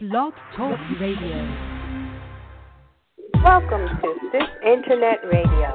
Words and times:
Blog 0.00 0.32
Talk 0.56 0.78
Radio. 1.00 1.42
Welcome 3.42 3.82
to 3.98 4.14
Sis 4.30 4.46
Internet 4.62 5.26
Radio. 5.26 5.74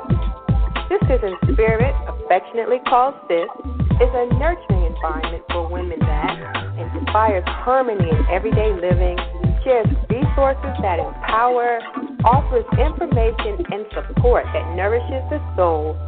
Sis 0.87 1.19
in 1.27 1.35
Spirit, 1.51 1.91
affectionately 2.07 2.79
called 2.87 3.15
Sis, 3.27 3.51
is 3.99 4.11
a 4.15 4.31
nurturing 4.39 4.95
environment 4.95 5.43
for 5.51 5.67
women 5.67 5.99
that 5.99 6.39
inspires 6.95 7.43
harmony 7.47 8.07
in 8.07 8.25
everyday 8.31 8.71
living, 8.71 9.19
shares 9.65 9.91
resources 10.07 10.71
that 10.79 11.03
empower, 11.03 11.83
offers 12.23 12.63
information 12.79 13.59
and 13.75 13.83
support 13.91 14.45
that 14.53 14.73
nourishes 14.77 15.19
the 15.35 15.43
soul, 15.57 15.99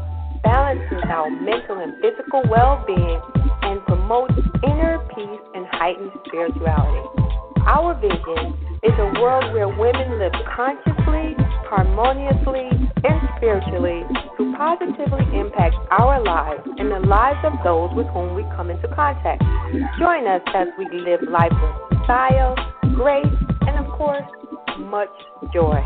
balances 0.41 1.03
our 1.11 1.29
mental 1.29 1.83
and 1.83 1.91
physical 1.99 2.43
well 2.47 2.81
being, 2.87 3.19
and 3.63 3.83
promotes 3.83 4.39
inner 4.63 5.03
peace 5.13 5.43
and 5.53 5.67
heightened 5.67 6.11
spirituality. 6.25 7.24
Our 7.67 7.99
vision 7.99 8.53
is 8.83 8.93
a 8.99 9.19
world 9.19 9.51
where 9.51 9.67
women 9.67 10.19
live 10.19 10.33
consciously, 10.55 11.33
harmoniously, 11.65 12.69
and 13.03 13.29
spiritually 13.37 14.03
to 14.37 14.53
positively 14.55 15.25
impact 15.39 15.73
our 15.89 16.21
lives 16.21 16.61
and 16.77 16.91
the 16.91 16.99
lives 16.99 17.39
of 17.43 17.53
those 17.63 17.89
with 17.95 18.05
whom 18.13 18.35
we 18.35 18.43
come 18.55 18.69
into 18.69 18.87
contact. 18.89 19.41
Join 19.97 20.27
us 20.27 20.41
as 20.53 20.67
we 20.77 20.85
live 20.99 21.21
life 21.27 21.51
with 21.51 22.03
style, 22.03 22.55
grace, 22.93 23.25
and 23.61 23.83
of 23.83 23.91
course, 23.93 24.29
much 24.77 25.09
joy. 25.51 25.83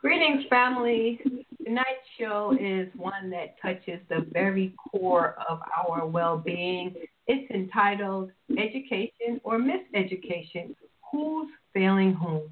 Greetings, 0.00 0.44
family. 0.50 1.20
Tonight's 1.64 1.86
show 2.18 2.56
is 2.60 2.88
one 2.96 3.30
that 3.30 3.54
touches 3.62 4.00
the 4.08 4.26
very 4.32 4.74
core 4.90 5.36
of 5.48 5.60
our 5.78 6.04
well 6.06 6.36
being 6.36 6.92
it's 7.26 7.50
entitled 7.50 8.30
Education 8.58 9.40
or 9.44 9.58
Miseducation 9.58 10.74
Who's 11.10 11.48
Failing 11.72 12.14
Whom? 12.14 12.50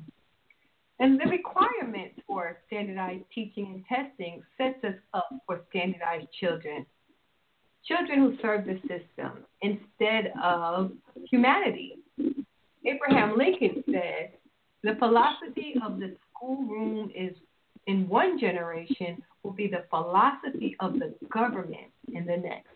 And 0.99 1.21
the 1.21 1.29
requirement 1.29 2.13
for 2.27 2.59
standardized 2.67 3.25
teaching 3.35 3.67
and 3.67 3.85
testing 3.87 4.43
sets 4.57 4.83
us 4.85 5.01
up 5.15 5.29
for 5.47 5.63
standardized 5.71 6.29
children. 6.39 6.87
Children 7.85 8.19
who 8.21 8.37
serve 8.41 8.65
the 8.65 8.79
system 8.83 9.45
instead 9.63 10.33
of 10.43 10.93
humanity. 11.29 11.97
Abraham 12.87 13.37
Lincoln 13.37 13.83
said, 13.87 14.33
The 14.85 14.95
philosophy 14.99 15.75
of 15.85 15.99
the 15.99 16.15
schoolroom 16.31 17.11
is 17.15 17.35
in 17.87 18.09
one 18.09 18.39
generation 18.39 19.23
will 19.43 19.53
be 19.53 19.67
the 19.67 19.85
philosophy 19.91 20.77
of 20.79 20.95
the 20.95 21.15
government 21.33 21.91
in 22.15 22.27
the 22.27 22.37
next, 22.37 22.69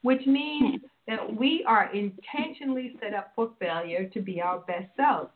which 0.00 0.24
means 0.26 0.80
that 1.06 1.36
we 1.36 1.64
are 1.66 1.92
intentionally 1.94 2.94
set 3.00 3.14
up 3.14 3.32
for 3.34 3.50
failure 3.58 4.08
to 4.12 4.20
be 4.20 4.40
our 4.40 4.60
best 4.60 4.86
selves. 4.96 5.30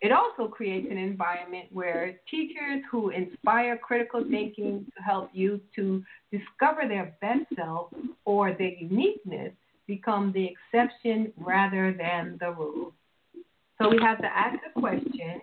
It 0.00 0.12
also 0.12 0.46
creates 0.46 0.86
an 0.90 0.96
environment 0.96 1.66
where 1.72 2.20
teachers 2.30 2.82
who 2.90 3.10
inspire 3.10 3.76
critical 3.76 4.22
thinking 4.30 4.86
to 4.96 5.02
help 5.02 5.30
youth 5.32 5.60
to 5.74 6.04
discover 6.30 6.82
their 6.86 7.16
best 7.20 7.46
self 7.56 7.92
or 8.24 8.52
their 8.52 8.74
uniqueness 8.78 9.52
become 9.88 10.32
the 10.32 10.52
exception 10.54 11.32
rather 11.36 11.92
than 11.92 12.36
the 12.38 12.52
rule. 12.52 12.92
So 13.80 13.88
we 13.88 13.98
have 14.02 14.18
to 14.18 14.26
ask 14.26 14.58
the 14.62 14.80
question 14.80 15.40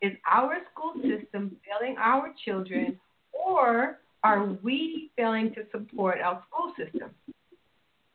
is 0.00 0.12
our 0.30 0.58
school 0.72 0.94
system 1.02 1.56
failing 1.66 1.96
our 1.98 2.32
children 2.44 3.00
or 3.32 3.98
are 4.22 4.46
we 4.62 5.10
failing 5.16 5.52
to 5.54 5.62
support 5.72 6.18
our 6.20 6.42
school 6.48 6.72
system? 6.76 7.10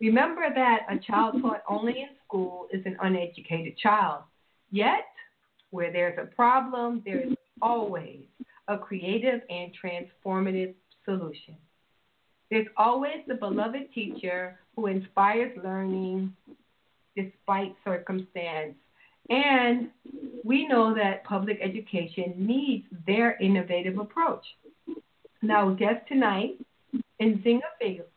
Remember 0.04 0.44
that 0.54 0.80
a 0.90 1.00
child 1.08 1.42
taught 1.42 1.64
only 1.68 2.02
in 2.02 2.10
school 2.28 2.68
is 2.72 2.86
an 2.86 2.98
uneducated 3.02 3.78
child. 3.78 4.24
Yet, 4.70 5.08
where 5.72 5.92
there's 5.92 6.18
a 6.22 6.36
problem, 6.36 7.02
there 7.06 7.22
is 7.22 7.34
always 7.62 8.20
a 8.68 8.78
creative 8.78 9.42
and 9.50 9.72
transformative 9.82 10.74
solution. 11.06 11.56
There's 12.52 12.68
always 12.78 13.24
the 13.28 13.36
beloved 13.36 13.94
teacher 13.96 14.60
who 14.76 14.88
inspires 14.88 15.58
learning 15.64 16.36
despite 17.16 17.76
circumstance. 17.86 18.76
And 19.30 19.90
we 20.44 20.68
know 20.68 20.94
that 20.94 21.24
public 21.24 21.60
education 21.62 22.34
needs 22.38 22.86
their 23.08 23.38
innovative 23.38 23.98
approach. 23.98 24.44
Now, 25.42 25.74
guest 25.74 26.06
tonight, 26.08 26.58
Nzinga 27.22 27.62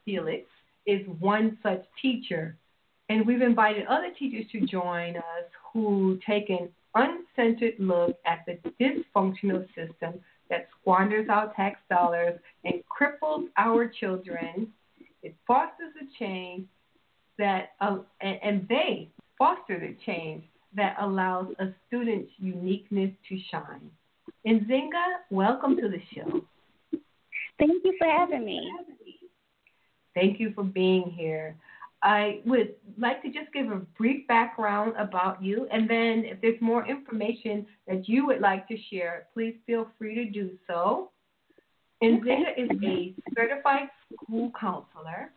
Felix, 0.05 0.47
is 0.87 1.07
one 1.19 1.59
such 1.63 1.85
teacher. 2.01 2.57
And 3.09 3.27
we've 3.27 3.43
invited 3.43 3.87
other 3.87 4.11
teachers 4.19 4.51
to 4.53 4.67
join 4.67 5.17
us 5.17 5.45
who 5.73 6.19
take 6.27 6.51
an 6.51 6.69
uncensored 6.95 7.75
look 7.79 8.17
at 8.27 8.45
the 8.47 8.59
dysfunctional 8.81 9.67
system 9.75 10.21
that 10.51 10.69
squanders 10.81 11.29
our 11.29 11.53
tax 11.55 11.79
dollars 11.91 12.39
and 12.65 12.83
cripples 12.89 13.47
our 13.57 13.89
children. 13.89 14.73
It 15.23 15.35
fosters 15.47 15.93
a 16.01 16.19
change 16.19 16.67
that, 17.39 17.71
uh, 17.81 17.99
and 18.21 18.67
they 18.69 19.09
foster 19.39 19.79
the 19.79 19.97
change 20.05 20.45
that 20.75 20.97
allows 21.01 21.49
a 21.59 21.69
student's 21.87 22.31
uniqueness 22.39 23.11
to 23.29 23.39
shine. 23.51 23.91
Nzinga, 24.47 25.21
welcome 25.31 25.77
to 25.77 25.89
the 25.89 26.01
show. 26.15 26.43
Thank 27.59 27.85
you 27.85 27.95
for 27.99 28.07
having 28.07 28.45
me. 28.45 28.71
Thank 30.17 30.41
you 30.41 30.51
for 30.55 30.65
being 30.65 31.13
here. 31.15 31.57
I 32.03 32.41
would 32.47 32.75
like 32.97 33.21
to 33.23 33.29
just 33.29 33.53
give 33.53 33.71
a 33.71 33.81
brief 33.99 34.27
background 34.27 34.95
about 34.99 35.43
you, 35.43 35.69
and 35.71 35.89
then 35.89 36.25
if 36.25 36.41
there's 36.41 36.61
more 36.61 36.89
information 36.89 37.67
that 37.87 38.09
you 38.09 38.27
would 38.27 38.41
like 38.41 38.67
to 38.69 38.77
share, 38.91 39.27
please 39.35 39.55
feel 39.67 39.89
free 39.99 40.15
to 40.15 40.25
do 40.31 40.53
so. 40.67 41.11
Nzinga 42.03 42.57
is 42.57 42.71
a 42.83 43.15
certified 43.35 43.89
school 44.15 44.51
counselor, 44.59 45.33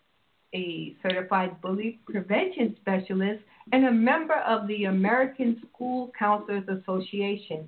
a 0.55 0.95
certified 1.03 1.59
bully 1.61 1.99
prevention 2.05 2.77
specialist, 2.79 3.43
and 3.73 3.85
a 3.85 3.91
member 3.91 4.35
of 4.35 4.65
the 4.67 4.85
American 4.85 5.61
School 5.67 6.09
Counselors 6.17 6.63
Association. 6.69 7.67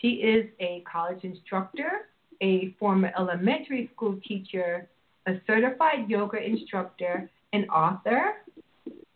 She 0.00 0.08
is 0.08 0.46
a 0.60 0.82
college 0.90 1.24
instructor, 1.24 2.08
a 2.40 2.74
former 2.78 3.12
elementary 3.18 3.90
school 3.94 4.18
teacher, 4.26 4.88
a 5.26 5.40
certified 5.46 6.08
yoga 6.08 6.38
instructor, 6.42 7.28
an 7.52 7.64
author, 7.68 8.34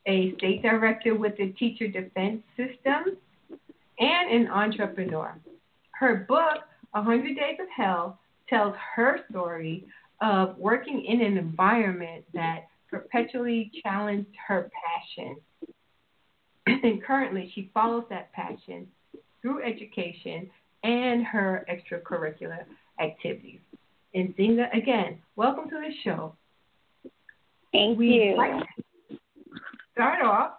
a 0.07 0.35
state 0.37 0.63
director 0.63 1.15
with 1.15 1.37
the 1.37 1.49
Teacher 1.59 1.89
Defense 1.89 2.43
System, 2.57 3.17
and 3.99 4.31
an 4.31 4.49
entrepreneur. 4.49 5.39
Her 5.93 6.27
book, 6.29 6.65
100 6.93 7.37
Days 7.37 7.59
of 7.61 7.67
Hell, 7.75 8.19
tells 8.49 8.75
her 8.97 9.21
story 9.31 9.85
of 10.21 10.59
working 10.59 11.05
in 11.05 11.21
an 11.21 11.39
environment 11.39 12.25
that 12.35 12.67
perpetually 12.91 13.71
challenged 13.83 14.31
her 14.49 14.71
passion. 14.85 15.37
and 16.67 17.03
currently, 17.03 17.53
she 17.55 17.71
follows 17.73 18.05
that 18.11 18.33
passion 18.33 18.87
through 19.41 19.63
education 19.63 20.51
and 20.83 21.25
her 21.25 21.67
extracurricular 21.71 22.65
activities. 23.01 23.61
Nzinga, 24.15 24.77
again, 24.77 25.19
welcome 25.37 25.71
to 25.71 25.77
the 25.77 25.93
show. 26.03 26.35
Thank 27.73 27.99
we 27.99 28.09
you. 28.09 28.37
Like 28.37 28.67
to 29.09 29.17
start 29.93 30.25
off 30.25 30.53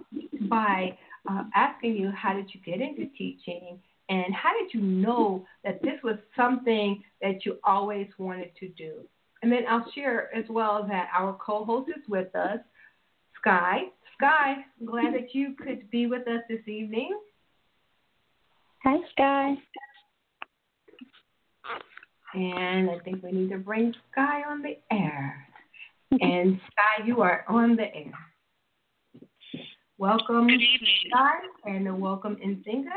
by 0.49 0.97
uh, 1.29 1.43
asking 1.53 1.97
you 1.97 2.11
how 2.11 2.33
did 2.33 2.49
you 2.53 2.61
get 2.65 2.79
into 2.79 3.07
teaching 3.17 3.79
and 4.09 4.33
how 4.33 4.51
did 4.57 4.73
you 4.73 4.81
know 4.81 5.45
that 5.63 5.81
this 5.81 5.99
was 6.03 6.15
something 6.35 7.03
that 7.21 7.45
you 7.45 7.57
always 7.63 8.07
wanted 8.17 8.51
to 8.59 8.69
do? 8.69 9.01
And 9.43 9.51
then 9.51 9.63
I'll 9.69 9.89
share 9.93 10.33
as 10.35 10.45
well 10.49 10.85
that 10.87 11.09
our 11.17 11.33
co 11.33 11.65
host 11.65 11.89
is 11.89 12.07
with 12.07 12.33
us, 12.35 12.59
Sky. 13.39 13.83
Sky, 14.17 14.55
I'm 14.79 14.85
glad 14.85 15.13
that 15.13 15.33
you 15.33 15.55
could 15.61 15.89
be 15.89 16.07
with 16.07 16.27
us 16.27 16.41
this 16.47 16.65
evening. 16.67 17.17
Hi, 18.83 18.97
Sky. 19.11 19.55
And 22.33 22.89
I 22.89 22.99
think 22.99 23.23
we 23.23 23.31
need 23.31 23.49
to 23.49 23.57
bring 23.57 23.93
Sky 24.11 24.43
on 24.47 24.61
the 24.61 24.77
air. 24.91 25.45
and 26.11 26.59
Sky, 26.71 27.05
you 27.05 27.21
are 27.21 27.43
on 27.47 27.75
the 27.75 27.93
air. 27.93 28.13
Welcome, 29.97 30.47
Good 30.47 30.61
evening. 30.61 30.89
Sky, 31.09 31.33
and 31.65 32.01
welcome 32.01 32.35
Nzinga. 32.37 32.89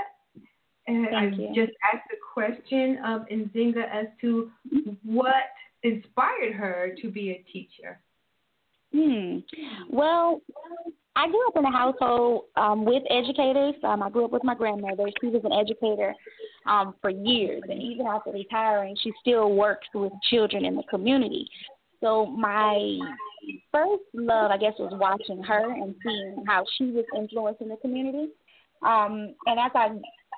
And 0.86 1.08
Thank 1.10 1.34
I 1.34 1.36
you. 1.36 1.48
just 1.54 1.72
asked 1.92 2.08
the 2.10 2.16
question 2.32 2.98
of 3.04 3.22
Nzinga 3.28 3.84
as 3.92 4.06
to 4.20 4.50
what 5.02 5.34
inspired 5.82 6.54
her 6.54 6.94
to 7.02 7.10
be 7.10 7.30
a 7.30 7.44
teacher. 7.52 8.00
Hmm. 8.94 9.38
Well, 9.90 10.40
I 11.16 11.26
grew 11.26 11.46
up 11.48 11.56
in 11.56 11.64
a 11.64 11.70
household 11.70 12.44
um, 12.56 12.84
with 12.84 13.02
educators. 13.10 13.74
Um, 13.82 14.02
I 14.02 14.10
grew 14.10 14.24
up 14.24 14.30
with 14.30 14.44
my 14.44 14.54
grandmother. 14.54 15.04
She 15.20 15.28
was 15.28 15.42
an 15.44 15.52
educator 15.52 16.14
um, 16.66 16.94
for 17.00 17.10
years, 17.10 17.62
and 17.68 17.82
even 17.82 18.06
after 18.06 18.30
retiring, 18.30 18.96
she 19.02 19.12
still 19.20 19.52
works 19.52 19.86
with 19.94 20.12
children 20.30 20.64
in 20.64 20.76
the 20.76 20.84
community. 20.84 21.48
So 22.00 22.26
my 22.26 22.98
first 23.72 24.02
love, 24.12 24.50
I 24.50 24.58
guess, 24.58 24.74
was 24.78 24.92
watching 24.94 25.42
her 25.42 25.72
and 25.72 25.94
seeing 26.04 26.44
how 26.46 26.64
she 26.76 26.86
was 26.90 27.04
influencing 27.16 27.68
the 27.68 27.76
community. 27.76 28.28
Um, 28.86 29.34
and 29.46 29.58
as 29.58 29.70
I 29.74 29.88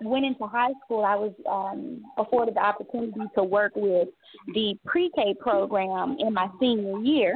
went 0.03 0.25
into 0.25 0.47
high 0.47 0.73
school, 0.85 1.05
I 1.05 1.17
was 1.17 1.33
um, 1.51 2.05
afforded 2.17 2.55
the 2.55 2.61
opportunity 2.61 3.21
to 3.35 3.43
work 3.43 3.73
with 3.75 4.09
the 4.55 4.79
pre-K 4.85 5.35
program 5.41 6.17
in 6.21 6.33
my 6.33 6.49
senior 6.61 6.99
year, 7.01 7.35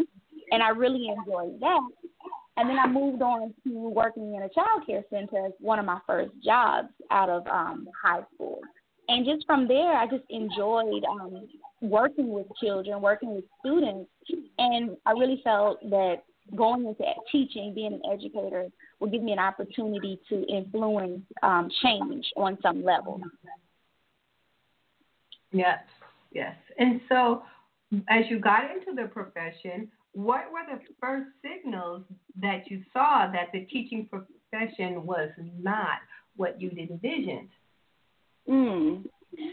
and 0.50 0.62
I 0.62 0.70
really 0.70 1.08
enjoyed 1.08 1.61
that. 1.61 1.81
And 2.56 2.69
then 2.69 2.79
I 2.79 2.87
moved 2.87 3.23
on 3.23 3.55
to 3.64 3.88
working 3.88 4.35
in 4.35 4.43
a 4.43 4.49
child 4.49 4.82
care 4.87 5.02
center 5.11 5.47
as 5.47 5.52
one 5.61 5.79
of 5.79 5.87
my 5.87 5.99
first 6.06 6.32
jobs 6.44 6.88
out 7.11 7.31
of 7.31 7.47
um, 7.47 7.88
high 8.02 8.20
school. 8.35 8.61
And 9.08 9.25
just 9.25 9.47
from 9.47 9.67
there, 9.67 9.97
I 9.97 10.06
just 10.06 10.25
enjoyed 10.29 11.05
um, 11.05 11.49
working 11.81 12.32
with 12.32 12.47
children, 12.61 13.00
working 13.00 13.35
with 13.35 13.44
students, 13.61 14.11
and 14.58 14.97
I 15.06 15.12
really 15.12 15.41
felt 15.43 15.81
that 15.91 16.23
going 16.55 16.87
into 16.87 17.05
teaching, 17.31 17.73
being 17.75 17.94
an 17.94 18.02
educator, 18.12 18.69
would 18.99 19.12
give 19.12 19.23
me 19.23 19.32
an 19.32 19.38
opportunity 19.38 20.20
to 20.29 20.44
influence 20.47 21.23
um, 21.43 21.70
change 21.82 22.26
on 22.37 22.58
some 22.62 22.85
level. 22.85 23.20
Yes, 25.52 25.81
yes. 26.32 26.55
And 26.79 27.00
so, 27.08 27.43
as 28.08 28.25
you 28.29 28.38
got 28.38 28.70
into 28.70 29.00
the 29.00 29.08
profession, 29.08 29.88
what 30.12 30.45
were 30.53 30.77
the 30.77 30.81
first 31.01 31.29
signals 31.43 32.03
that 32.41 32.71
you 32.71 32.83
saw 32.93 33.31
that 33.33 33.49
the 33.53 33.61
teaching 33.67 34.09
profession 34.09 35.07
was 35.07 35.31
not 35.59 35.99
what 36.37 36.61
you'd 36.61 36.79
envisioned? 36.79 37.49
Mm. 38.49 39.05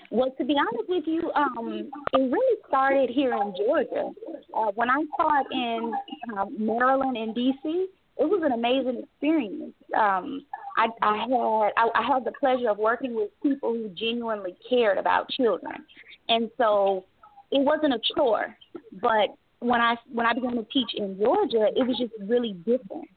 Well, 0.09 0.31
to 0.37 0.45
be 0.45 0.55
honest 0.57 0.89
with 0.89 1.03
you, 1.05 1.31
um, 1.35 1.89
it 2.13 2.17
really 2.17 2.57
started 2.67 3.09
here 3.09 3.33
in 3.33 3.53
Georgia. 3.55 4.09
Uh, 4.53 4.71
when 4.73 4.89
I 4.89 5.03
taught 5.15 5.45
in 5.51 5.93
um, 6.35 6.55
Maryland 6.57 7.15
and 7.15 7.35
D.C., 7.35 7.87
it 8.19 8.25
was 8.25 8.41
an 8.43 8.53
amazing 8.53 9.03
experience. 9.03 9.75
Um, 9.95 10.45
I, 10.77 10.87
I 11.03 11.17
had 11.17 11.31
I, 11.31 11.89
I 11.93 12.07
had 12.07 12.25
the 12.25 12.31
pleasure 12.39 12.69
of 12.69 12.77
working 12.79 13.15
with 13.15 13.29
people 13.43 13.73
who 13.73 13.89
genuinely 13.89 14.55
cared 14.67 14.97
about 14.97 15.29
children, 15.29 15.85
and 16.27 16.49
so 16.57 17.05
it 17.51 17.63
wasn't 17.63 17.93
a 17.93 17.99
chore. 18.15 18.55
But 18.99 19.35
when 19.59 19.81
I 19.81 19.95
when 20.11 20.25
I 20.25 20.33
began 20.33 20.55
to 20.55 20.65
teach 20.71 20.91
in 20.95 21.17
Georgia, 21.19 21.67
it 21.75 21.87
was 21.87 21.97
just 21.97 22.13
really 22.27 22.53
different. 22.53 23.09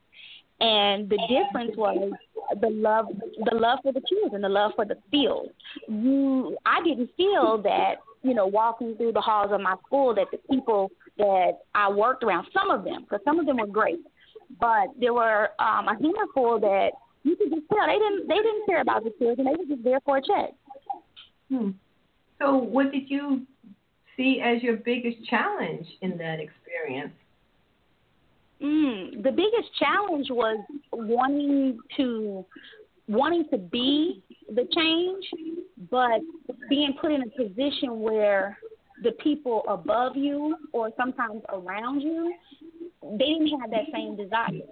And 0.59 1.09
the 1.09 1.17
difference 1.27 1.75
was 1.75 2.11
the 2.59 2.69
love 2.69 3.07
the 3.45 3.55
love 3.55 3.79
for 3.83 3.91
the 3.91 4.01
children, 4.07 4.41
the 4.41 4.49
love 4.49 4.71
for 4.75 4.85
the 4.85 4.97
field. 5.09 5.49
You 5.87 6.57
I 6.65 6.83
didn't 6.83 7.09
feel 7.17 7.61
that, 7.63 7.95
you 8.21 8.33
know, 8.33 8.45
walking 8.45 8.95
through 8.95 9.13
the 9.13 9.21
halls 9.21 9.51
of 9.51 9.61
my 9.61 9.75
school 9.85 10.13
that 10.15 10.27
the 10.31 10.37
people 10.49 10.91
that 11.17 11.59
I 11.73 11.89
worked 11.89 12.23
around, 12.23 12.47
some 12.53 12.69
of 12.69 12.83
them, 12.83 13.01
because 13.03 13.21
some 13.25 13.39
of 13.39 13.45
them 13.45 13.57
were 13.57 13.67
great, 13.67 13.99
but 14.59 14.87
there 14.99 15.13
were 15.13 15.49
um, 15.59 15.87
a 15.87 15.93
handful 15.93 16.59
that 16.59 16.91
you 17.23 17.35
could 17.35 17.49
just 17.49 17.67
tell 17.69 17.85
they 17.87 17.93
didn't 17.93 18.27
they 18.27 18.35
didn't 18.35 18.65
care 18.67 18.81
about 18.81 19.03
the 19.03 19.11
children. 19.17 19.47
They 19.47 19.55
were 19.57 19.75
just 19.75 19.83
there 19.83 19.99
for 20.05 20.17
a 20.17 20.21
check. 20.21 20.53
Hmm. 21.49 21.71
So, 22.39 22.57
what 22.57 22.91
did 22.91 23.09
you 23.09 23.45
see 24.21 24.41
as 24.41 24.61
your 24.61 24.77
biggest 24.77 25.17
challenge 25.29 25.87
in 26.01 26.17
that 26.17 26.39
experience? 26.39 27.13
Mm, 28.61 29.23
the 29.23 29.31
biggest 29.31 29.69
challenge 29.79 30.27
was 30.29 30.59
wanting 30.91 31.79
to 31.97 32.45
wanting 33.07 33.45
to 33.49 33.57
be 33.57 34.23
the 34.47 34.67
change, 34.75 35.25
but 35.89 36.21
being 36.69 36.93
put 37.01 37.11
in 37.11 37.23
a 37.23 37.43
position 37.43 37.99
where 37.99 38.57
the 39.03 39.11
people 39.23 39.63
above 39.67 40.15
you 40.15 40.55
or 40.73 40.91
sometimes 40.95 41.41
around 41.49 42.01
you 42.01 42.33
they 43.01 43.25
didn't 43.25 43.59
have 43.59 43.71
that 43.71 43.85
same 43.91 44.15
desire. 44.15 44.67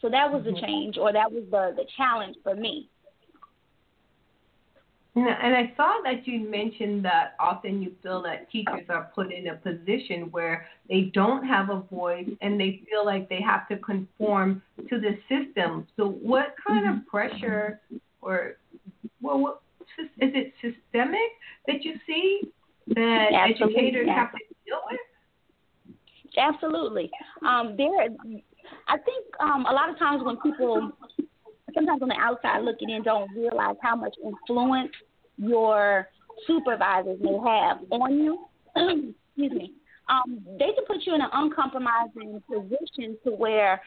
So 0.00 0.08
that 0.08 0.32
was 0.32 0.44
the 0.44 0.50
mm-hmm. 0.50 0.64
change, 0.64 0.98
or 0.98 1.12
that 1.12 1.30
was 1.30 1.42
the 1.50 1.74
the 1.76 1.84
challenge 1.96 2.36
for 2.44 2.54
me. 2.54 2.88
And 5.28 5.54
I 5.54 5.72
saw 5.76 6.00
that 6.04 6.26
you 6.26 6.48
mentioned 6.48 7.04
that 7.04 7.34
often 7.40 7.82
you 7.82 7.92
feel 8.02 8.22
that 8.22 8.50
teachers 8.50 8.86
are 8.88 9.10
put 9.14 9.32
in 9.32 9.48
a 9.48 9.54
position 9.56 10.30
where 10.30 10.66
they 10.88 11.10
don't 11.14 11.46
have 11.46 11.70
a 11.70 11.80
voice 11.80 12.28
and 12.40 12.60
they 12.60 12.82
feel 12.88 13.04
like 13.04 13.28
they 13.28 13.40
have 13.40 13.68
to 13.68 13.76
conform 13.78 14.62
to 14.88 15.00
the 15.00 15.18
system. 15.28 15.86
So, 15.96 16.08
what 16.08 16.54
kind 16.66 16.88
of 16.88 16.94
mm-hmm. 16.96 17.08
pressure, 17.08 17.80
or 18.20 18.56
well, 19.20 19.40
what, 19.40 19.62
is 19.98 20.08
it 20.18 20.52
systemic 20.60 21.30
that 21.66 21.84
you 21.84 21.94
see 22.06 22.42
that 22.88 23.28
Absolutely. 23.32 23.76
educators 23.76 24.08
have 24.08 24.32
to 24.32 24.38
deal 24.64 24.80
with? 24.90 25.00
Absolutely. 26.38 27.10
Um, 27.46 27.74
there, 27.76 28.08
I 28.88 28.96
think 28.98 29.26
um, 29.40 29.66
a 29.66 29.72
lot 29.72 29.90
of 29.90 29.98
times 29.98 30.22
when 30.24 30.36
people, 30.36 30.92
sometimes 31.74 32.02
on 32.02 32.08
the 32.08 32.16
outside 32.18 32.62
looking 32.62 32.90
in, 32.90 33.02
don't 33.02 33.30
realize 33.34 33.76
how 33.82 33.96
much 33.96 34.14
influence 34.24 34.92
your 35.40 36.08
supervisors 36.46 37.18
may 37.20 37.38
have 37.44 37.78
on 37.90 38.18
you. 38.18 38.46
Excuse 38.76 39.52
me. 39.52 39.72
Um, 40.08 40.40
they 40.58 40.72
can 40.74 40.84
put 40.86 40.98
you 41.06 41.14
in 41.14 41.20
an 41.20 41.28
uncompromising 41.32 42.42
position 42.50 43.16
to 43.24 43.30
where, 43.30 43.80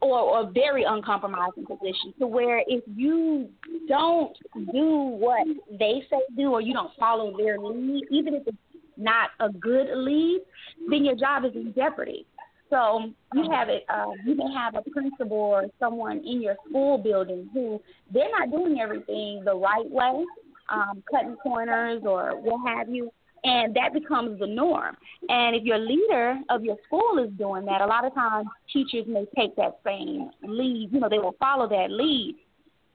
or, 0.00 0.42
a 0.42 0.50
very 0.50 0.84
uncompromising 0.84 1.64
position 1.64 2.12
to 2.18 2.26
where 2.26 2.62
if 2.66 2.84
you 2.94 3.48
don't 3.88 4.36
do 4.72 4.96
what 5.18 5.46
they 5.70 6.02
say 6.10 6.18
do, 6.36 6.52
or 6.52 6.60
you 6.60 6.74
don't 6.74 6.90
follow 6.98 7.34
their 7.36 7.58
lead, 7.58 8.04
even 8.10 8.34
if 8.34 8.46
it's 8.46 8.56
not 8.98 9.30
a 9.40 9.48
good 9.48 9.86
lead, 9.94 10.42
then 10.90 11.04
your 11.04 11.16
job 11.16 11.44
is 11.44 11.52
in 11.54 11.72
jeopardy. 11.74 12.26
So 12.72 13.12
you 13.34 13.50
have 13.50 13.68
it. 13.68 13.84
Uh, 13.90 14.12
you 14.24 14.34
may 14.34 14.50
have 14.54 14.74
a 14.74 14.90
principal 14.90 15.36
or 15.36 15.66
someone 15.78 16.22
in 16.24 16.40
your 16.40 16.56
school 16.66 16.96
building 16.96 17.50
who 17.52 17.78
they're 18.10 18.30
not 18.30 18.50
doing 18.50 18.80
everything 18.80 19.42
the 19.44 19.54
right 19.54 19.88
way, 19.90 20.24
um, 20.70 21.02
cutting 21.10 21.36
corners 21.36 22.00
or 22.06 22.30
what 22.40 22.66
have 22.66 22.88
you, 22.88 23.10
and 23.44 23.76
that 23.76 23.92
becomes 23.92 24.40
the 24.40 24.46
norm. 24.46 24.96
And 25.28 25.54
if 25.54 25.64
your 25.64 25.78
leader 25.78 26.38
of 26.48 26.64
your 26.64 26.78
school 26.86 27.22
is 27.22 27.30
doing 27.36 27.66
that, 27.66 27.82
a 27.82 27.86
lot 27.86 28.06
of 28.06 28.14
times 28.14 28.46
teachers 28.72 29.04
may 29.06 29.26
take 29.36 29.54
that 29.56 29.80
same 29.84 30.30
lead. 30.42 30.88
You 30.92 31.00
know, 31.00 31.10
they 31.10 31.18
will 31.18 31.36
follow 31.38 31.68
that 31.68 31.90
lead 31.90 32.36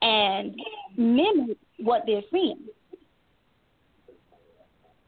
and 0.01 0.55
mimic 0.97 1.57
what 1.77 2.01
they're 2.07 2.23
seeing 2.31 2.65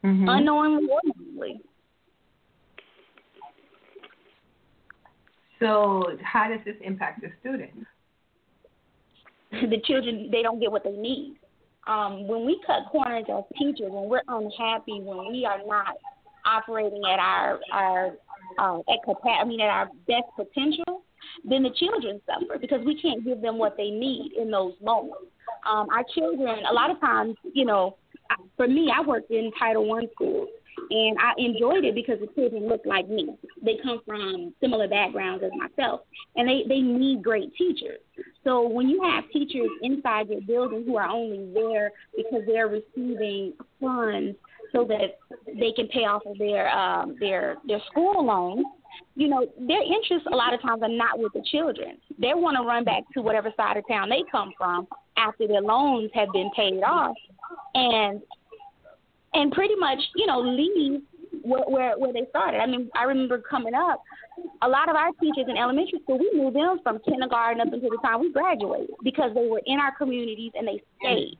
mm-hmm. 0.03 0.29
unknowingly 0.29 0.87
or 0.91 0.99
knowingly. 1.03 1.61
So, 5.59 6.17
how 6.23 6.47
does 6.47 6.59
this 6.65 6.75
impact 6.81 7.21
the 7.21 7.29
students? 7.41 7.85
the 9.51 9.81
children, 9.85 10.29
they 10.31 10.41
don't 10.41 10.59
get 10.59 10.71
what 10.71 10.83
they 10.83 10.91
need. 10.91 11.37
Um, 11.87 12.27
when 12.27 12.45
we 12.45 12.59
cut 12.65 12.83
corners 12.91 13.25
as 13.29 13.43
teachers, 13.57 13.91
when 13.91 14.09
we're 14.09 14.21
unhappy, 14.27 15.01
when 15.01 15.31
we 15.31 15.45
are 15.45 15.59
not 15.65 15.95
operating 16.45 17.01
at 17.05 17.19
our 17.19 17.59
our 17.71 18.11
uh, 18.59 18.79
at 18.79 18.99
capa- 19.05 19.39
I 19.41 19.45
mean 19.45 19.59
at 19.61 19.69
our 19.69 19.89
best 20.07 20.25
potential, 20.35 21.03
then 21.43 21.63
the 21.63 21.71
children 21.71 22.21
suffer 22.25 22.59
because 22.59 22.81
we 22.85 22.99
can't 23.01 23.25
give 23.25 23.41
them 23.41 23.57
what 23.57 23.75
they 23.75 23.89
need 23.89 24.33
in 24.39 24.51
those 24.51 24.73
moments. 24.83 25.31
Um, 25.69 25.87
our 25.89 26.05
children, 26.15 26.59
a 26.69 26.73
lot 26.73 26.91
of 26.91 26.99
times, 26.99 27.35
you 27.53 27.65
know, 27.65 27.97
for 28.55 28.67
me, 28.67 28.91
I 28.95 29.01
worked 29.01 29.31
in 29.31 29.51
Title 29.57 29.87
One 29.87 30.07
schools, 30.13 30.49
and 30.89 31.17
I 31.19 31.33
enjoyed 31.37 31.85
it 31.85 31.95
because 31.95 32.19
the 32.19 32.27
children 32.33 32.67
look 32.67 32.81
like 32.85 33.07
me. 33.07 33.35
They 33.63 33.77
come 33.83 34.01
from 34.05 34.53
similar 34.59 34.87
backgrounds 34.87 35.43
as 35.43 35.51
myself, 35.57 36.01
and 36.35 36.47
they 36.47 36.63
they 36.67 36.81
need 36.81 37.23
great 37.23 37.53
teachers. 37.55 37.99
So 38.43 38.67
when 38.67 38.89
you 38.89 39.01
have 39.03 39.29
teachers 39.31 39.69
inside 39.81 40.29
your 40.29 40.41
building 40.41 40.83
who 40.85 40.97
are 40.97 41.07
only 41.07 41.51
there 41.53 41.91
because 42.15 42.41
they're 42.47 42.67
receiving 42.67 43.53
funds 43.79 44.37
so 44.71 44.85
that 44.85 45.19
they 45.45 45.71
can 45.75 45.87
pay 45.87 46.05
off 46.05 46.23
of 46.25 46.37
their 46.37 46.69
um, 46.69 47.15
their 47.19 47.57
their 47.67 47.81
school 47.91 48.25
loans, 48.25 48.65
you 49.15 49.27
know, 49.27 49.45
their 49.59 49.81
interests 49.81 50.27
a 50.31 50.35
lot 50.35 50.53
of 50.53 50.61
times 50.61 50.81
are 50.81 50.89
not 50.89 51.19
with 51.19 51.33
the 51.33 51.43
children. 51.51 51.97
They 52.19 52.33
want 52.33 52.57
to 52.57 52.67
run 52.67 52.83
back 52.83 53.03
to 53.13 53.21
whatever 53.21 53.53
side 53.55 53.77
of 53.77 53.83
town 53.87 54.09
they 54.09 54.23
come 54.31 54.51
from 54.57 54.87
after 55.17 55.47
their 55.47 55.61
loans 55.61 56.09
have 56.13 56.29
been 56.33 56.49
paid 56.55 56.81
off 56.81 57.15
and 57.75 58.21
and 59.33 59.51
pretty 59.51 59.75
much 59.75 59.99
you 60.15 60.25
know 60.25 60.39
leave 60.41 61.01
where, 61.43 61.63
where 61.67 61.97
where 61.97 62.13
they 62.13 62.25
started. 62.29 62.59
I 62.59 62.65
mean, 62.65 62.89
I 62.95 63.03
remember 63.03 63.39
coming 63.39 63.73
up, 63.73 64.01
a 64.61 64.67
lot 64.67 64.89
of 64.89 64.95
our 64.95 65.11
teachers 65.21 65.45
in 65.47 65.57
elementary 65.57 65.99
school, 66.03 66.19
we 66.19 66.29
knew 66.33 66.51
them 66.51 66.79
from 66.83 66.99
kindergarten 67.07 67.61
up 67.61 67.73
until 67.73 67.89
the 67.89 67.99
time 68.03 68.21
we 68.21 68.31
graduated 68.31 68.91
because 69.03 69.31
they 69.33 69.47
were 69.47 69.61
in 69.65 69.79
our 69.79 69.95
communities 69.95 70.51
and 70.55 70.67
they 70.67 70.81
stayed. 70.99 71.37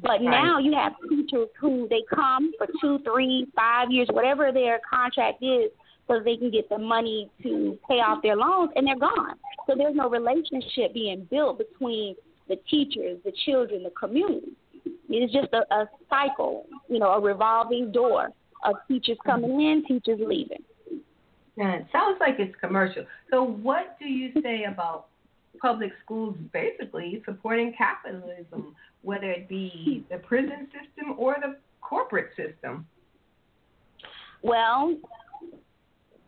But 0.00 0.08
right. 0.08 0.22
now 0.22 0.58
you 0.58 0.72
have 0.74 0.92
teachers 1.08 1.48
who 1.60 1.86
they 1.88 2.02
come 2.12 2.52
for 2.58 2.66
two, 2.80 2.98
three, 3.04 3.46
five 3.56 3.90
years, 3.90 4.08
whatever 4.12 4.52
their 4.52 4.80
contract 4.88 5.42
is, 5.42 5.70
so 6.06 6.20
they 6.24 6.36
can 6.36 6.50
get 6.50 6.68
the 6.68 6.78
money 6.78 7.30
to 7.42 7.76
pay 7.88 7.96
off 7.96 8.22
their 8.22 8.36
loans, 8.36 8.70
and 8.76 8.86
they're 8.86 8.98
gone. 8.98 9.34
So 9.66 9.74
there's 9.76 9.96
no 9.96 10.08
relationship 10.08 10.94
being 10.94 11.26
built 11.30 11.58
between 11.58 12.14
the 12.48 12.56
teachers, 12.70 13.18
the 13.24 13.32
children, 13.44 13.82
the 13.82 13.90
community. 13.90 14.52
It's 15.08 15.32
just 15.32 15.48
a, 15.52 15.74
a 15.74 15.88
cycle, 16.10 16.66
you 16.88 16.98
know, 16.98 17.12
a 17.12 17.20
revolving 17.20 17.92
door 17.92 18.30
of 18.64 18.76
teachers 18.88 19.18
coming 19.24 19.60
in, 19.60 19.84
teachers 19.86 20.18
leaving. 20.20 20.62
Yeah, 21.56 21.76
it 21.76 21.86
sounds 21.90 22.18
like 22.20 22.36
it's 22.38 22.54
commercial. 22.60 23.04
So, 23.30 23.42
what 23.42 23.98
do 23.98 24.06
you 24.06 24.30
say 24.42 24.64
about 24.64 25.06
public 25.60 25.92
schools 26.04 26.36
basically 26.52 27.22
supporting 27.24 27.72
capitalism, 27.76 28.74
whether 29.02 29.30
it 29.30 29.48
be 29.48 30.04
the 30.10 30.18
prison 30.18 30.66
system 30.66 31.14
or 31.16 31.36
the 31.40 31.56
corporate 31.80 32.30
system? 32.36 32.86
Well, 34.42 34.96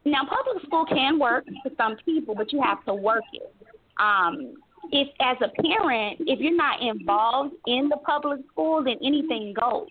now 0.05 0.23
public 0.23 0.65
school 0.67 0.87
can 0.87 1.19
work 1.19 1.45
for 1.63 1.71
some 1.77 1.97
people, 2.05 2.35
but 2.35 2.53
you 2.53 2.63
have 2.63 2.85
to 2.87 2.95
work 2.95 3.25
it. 3.33 3.55
Um, 3.99 4.55
if 4.93 5.09
as 5.21 5.37
a 5.43 5.49
parent, 5.63 6.19
if 6.21 6.41
you're 6.41 6.57
not 6.57 6.83
involved 6.83 7.55
in 7.67 7.89
the 7.89 7.97
public 7.99 8.41
school, 8.53 8.83
then 8.83 8.97
anything 9.05 9.55
goes. 9.59 9.89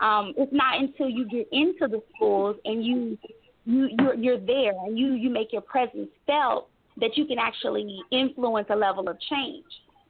Um, 0.00 0.34
it's 0.36 0.52
not 0.52 0.80
until 0.80 1.08
you 1.08 1.28
get 1.28 1.46
into 1.52 1.86
the 1.88 2.02
schools 2.14 2.56
and 2.64 2.84
you 2.84 3.18
you 3.64 3.88
you're, 3.98 4.14
you're 4.14 4.40
there 4.40 4.72
and 4.84 4.98
you 4.98 5.12
you 5.12 5.30
make 5.30 5.52
your 5.52 5.62
presence 5.62 6.08
felt 6.26 6.68
that 7.00 7.16
you 7.16 7.26
can 7.26 7.38
actually 7.38 8.00
influence 8.10 8.68
a 8.70 8.76
level 8.76 9.08
of 9.08 9.16
change. 9.20 9.64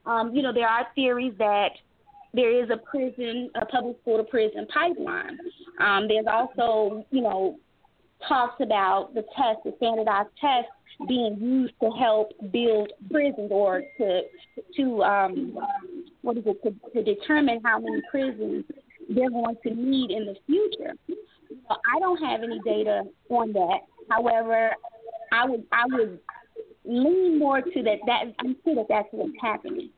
Um, 0.06 0.34
you 0.34 0.42
know, 0.42 0.52
there 0.52 0.68
are 0.68 0.86
theories 0.94 1.32
that 1.38 1.70
there 2.34 2.62
is 2.62 2.68
a 2.70 2.76
prison, 2.76 3.50
a 3.54 3.64
public 3.64 3.96
school 4.02 4.18
to 4.18 4.24
prison 4.24 4.66
pipeline. 4.72 5.38
Um, 5.80 6.08
there's 6.08 6.26
also, 6.30 7.04
you 7.10 7.22
know, 7.22 7.58
talks 8.28 8.60
about 8.60 9.14
the 9.14 9.22
test, 9.36 9.60
the 9.64 9.72
standardized 9.76 10.28
test 10.40 10.68
being 11.08 11.36
used 11.40 11.74
to 11.82 11.90
help 11.90 12.32
build 12.52 12.92
prisons 13.10 13.50
or 13.50 13.82
to 13.98 14.22
to 14.76 15.02
um, 15.02 15.58
what 16.22 16.36
is 16.36 16.44
it 16.46 16.62
to, 16.62 16.74
to 16.92 17.02
determine 17.02 17.60
how 17.64 17.78
many 17.78 18.00
prisons 18.10 18.64
they're 19.08 19.30
going 19.30 19.56
to 19.62 19.74
need 19.74 20.10
in 20.10 20.26
the 20.26 20.36
future. 20.46 20.94
So 21.08 21.76
I 21.94 21.98
don't 21.98 22.22
have 22.22 22.42
any 22.42 22.60
data 22.64 23.02
on 23.28 23.52
that. 23.52 23.80
However, 24.08 24.72
I 25.32 25.46
would 25.46 25.64
I 25.72 25.84
would 25.86 26.20
lean 26.84 27.38
more 27.38 27.60
to 27.60 27.82
that. 27.82 27.98
That 28.06 28.24
I'm 28.38 28.56
sure 28.64 28.74
that 28.76 28.86
that's 28.88 29.08
what's 29.10 29.32
happening. 29.40 29.90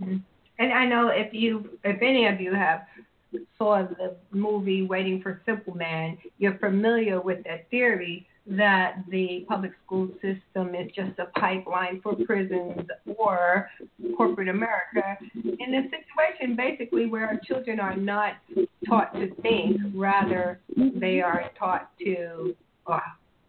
Mm-hmm. 0.00 0.16
And 0.58 0.72
I 0.72 0.86
know 0.86 1.08
if 1.08 1.34
you, 1.34 1.68
if 1.82 2.00
any 2.00 2.26
of 2.26 2.40
you 2.40 2.54
have 2.54 2.82
saw 3.58 3.82
the 3.82 4.16
movie 4.30 4.82
Waiting 4.82 5.20
for 5.22 5.40
Superman, 5.46 6.18
you're 6.38 6.58
familiar 6.58 7.20
with 7.20 7.44
that 7.44 7.68
theory 7.70 8.26
that 8.46 8.96
the 9.08 9.44
public 9.48 9.72
school 9.84 10.08
system 10.20 10.74
is 10.74 10.90
just 10.94 11.18
a 11.18 11.26
pipeline 11.38 12.00
for 12.02 12.14
prisons 12.26 12.86
or 13.16 13.70
corporate 14.16 14.48
America 14.48 15.16
in 15.34 15.74
a 15.74 15.82
situation 15.84 16.54
basically 16.54 17.06
where 17.06 17.26
our 17.26 17.40
children 17.46 17.80
are 17.80 17.96
not 17.96 18.34
taught 18.86 19.14
to 19.14 19.34
think, 19.36 19.80
rather 19.94 20.60
they 20.76 21.20
are 21.22 21.50
taught 21.58 21.90
to 21.98 22.54
uh, 22.86 23.00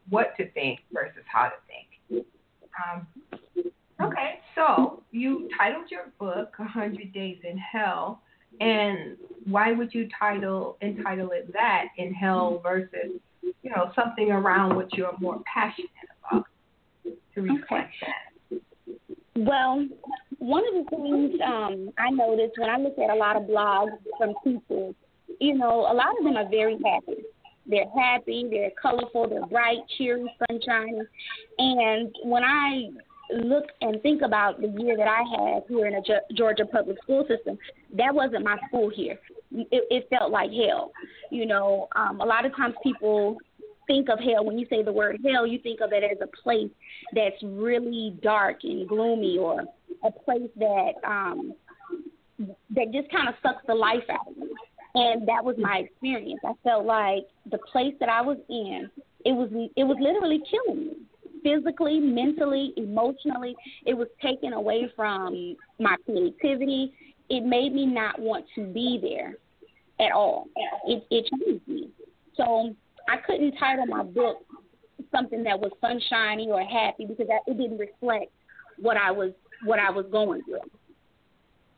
what 0.10 0.36
to 0.38 0.50
think 0.52 0.80
versus 0.94 1.24
how 1.26 1.50
to 1.50 1.56
think. 1.68 2.26
Um, 2.88 3.08
okay, 4.02 4.40
so 4.56 5.04
you 5.12 5.50
titled 5.58 5.92
your 5.92 6.12
book 6.20 6.54
"100 6.58 7.14
Days 7.14 7.38
in 7.44 7.58
Hell," 7.58 8.22
and 8.60 9.18
why 9.46 9.72
would 9.72 9.94
you 9.94 10.08
title 10.20 10.78
entitle 10.82 11.32
it 11.32 11.52
that 11.54 11.86
in 11.98 12.14
hell 12.14 12.60
versus 12.64 13.20
you 13.42 13.70
know 13.70 13.92
something 13.96 14.32
around 14.32 14.76
what 14.76 14.94
you're 14.94 15.14
more 15.20 15.42
passionate 15.52 15.90
about 16.28 16.46
to 17.34 17.42
reflect 17.42 17.94
okay. 18.02 18.12
that? 18.52 18.62
Well, 19.38 19.86
one 20.40 20.64
of 20.68 20.86
the 20.86 20.90
things 20.90 21.42
um, 21.46 21.90
I 21.98 22.10
noticed 22.10 22.54
when 22.58 22.70
I 22.70 22.78
look 22.78 22.98
at 22.98 23.10
a 23.10 23.16
lot 23.16 23.36
of 23.36 23.44
blogs 23.44 23.98
from 24.18 24.34
people, 24.44 24.96
you 25.40 25.58
know, 25.58 25.82
a 25.82 25.94
lot 25.94 26.18
of 26.18 26.24
them 26.24 26.38
are 26.38 26.50
very 26.50 26.78
happy. 26.86 27.22
They're 27.68 27.90
happy, 27.98 28.46
they're 28.50 28.72
colorful, 28.80 29.28
they're 29.28 29.46
bright, 29.48 29.80
cheery, 29.98 30.32
sunshiny. 30.48 31.02
And 31.58 32.16
when 32.24 32.44
I 32.44 32.90
look 33.32 33.66
and 33.82 34.02
think 34.02 34.22
about 34.22 34.62
the 34.62 34.68
year 34.68 34.98
that 34.98 35.08
I 35.08 35.24
had 35.38 35.64
here 35.68 35.88
in 35.88 35.96
a 35.96 36.34
Georgia 36.34 36.66
public 36.66 36.98
school 37.04 37.26
system, 37.28 37.58
that 37.94 38.14
wasn't 38.14 38.44
my 38.44 38.58
school 38.68 38.90
here. 38.94 39.20
It, 39.52 39.84
it 39.90 40.08
felt 40.10 40.32
like 40.32 40.52
hell. 40.52 40.92
You 41.32 41.46
know, 41.46 41.88
um, 41.96 42.22
a 42.22 42.26
lot 42.26 42.46
of 42.46 42.56
times 42.56 42.76
people 42.84 43.38
think 43.88 44.10
of 44.10 44.20
hell 44.20 44.46
when 44.46 44.58
you 44.58 44.66
say 44.70 44.84
the 44.84 44.92
word 44.92 45.20
hell, 45.26 45.46
you 45.46 45.60
think 45.60 45.80
of 45.82 45.92
it 45.94 46.04
as 46.04 46.18
a 46.22 46.28
place 46.42 46.72
that's 47.14 47.36
really 47.44 48.18
dark 48.22 48.58
and 48.64 48.88
gloomy, 48.88 49.38
or 49.38 49.64
a 50.04 50.12
place 50.12 50.50
that 50.58 50.94
um, 51.04 51.54
that 52.40 52.92
just 52.92 53.10
kind 53.12 53.30
of 53.30 53.36
sucks 53.42 53.66
the 53.68 53.76
life 53.76 54.04
out 54.10 54.28
of 54.28 54.38
you. 54.38 54.56
And 54.96 55.28
that 55.28 55.44
was 55.44 55.56
my 55.58 55.80
experience. 55.80 56.40
I 56.46 56.54
felt 56.64 56.86
like 56.86 57.28
the 57.52 57.58
place 57.72 57.94
that 58.00 58.10
I 58.10 58.22
was 58.22 58.38
in, 58.50 58.90
it 59.26 59.34
was 59.34 59.50
it 59.76 59.84
was 59.84 59.98
literally 60.00 60.42
killing 60.50 60.88
me 60.88 60.96
physically, 61.46 62.00
mentally, 62.00 62.74
emotionally. 62.76 63.56
It 63.86 63.94
was 63.94 64.08
taken 64.22 64.54
away 64.54 64.90
from 64.96 65.56
my 65.80 65.96
creativity. 66.04 66.92
It 67.30 67.46
made 67.46 67.74
me 67.74 67.86
not 67.86 68.20
want 68.20 68.46
to 68.56 68.66
be 68.66 69.00
there 69.02 69.36
at 70.06 70.12
all. 70.12 70.48
It, 70.88 71.06
it 71.12 71.26
changed 71.30 71.68
me. 71.68 71.90
So 72.36 72.76
I 73.08 73.18
couldn't 73.18 73.54
title 73.58 73.86
my 73.86 74.04
book 74.04 74.38
something 75.16 75.44
that 75.44 75.60
was 75.60 75.72
sunshiny 75.80 76.50
or 76.50 76.62
happy 76.64 77.06
because 77.06 77.28
that, 77.28 77.42
it 77.48 77.58
didn't 77.58 77.78
reflect 77.78 78.32
what 78.80 78.98
I 78.98 79.12
was 79.12 79.32
what 79.64 79.80
I 79.80 79.90
was 79.90 80.06
going 80.12 80.42
through. 80.44 80.60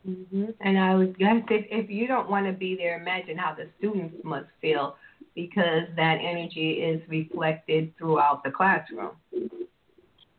Mm-hmm. 0.08 0.50
And 0.60 0.78
I 0.78 0.94
was 0.94 1.08
gonna 1.18 1.42
say, 1.48 1.68
if 1.70 1.90
you 1.90 2.06
don't 2.06 2.30
want 2.30 2.46
to 2.46 2.52
be 2.52 2.76
there, 2.76 3.00
imagine 3.00 3.36
how 3.36 3.54
the 3.54 3.68
students 3.78 4.16
must 4.24 4.46
feel 4.60 4.96
because 5.38 5.84
that 5.94 6.18
energy 6.20 6.82
is 6.82 7.00
reflected 7.08 7.96
throughout 7.96 8.42
the 8.42 8.50
classroom. 8.50 9.10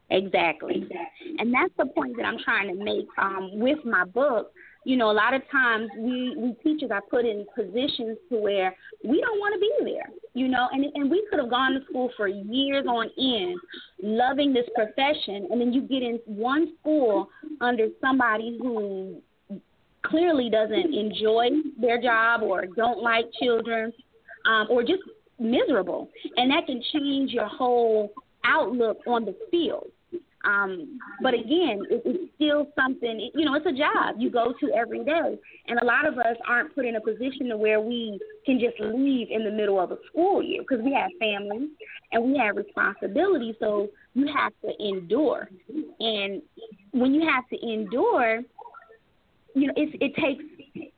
Exactly. 0.10 0.86
And 1.38 1.54
that's 1.54 1.72
the 1.78 1.86
point 1.86 2.18
that 2.18 2.26
I'm 2.26 2.38
trying 2.44 2.68
to 2.68 2.84
make 2.84 3.08
um, 3.18 3.52
with 3.54 3.78
my 3.86 4.04
book. 4.04 4.52
You 4.84 4.98
know, 4.98 5.10
a 5.10 5.14
lot 5.14 5.34
of 5.34 5.42
times 5.50 5.90
we, 5.98 6.36
we 6.36 6.54
teachers 6.64 6.92
are 6.92 7.02
put 7.02 7.24
in 7.24 7.46
positions 7.56 8.18
to 8.30 8.38
where 8.42 8.76
we 9.06 9.22
don't 9.22 9.40
want 9.40 9.54
to 9.54 9.60
be 9.60 9.92
there, 9.94 10.10
you 10.34 10.50
know, 10.50 10.68
and, 10.74 10.84
and 10.96 11.10
we 11.10 11.26
could 11.30 11.40
have 11.40 11.50
gone 11.50 11.74
to 11.74 11.80
school 11.90 12.12
for 12.18 12.28
years 12.28 12.86
on 12.86 13.10
end, 13.18 13.58
loving 14.04 14.52
this 14.52 14.66
profession, 14.76 15.48
and 15.50 15.62
then 15.62 15.72
you 15.72 15.82
get 15.82 16.02
in 16.02 16.20
one 16.26 16.74
school 16.82 17.30
under 17.62 17.88
somebody 18.02 18.58
who 18.62 19.22
clearly 20.04 20.50
doesn't 20.50 20.94
enjoy 20.94 21.50
their 21.80 22.02
job 22.02 22.42
or 22.42 22.66
don't 22.66 23.02
like 23.02 23.26
children 23.42 23.94
um, 24.50 24.68
or 24.70 24.82
just 24.82 25.04
miserable. 25.40 26.10
And 26.36 26.52
that 26.52 26.66
can 26.66 26.82
change 26.92 27.32
your 27.32 27.48
whole 27.48 28.12
outlook 28.44 28.98
on 29.08 29.26
the 29.26 29.36
field. 29.52 29.88
Um, 30.46 30.98
but 31.22 31.34
again, 31.34 31.82
it, 31.90 32.02
it's 32.06 32.34
still 32.36 32.68
something, 32.74 33.30
you 33.36 33.46
know, 33.46 33.56
it's 33.56 33.66
a 33.66 33.74
job 33.74 34.16
you 34.18 34.32
go 34.32 34.54
to 34.62 34.72
every 34.74 35.04
day. 35.04 35.38
And 35.68 35.80
a 35.80 35.86
lot 35.86 36.08
of 36.08 36.18
us 36.18 36.38
aren't 36.48 36.74
put 36.74 36.86
in 36.86 36.96
a 36.96 37.02
position 37.02 37.50
to 37.50 37.58
where 37.58 37.82
we 37.82 38.20
can 38.46 38.58
just 38.58 38.80
leave 38.80 39.28
in 39.30 39.44
the 39.44 39.52
middle 39.52 39.80
of 39.80 39.92
a 39.92 39.98
school 40.10 40.42
year 40.42 40.62
because 40.62 40.84
we 40.84 40.94
have 40.94 41.10
families 41.20 41.70
and 42.14 42.24
we 42.24 42.38
have 42.38 42.56
responsibilities. 42.56 43.56
So 43.60 43.90
you 44.14 44.28
have 44.34 44.54
to 44.64 44.72
endure. 44.80 45.50
And 46.00 46.42
when 46.92 47.14
you 47.14 47.30
have 47.30 47.48
to 47.50 47.62
endure, 47.62 48.40
you 49.56 49.68
know, 49.68 49.74
it, 49.76 49.90
it 50.00 50.16
takes 50.16 50.44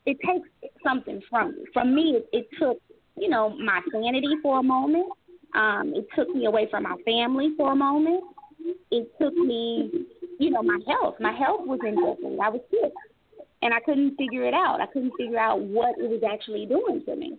it 0.06 0.18
takes 0.26 0.48
something 0.84 1.22
from 1.30 1.56
you. 1.58 1.66
From 1.74 1.96
me, 1.96 2.18
it, 2.18 2.30
it 2.32 2.48
took 2.60 2.80
you 3.22 3.30
know, 3.30 3.56
my 3.58 3.80
sanity 3.92 4.36
for 4.42 4.60
a 4.60 4.64
moment. 4.64 5.06
Um, 5.54 5.94
it 5.96 6.08
took 6.16 6.30
me 6.30 6.46
away 6.46 6.68
from 6.72 6.84
my 6.84 6.96
family 7.06 7.50
for 7.56 7.72
a 7.72 7.76
moment. 7.76 8.24
It 8.90 9.12
took 9.22 9.36
me, 9.36 10.08
you 10.40 10.50
know, 10.50 10.64
my 10.64 10.80
health. 10.88 11.16
My 11.20 11.32
health 11.32 11.62
was 11.66 11.80
in 11.86 11.96
jeopardy. 11.96 12.38
I 12.42 12.50
was 12.50 12.62
sick, 12.72 12.92
and 13.62 13.74
I 13.74 13.80
couldn't 13.82 14.16
figure 14.16 14.46
it 14.46 14.56
out. 14.56 14.82
I 14.82 14.88
couldn't 14.88 15.14
figure 15.20 15.38
out 15.38 15.62
what 15.62 16.00
it 16.00 16.10
was 16.10 16.24
actually 16.28 16.66
doing 16.66 17.04
to 17.06 17.16
me. 17.16 17.38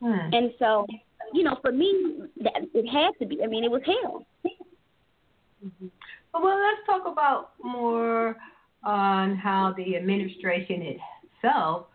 Hmm. 0.00 0.32
And 0.32 0.52
so, 0.60 0.86
you 1.32 1.42
know, 1.42 1.58
for 1.60 1.72
me, 1.72 2.20
that 2.42 2.62
it 2.72 2.86
had 2.86 3.18
to 3.18 3.26
be. 3.26 3.42
I 3.42 3.48
mean, 3.48 3.64
it 3.64 3.70
was 3.70 3.82
hell. 3.84 4.24
Mm-hmm. 5.64 5.86
Well, 6.34 6.60
let's 6.60 6.86
talk 6.86 7.10
about 7.10 7.52
more 7.62 8.36
on 8.84 9.36
how 9.36 9.74
the 9.76 9.96
administration 9.96 10.98
itself 11.42 11.86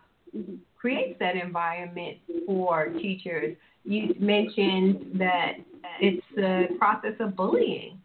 creates 0.76 1.18
that 1.20 1.36
environment 1.36 2.18
for 2.46 2.86
teachers. 3.00 3.56
You 3.84 4.14
mentioned 4.18 5.18
that 5.18 5.52
it's 6.00 6.26
a 6.38 6.74
process 6.78 7.14
of 7.20 7.36
bullying, 7.36 8.00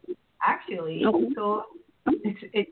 actually. 0.46 1.04
Okay. 1.06 1.28
So 1.36 1.64
it's, 2.08 2.40
it's 2.54 2.72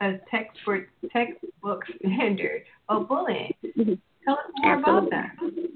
a 0.00 0.12
textbook 0.30 0.84
textbook 1.12 1.82
standard 1.98 2.62
of 2.88 3.08
bullying. 3.08 3.54
Mm-hmm. 3.64 3.94
Tell 4.24 4.34
us 4.34 4.40
more 4.62 4.78
Absolutely. 4.78 5.08
about 5.08 5.10
that. 5.10 5.70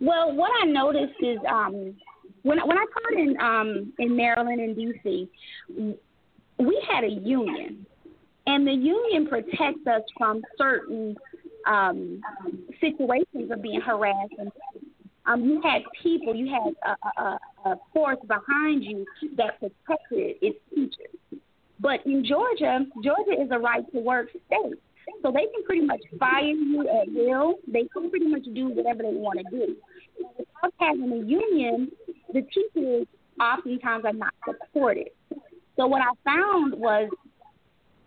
Well, 0.00 0.34
what 0.34 0.50
I 0.62 0.66
noticed 0.66 1.14
is 1.20 1.38
um, 1.48 1.94
when 2.42 2.58
when 2.66 2.78
I 2.78 2.84
taught 2.92 3.18
in 3.18 3.36
um, 3.40 3.92
in 3.98 4.16
Maryland 4.16 4.60
and 4.60 4.76
DC, 4.76 5.28
we 6.58 6.86
had 6.88 7.04
a 7.04 7.08
union, 7.08 7.86
and 8.46 8.66
the 8.66 8.72
union 8.72 9.26
protects 9.26 9.86
us 9.86 10.02
from 10.16 10.42
certain 10.58 11.16
um, 11.66 12.20
situations 12.80 13.50
of 13.50 13.62
being 13.62 13.80
harassed 13.80 14.34
and 14.38 14.50
Um, 15.26 15.42
you 15.42 15.60
had 15.60 15.82
people, 16.02 16.36
you 16.36 16.46
had 16.46 16.72
a, 16.90 17.20
a, 17.20 17.38
a 17.70 17.76
force 17.92 18.22
behind 18.28 18.84
you 18.84 19.04
that 19.36 19.58
protected 19.58 20.36
its 20.40 20.58
teachers. 20.72 21.16
But 21.80 21.98
in 22.06 22.24
Georgia, 22.24 22.86
Georgia 23.02 23.34
is 23.42 23.50
a 23.50 23.58
right 23.58 23.84
to 23.92 23.98
work 23.98 24.28
state. 24.46 24.78
So 25.22 25.32
they 25.32 25.46
can 25.52 25.64
pretty 25.64 25.84
much 25.84 26.02
fire 26.18 26.44
you 26.44 26.80
at 26.82 27.08
will. 27.12 27.56
They 27.66 27.88
can 27.92 28.08
pretty 28.10 28.28
much 28.28 28.44
do 28.54 28.68
whatever 28.68 29.02
they 29.02 29.14
want 29.14 29.40
to 29.40 29.46
do. 29.50 29.76
Without 30.38 30.72
having 30.78 31.10
a 31.12 31.22
union, 31.42 31.90
the 32.32 32.42
teachers 32.54 33.06
oftentimes 33.40 34.04
are 34.04 34.12
not 34.12 34.34
supported. 34.44 35.10
So 35.76 35.86
what 35.86 36.02
I 36.02 36.12
found 36.24 36.74
was 36.74 37.10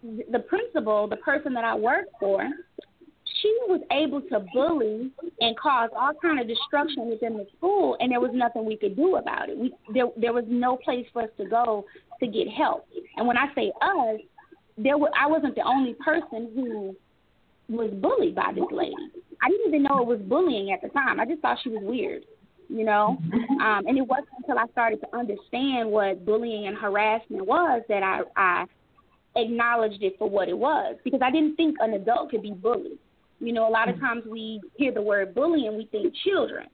the 0.03 0.39
principal, 0.39 1.07
the 1.07 1.17
person 1.17 1.53
that 1.53 1.65
I 1.65 1.75
worked 1.75 2.13
for, 2.19 2.47
she 3.41 3.57
was 3.67 3.81
able 3.91 4.21
to 4.21 4.45
bully 4.53 5.11
and 5.39 5.57
cause 5.57 5.89
all 5.95 6.13
kind 6.21 6.39
of 6.39 6.47
destruction 6.47 7.09
within 7.09 7.37
the 7.37 7.47
school, 7.57 7.97
and 7.99 8.11
there 8.11 8.19
was 8.19 8.31
nothing 8.33 8.65
we 8.65 8.77
could 8.77 8.95
do 8.95 9.17
about 9.17 9.49
it. 9.49 9.57
We 9.57 9.73
there 9.93 10.07
there 10.17 10.33
was 10.33 10.45
no 10.47 10.77
place 10.77 11.05
for 11.13 11.23
us 11.23 11.29
to 11.37 11.45
go 11.45 11.85
to 12.19 12.27
get 12.27 12.47
help. 12.49 12.87
And 13.17 13.27
when 13.27 13.37
I 13.37 13.53
say 13.55 13.71
us, 13.81 14.19
there 14.77 14.97
were, 14.97 15.09
I 15.19 15.27
wasn't 15.27 15.55
the 15.55 15.63
only 15.63 15.95
person 15.95 16.49
who 16.55 16.95
was 17.69 17.91
bullied 18.01 18.35
by 18.35 18.51
this 18.53 18.65
lady. 18.71 18.95
I 19.41 19.49
didn't 19.49 19.67
even 19.67 19.83
know 19.83 20.01
it 20.01 20.07
was 20.07 20.19
bullying 20.19 20.71
at 20.71 20.81
the 20.81 20.89
time. 20.89 21.19
I 21.19 21.25
just 21.25 21.41
thought 21.41 21.57
she 21.63 21.69
was 21.69 21.81
weird, 21.83 22.23
you 22.67 22.83
know. 22.83 23.17
Um, 23.59 23.87
and 23.87 23.97
it 23.97 24.07
wasn't 24.07 24.29
until 24.37 24.57
I 24.57 24.67
started 24.71 25.01
to 25.01 25.17
understand 25.17 25.91
what 25.91 26.25
bullying 26.25 26.67
and 26.67 26.77
harassment 26.77 27.45
was 27.45 27.81
that 27.89 28.03
I 28.03 28.21
I 28.37 28.65
acknowledged 29.35 30.01
it 30.01 30.15
for 30.17 30.29
what 30.29 30.49
it 30.49 30.57
was 30.57 30.95
because 31.03 31.21
I 31.21 31.29
didn't 31.29 31.55
think 31.55 31.75
an 31.79 31.93
adult 31.93 32.31
could 32.31 32.41
be 32.41 32.51
bullied. 32.51 32.97
You 33.39 33.53
know, 33.53 33.67
a 33.67 33.71
lot 33.71 33.89
of 33.89 33.95
mm. 33.95 34.01
times 34.01 34.23
we 34.29 34.61
hear 34.75 34.93
the 34.93 35.01
word 35.01 35.33
bullying 35.33 35.67
and 35.67 35.77
we 35.77 35.85
think 35.85 36.13
children, 36.25 36.67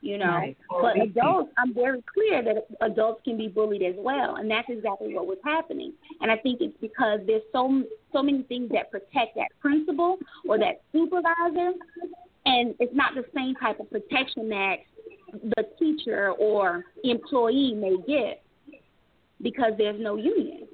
you 0.00 0.18
know. 0.18 0.26
Right. 0.26 0.56
But 0.68 1.00
adults, 1.00 1.52
I'm 1.58 1.72
very 1.72 2.02
clear 2.12 2.42
that 2.42 2.66
adults 2.80 3.22
can 3.24 3.36
be 3.36 3.48
bullied 3.48 3.82
as 3.82 3.94
well, 3.98 4.36
and 4.36 4.50
that's 4.50 4.68
exactly 4.68 5.14
what 5.14 5.26
was 5.26 5.38
happening. 5.44 5.92
And 6.20 6.30
I 6.30 6.36
think 6.36 6.60
it's 6.60 6.76
because 6.80 7.20
there's 7.26 7.42
so 7.52 7.84
so 8.12 8.22
many 8.22 8.42
things 8.44 8.70
that 8.72 8.90
protect 8.90 9.36
that 9.36 9.48
principal 9.60 10.18
or 10.48 10.58
that 10.58 10.82
supervisor, 10.92 11.72
and 12.46 12.74
it's 12.80 12.94
not 12.94 13.14
the 13.14 13.24
same 13.34 13.54
type 13.54 13.78
of 13.78 13.90
protection 13.90 14.48
that 14.48 14.76
the 15.56 15.64
teacher 15.78 16.32
or 16.32 16.84
employee 17.04 17.74
may 17.74 17.96
get 18.06 18.42
because 19.40 19.72
there's 19.78 20.00
no 20.00 20.16
union. 20.16 20.66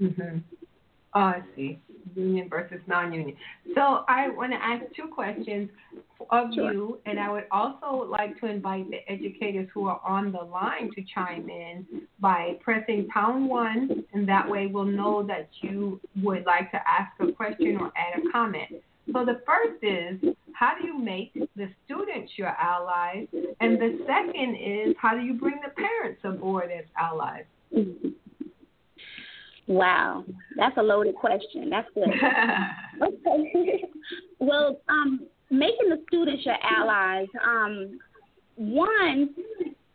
Mm-hmm. 0.00 0.38
Oh, 1.16 1.20
I 1.20 1.42
see. 1.56 1.78
Union 2.14 2.46
versus 2.50 2.78
non-union. 2.86 3.34
So 3.74 4.04
I 4.06 4.28
want 4.28 4.52
to 4.52 4.62
ask 4.62 4.84
two 4.94 5.08
questions 5.08 5.70
of 6.30 6.48
sure. 6.54 6.72
you, 6.72 6.98
and 7.06 7.18
I 7.18 7.30
would 7.30 7.46
also 7.50 8.06
like 8.10 8.38
to 8.40 8.46
invite 8.46 8.90
the 8.90 8.98
educators 9.10 9.66
who 9.72 9.86
are 9.86 10.00
on 10.04 10.30
the 10.30 10.42
line 10.42 10.90
to 10.94 11.02
chime 11.14 11.48
in 11.48 11.86
by 12.20 12.58
pressing 12.62 13.08
pound 13.08 13.48
one, 13.48 14.04
and 14.12 14.28
that 14.28 14.48
way 14.48 14.66
we'll 14.66 14.84
know 14.84 15.22
that 15.26 15.48
you 15.62 15.98
would 16.22 16.44
like 16.44 16.70
to 16.72 16.80
ask 16.86 17.12
a 17.20 17.32
question 17.32 17.78
or 17.80 17.90
add 17.96 18.20
a 18.22 18.30
comment. 18.30 18.68
So 19.10 19.24
the 19.24 19.40
first 19.46 19.82
is, 19.82 20.34
how 20.52 20.74
do 20.78 20.86
you 20.86 20.98
make 20.98 21.32
the 21.34 21.68
students 21.86 22.32
your 22.36 22.48
allies? 22.48 23.26
And 23.60 23.78
the 23.80 24.04
second 24.06 24.56
is, 24.56 24.94
how 25.00 25.14
do 25.14 25.22
you 25.22 25.32
bring 25.32 25.60
the 25.64 25.70
parents 25.70 26.20
aboard 26.24 26.70
as 26.70 26.84
allies? 26.98 27.44
Mm-hmm. 27.74 28.08
Wow, 29.68 30.24
that's 30.56 30.76
a 30.76 30.82
loaded 30.82 31.16
question. 31.16 31.70
That's 31.70 31.88
good. 31.94 32.08
okay. 33.02 33.84
well, 34.38 34.80
um, 34.88 35.26
making 35.50 35.88
the 35.88 36.02
students 36.08 36.44
your 36.44 36.56
allies. 36.62 37.26
Um, 37.44 37.98
one, 38.56 39.34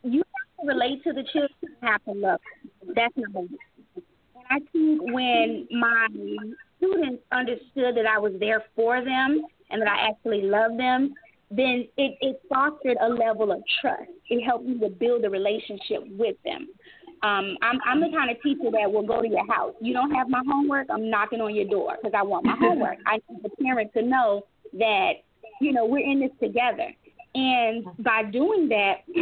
you 0.03 0.19
have 0.19 0.65
to 0.65 0.67
relate 0.67 1.03
to 1.03 1.13
the 1.13 1.23
children. 1.31 1.77
Have 1.81 2.03
to 2.05 2.11
love. 2.11 2.39
Them. 2.85 2.93
That's 2.95 3.13
number 3.17 3.39
one. 3.39 3.57
And 3.95 4.45
I 4.49 4.59
think 4.71 5.01
when 5.13 5.67
my 5.71 6.07
students 6.77 7.23
understood 7.31 7.95
that 7.95 8.05
I 8.05 8.19
was 8.19 8.33
there 8.39 8.63
for 8.75 9.03
them 9.03 9.41
and 9.69 9.81
that 9.81 9.87
I 9.87 10.09
actually 10.09 10.41
loved 10.41 10.79
them, 10.79 11.13
then 11.49 11.87
it, 11.97 12.17
it 12.21 12.41
fostered 12.49 12.97
a 13.01 13.09
level 13.09 13.51
of 13.51 13.61
trust. 13.81 14.09
It 14.29 14.43
helped 14.43 14.65
me 14.65 14.79
to 14.79 14.89
build 14.89 15.25
a 15.25 15.29
relationship 15.29 16.03
with 16.07 16.37
them. 16.45 16.67
Um, 17.23 17.55
I'm, 17.61 17.79
I'm 17.85 18.01
the 18.01 18.09
kind 18.09 18.31
of 18.31 18.41
teacher 18.41 18.71
that 18.71 18.91
will 18.91 19.05
go 19.05 19.21
to 19.21 19.27
your 19.27 19.45
house. 19.47 19.73
You 19.79 19.93
don't 19.93 20.11
have 20.11 20.27
my 20.27 20.41
homework, 20.47 20.87
I'm 20.89 21.09
knocking 21.09 21.39
on 21.41 21.55
your 21.55 21.65
door 21.65 21.97
because 22.01 22.17
I 22.17 22.23
want 22.23 22.45
my 22.45 22.55
homework. 22.59 22.97
I 23.05 23.19
need 23.29 23.43
the 23.43 23.49
parent 23.63 23.93
to 23.93 24.01
know 24.01 24.45
that, 24.73 25.13
you 25.59 25.71
know, 25.71 25.85
we're 25.85 26.09
in 26.09 26.19
this 26.19 26.31
together. 26.41 26.91
And 27.33 27.85
by 27.99 28.23
doing 28.23 28.67
that, 28.69 29.03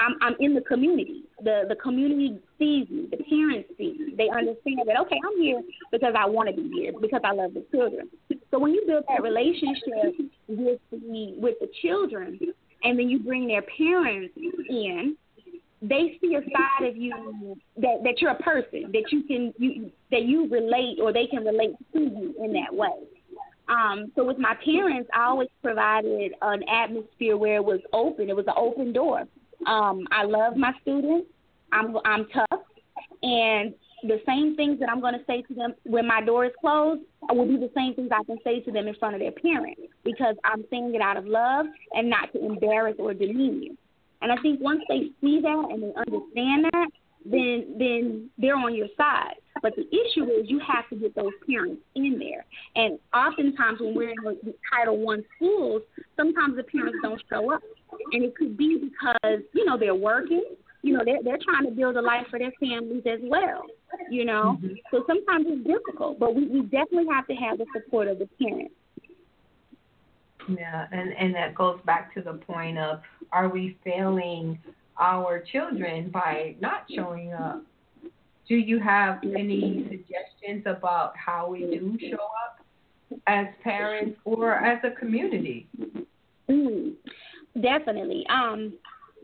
I'm, 0.00 0.16
I'm 0.20 0.34
in 0.40 0.54
the 0.54 0.62
community. 0.62 1.24
The 1.44 1.64
the 1.68 1.76
community 1.76 2.38
sees 2.58 2.88
me. 2.88 3.08
The 3.10 3.18
parents 3.18 3.68
see 3.76 3.96
me. 3.98 4.14
They 4.16 4.30
understand 4.30 4.80
that 4.86 4.98
okay, 5.00 5.20
I'm 5.24 5.42
here 5.42 5.60
because 5.90 6.14
I 6.16 6.24
want 6.26 6.48
to 6.48 6.54
be 6.54 6.70
here 6.72 6.92
because 7.00 7.20
I 7.24 7.32
love 7.32 7.52
the 7.52 7.64
children. 7.70 8.08
So 8.50 8.58
when 8.58 8.72
you 8.72 8.84
build 8.86 9.04
that 9.08 9.22
relationship 9.22 10.14
with 10.48 10.80
the 10.90 11.34
with 11.36 11.56
the 11.60 11.68
children, 11.82 12.38
and 12.84 12.98
then 12.98 13.08
you 13.08 13.18
bring 13.18 13.46
their 13.46 13.62
parents 13.62 14.34
in, 14.68 15.16
they 15.82 16.18
see 16.20 16.36
a 16.36 16.40
side 16.40 16.88
of 16.88 16.96
you 16.96 17.56
that 17.76 17.98
that 18.04 18.20
you're 18.20 18.30
a 18.30 18.42
person 18.42 18.90
that 18.92 19.04
you 19.10 19.22
can 19.24 19.52
you 19.58 19.90
that 20.10 20.22
you 20.22 20.48
relate 20.48 20.98
or 21.00 21.12
they 21.12 21.26
can 21.26 21.44
relate 21.44 21.72
to 21.92 22.00
you 22.00 22.34
in 22.42 22.52
that 22.52 22.72
way. 22.72 22.88
Um, 23.68 24.12
so 24.16 24.24
with 24.24 24.38
my 24.38 24.54
parents, 24.64 25.08
I 25.14 25.24
always 25.24 25.48
provided 25.62 26.32
an 26.42 26.62
atmosphere 26.68 27.36
where 27.36 27.56
it 27.56 27.64
was 27.64 27.80
open. 27.92 28.28
It 28.28 28.36
was 28.36 28.46
an 28.46 28.54
open 28.56 28.92
door. 28.92 29.20
Um, 29.66 30.06
I 30.10 30.24
love 30.24 30.56
my 30.56 30.72
students. 30.82 31.28
I'm 31.72 31.96
I'm 32.04 32.26
tough, 32.28 32.60
and 33.22 33.74
the 34.02 34.20
same 34.26 34.56
things 34.56 34.80
that 34.80 34.88
I'm 34.88 35.00
going 35.00 35.14
to 35.14 35.24
say 35.26 35.42
to 35.42 35.54
them 35.54 35.74
when 35.84 36.06
my 36.06 36.20
door 36.20 36.44
is 36.44 36.52
closed 36.60 37.02
I 37.28 37.32
will 37.32 37.46
be 37.46 37.56
the 37.56 37.70
same 37.74 37.94
things 37.94 38.10
I 38.12 38.24
can 38.24 38.38
say 38.42 38.60
to 38.60 38.72
them 38.72 38.88
in 38.88 38.94
front 38.96 39.14
of 39.14 39.20
their 39.20 39.32
parents 39.32 39.80
because 40.04 40.34
I'm 40.44 40.64
saying 40.70 40.94
it 40.94 41.00
out 41.00 41.16
of 41.16 41.26
love 41.26 41.66
and 41.92 42.10
not 42.10 42.32
to 42.32 42.44
embarrass 42.44 42.96
or 42.98 43.14
demean 43.14 43.62
you. 43.62 43.76
And 44.22 44.32
I 44.32 44.36
think 44.36 44.60
once 44.60 44.82
they 44.88 45.10
see 45.20 45.40
that 45.42 45.68
and 45.70 45.82
they 45.82 45.92
understand 45.96 46.64
that, 46.72 46.88
then 47.24 47.76
then 47.78 48.30
they're 48.38 48.56
on 48.56 48.74
your 48.74 48.88
side. 48.96 49.34
But 49.62 49.74
the 49.76 49.82
issue 49.82 50.24
is 50.24 50.48
you 50.48 50.60
have 50.60 50.88
to 50.90 50.96
get 50.96 51.14
those 51.14 51.32
parents 51.48 51.80
in 51.94 52.18
there. 52.18 52.44
And 52.74 52.98
oftentimes 53.14 53.80
when 53.80 53.94
we're 53.94 54.10
in 54.10 54.16
the 54.42 54.54
Title 54.74 54.98
One 54.98 55.24
schools, 55.36 55.82
sometimes 56.16 56.56
the 56.56 56.64
parents 56.64 56.98
don't 57.02 57.22
show 57.30 57.52
up, 57.52 57.62
and 58.12 58.24
it 58.24 58.34
could 58.36 58.56
be 58.56 58.78
because 58.78 59.40
you 59.52 59.64
know 59.64 59.78
they're 59.78 59.94
working. 59.94 60.44
You 60.82 60.96
know 60.96 61.02
they're 61.04 61.22
they're 61.22 61.38
trying 61.44 61.64
to 61.64 61.70
build 61.70 61.96
a 61.96 62.02
life 62.02 62.26
for 62.30 62.38
their 62.38 62.52
families 62.58 63.04
as 63.06 63.20
well. 63.22 63.62
You 64.10 64.24
know, 64.24 64.58
mm-hmm. 64.58 64.74
so 64.90 65.04
sometimes 65.06 65.46
it's 65.48 65.66
difficult, 65.66 66.18
but 66.18 66.34
we, 66.34 66.46
we 66.46 66.62
definitely 66.62 67.06
have 67.12 67.26
to 67.28 67.34
have 67.34 67.58
the 67.58 67.66
support 67.74 68.08
of 68.08 68.18
the 68.18 68.28
parents. 68.40 68.74
Yeah, 70.48 70.86
and 70.92 71.12
and 71.12 71.34
that 71.34 71.54
goes 71.54 71.78
back 71.84 72.14
to 72.14 72.22
the 72.22 72.34
point 72.34 72.78
of 72.78 73.00
are 73.30 73.48
we 73.48 73.76
failing 73.84 74.58
our 74.98 75.40
children 75.40 76.10
by 76.10 76.56
not 76.60 76.84
showing 76.94 77.32
up? 77.32 77.62
Do 78.48 78.56
you 78.56 78.80
have 78.80 79.20
any 79.22 79.86
suggestions 79.88 80.64
about 80.66 81.14
how 81.16 81.48
we 81.48 81.60
do 81.60 81.96
show 82.00 82.16
up 82.16 82.64
as 83.26 83.46
parents 83.62 84.18
or 84.24 84.54
as 84.54 84.78
a 84.84 84.90
community? 84.98 85.68
Mm, 86.50 86.94
definitely. 87.60 88.26
Um, 88.28 88.74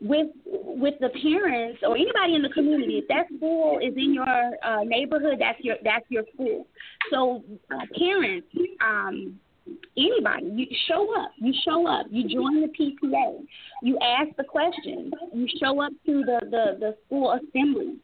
with 0.00 0.28
with 0.44 0.94
the 1.00 1.08
parents 1.08 1.80
or 1.82 1.96
anybody 1.96 2.36
in 2.36 2.42
the 2.42 2.48
community, 2.50 2.98
if 2.98 3.08
that 3.08 3.26
school 3.36 3.78
is 3.82 3.94
in 3.96 4.14
your 4.14 4.50
uh, 4.64 4.84
neighborhood, 4.84 5.38
that's 5.40 5.58
your 5.60 5.76
that's 5.82 6.04
your 6.08 6.22
school. 6.34 6.66
So 7.10 7.42
uh, 7.70 7.84
parents, 7.98 8.46
um, 8.80 9.38
anybody. 9.98 10.46
You 10.54 10.66
show 10.86 11.20
up. 11.20 11.32
You 11.36 11.52
show 11.64 11.86
up. 11.86 12.06
You 12.10 12.28
join 12.28 12.60
the 12.60 12.68
PTA. 12.68 13.44
You 13.82 13.98
ask 13.98 14.36
the 14.36 14.44
questions. 14.44 15.12
You 15.34 15.46
show 15.60 15.82
up 15.82 15.92
to 16.06 16.22
the 16.24 16.40
the, 16.42 16.76
the 16.78 16.96
school 17.06 17.32
assembly. 17.32 17.96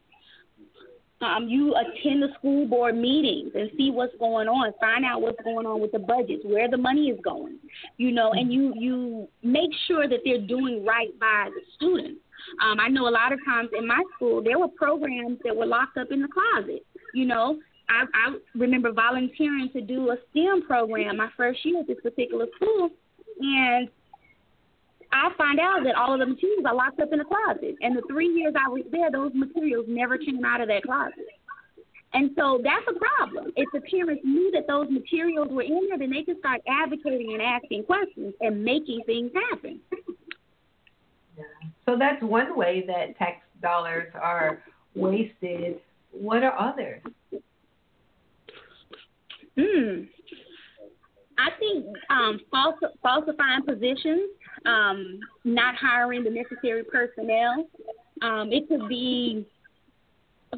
Um, 1.21 1.47
you 1.47 1.73
attend 1.75 2.21
the 2.21 2.27
school 2.37 2.67
board 2.67 2.95
meetings 2.95 3.51
and 3.55 3.71
see 3.77 3.89
what's 3.89 4.15
going 4.19 4.47
on. 4.47 4.73
Find 4.81 5.05
out 5.05 5.21
what's 5.21 5.41
going 5.43 5.65
on 5.65 5.79
with 5.79 5.93
the 5.93 5.99
budgets, 5.99 6.43
where 6.43 6.69
the 6.69 6.77
money 6.77 7.07
is 7.07 7.19
going. 7.23 7.57
You 7.97 8.11
know, 8.11 8.33
and 8.33 8.51
you 8.51 8.73
you 8.75 9.27
make 9.41 9.71
sure 9.87 10.07
that 10.07 10.19
they're 10.25 10.45
doing 10.45 10.85
right 10.85 11.17
by 11.19 11.49
the 11.53 11.61
students. 11.75 12.19
Um, 12.61 12.79
I 12.79 12.89
know 12.89 13.07
a 13.07 13.09
lot 13.09 13.31
of 13.31 13.39
times 13.45 13.69
in 13.77 13.87
my 13.87 14.03
school 14.15 14.43
there 14.43 14.59
were 14.59 14.67
programs 14.67 15.39
that 15.45 15.55
were 15.55 15.65
locked 15.65 15.97
up 15.97 16.11
in 16.11 16.21
the 16.21 16.27
closet. 16.27 16.85
You 17.13 17.25
know, 17.25 17.59
I, 17.89 18.05
I 18.13 18.37
remember 18.55 18.91
volunteering 18.91 19.69
to 19.73 19.81
do 19.81 20.11
a 20.11 20.17
STEM 20.31 20.63
program 20.67 21.17
my 21.17 21.29
first 21.37 21.63
year 21.63 21.79
at 21.79 21.87
this 21.87 21.97
particular 22.01 22.47
school, 22.55 22.89
and 23.39 23.89
I 25.11 25.29
find 25.37 25.59
out 25.59 25.83
that 25.83 25.95
all 25.95 26.13
of 26.13 26.19
the 26.19 26.25
materials 26.25 26.65
are 26.65 26.75
locked 26.75 26.99
up 26.99 27.11
in 27.11 27.19
the 27.19 27.25
closet. 27.25 27.75
And 27.81 27.95
the 27.95 28.01
three 28.09 28.27
years 28.27 28.53
I 28.55 28.69
was 28.69 28.83
there, 28.91 29.11
those 29.11 29.31
materials 29.33 29.85
never 29.87 30.17
came 30.17 30.43
out 30.43 30.61
of 30.61 30.67
that 30.67 30.83
closet. 30.83 31.27
And 32.13 32.31
so 32.37 32.61
that's 32.63 32.85
a 32.87 32.97
problem. 32.97 33.51
If 33.55 33.67
the 33.73 33.81
parents 33.81 34.23
knew 34.23 34.49
that 34.51 34.67
those 34.67 34.87
materials 34.89 35.49
were 35.51 35.63
in 35.63 35.87
there, 35.89 35.97
then 35.97 36.11
they 36.11 36.23
could 36.23 36.39
start 36.39 36.61
advocating 36.67 37.33
and 37.33 37.41
asking 37.41 37.83
questions 37.83 38.33
and 38.39 38.63
making 38.63 39.01
things 39.05 39.31
happen. 39.51 39.81
So 41.85 41.97
that's 41.97 42.21
one 42.23 42.57
way 42.57 42.83
that 42.87 43.17
tax 43.17 43.41
dollars 43.61 44.11
are 44.15 44.63
wasted. 44.95 45.79
What 46.11 46.43
are 46.43 46.57
others? 46.57 47.01
Hmm. 49.57 50.01
I 51.37 51.49
think 51.59 51.85
um, 52.09 52.39
false, 52.49 52.75
falsifying 53.01 53.63
positions, 53.63 54.29
um, 54.65 55.19
not 55.43 55.75
hiring 55.75 56.23
the 56.23 56.29
necessary 56.29 56.83
personnel. 56.83 57.67
Um, 58.21 58.51
it 58.51 58.67
could 58.69 58.87
be 58.87 59.45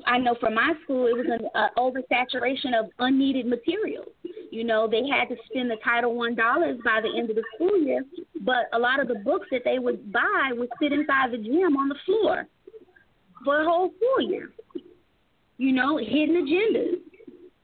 I 0.05 0.17
know 0.17 0.35
for 0.39 0.49
my 0.49 0.73
school, 0.83 1.07
it 1.07 1.15
was 1.15 1.25
an 1.27 1.47
uh, 1.55 1.69
oversaturation 1.77 2.77
of 2.77 2.89
unneeded 2.99 3.47
materials. 3.47 4.09
You 4.51 4.63
know, 4.63 4.87
they 4.87 5.07
had 5.07 5.29
to 5.29 5.35
spend 5.49 5.69
the 5.69 5.77
Title 5.83 6.15
One 6.15 6.35
dollars 6.35 6.79
by 6.83 7.01
the 7.01 7.09
end 7.17 7.29
of 7.29 7.35
the 7.35 7.43
school 7.55 7.77
year, 7.81 8.03
but 8.41 8.67
a 8.73 8.79
lot 8.79 8.99
of 8.99 9.07
the 9.07 9.15
books 9.15 9.47
that 9.51 9.61
they 9.63 9.79
would 9.79 10.11
buy 10.11 10.51
would 10.51 10.69
sit 10.81 10.91
inside 10.91 11.31
the 11.31 11.37
gym 11.37 11.77
on 11.77 11.89
the 11.89 11.95
floor 12.05 12.47
for 13.43 13.61
a 13.61 13.65
whole 13.65 13.91
school 13.97 14.29
year. 14.29 14.51
You 15.57 15.73
know, 15.73 15.97
hidden 15.97 16.45
agendas. 16.45 17.01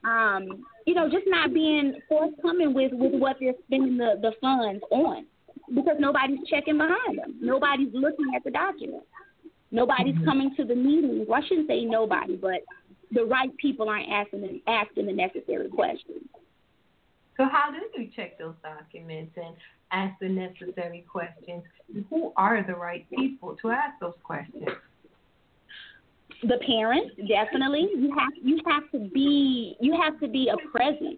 Um, 0.03 0.65
you 0.85 0.93
know, 0.93 1.09
just 1.09 1.25
not 1.27 1.53
being 1.53 1.99
forthcoming 2.09 2.73
with 2.73 2.91
with 2.93 3.13
what 3.19 3.37
they're 3.39 3.53
spending 3.65 3.97
the 3.97 4.15
the 4.21 4.31
funds 4.41 4.83
on, 4.91 5.25
because 5.73 5.97
nobody's 5.99 6.39
checking 6.49 6.77
behind 6.77 7.17
them. 7.17 7.35
Nobody's 7.41 7.93
looking 7.93 8.33
at 8.35 8.43
the 8.43 8.51
documents. 8.51 9.07
Nobody's 9.71 10.15
mm-hmm. 10.15 10.25
coming 10.25 10.55
to 10.55 10.65
the 10.65 10.75
meetings. 10.75 11.25
Well, 11.27 11.41
I 11.43 11.47
shouldn't 11.47 11.67
say 11.67 11.83
nobody, 11.83 12.35
but 12.35 12.61
the 13.11 13.25
right 13.25 13.55
people 13.57 13.89
aren't 13.89 14.09
asking 14.09 14.41
the, 14.41 14.71
asking 14.71 15.07
the 15.07 15.13
necessary 15.13 15.69
questions. 15.69 16.23
So 17.37 17.45
how 17.51 17.71
do 17.71 18.01
you 18.01 18.09
check 18.15 18.37
those 18.37 18.53
documents 18.61 19.33
and 19.35 19.55
ask 19.91 20.19
the 20.19 20.29
necessary 20.29 21.03
questions? 21.11 21.63
Who 22.09 22.33
are 22.37 22.63
the 22.65 22.75
right 22.75 23.09
people 23.09 23.55
to 23.61 23.71
ask 23.71 23.99
those 23.99 24.13
questions? 24.23 24.67
The 26.47 26.57
parents 26.65 27.15
definitely. 27.27 27.87
You 27.95 28.13
have 28.17 28.33
you 28.41 28.59
have 28.67 28.83
to 28.91 28.99
be 29.13 29.75
you 29.79 29.95
have 30.01 30.19
to 30.19 30.27
be 30.27 30.49
a 30.49 30.57
presence. 30.69 31.17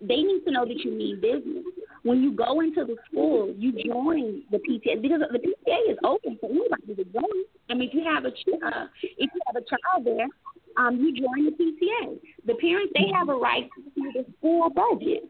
They 0.00 0.22
need 0.22 0.44
to 0.44 0.50
know 0.50 0.64
that 0.64 0.78
you 0.84 0.92
mean 0.92 1.20
business. 1.20 1.64
When 2.02 2.22
you 2.22 2.32
go 2.32 2.60
into 2.60 2.84
the 2.84 2.96
school 3.10 3.54
you 3.56 3.72
join 3.72 4.42
the 4.50 4.58
pta 4.58 5.00
because 5.00 5.20
the 5.32 5.38
pta 5.38 5.90
is 5.90 5.98
open 6.04 6.38
for 6.40 6.50
anybody 6.50 6.94
to 6.94 7.04
join. 7.04 7.42
I 7.70 7.74
mean 7.74 7.88
if 7.88 7.94
you 7.94 8.04
have 8.04 8.24
a 8.24 8.28
uh, 8.28 8.86
if 9.02 9.30
you 9.34 9.40
have 9.46 9.56
a 9.56 9.64
child 9.66 10.04
there 10.04 10.28
um 10.76 10.96
you 10.96 11.12
join 11.14 11.46
the 11.46 11.52
pta 11.52 12.18
the 12.46 12.54
parents 12.54 12.92
they 12.94 13.10
have 13.12 13.28
a 13.28 13.34
right 13.34 13.68
to 13.94 14.12
the 14.14 14.24
school 14.38 14.70
budget. 14.70 15.28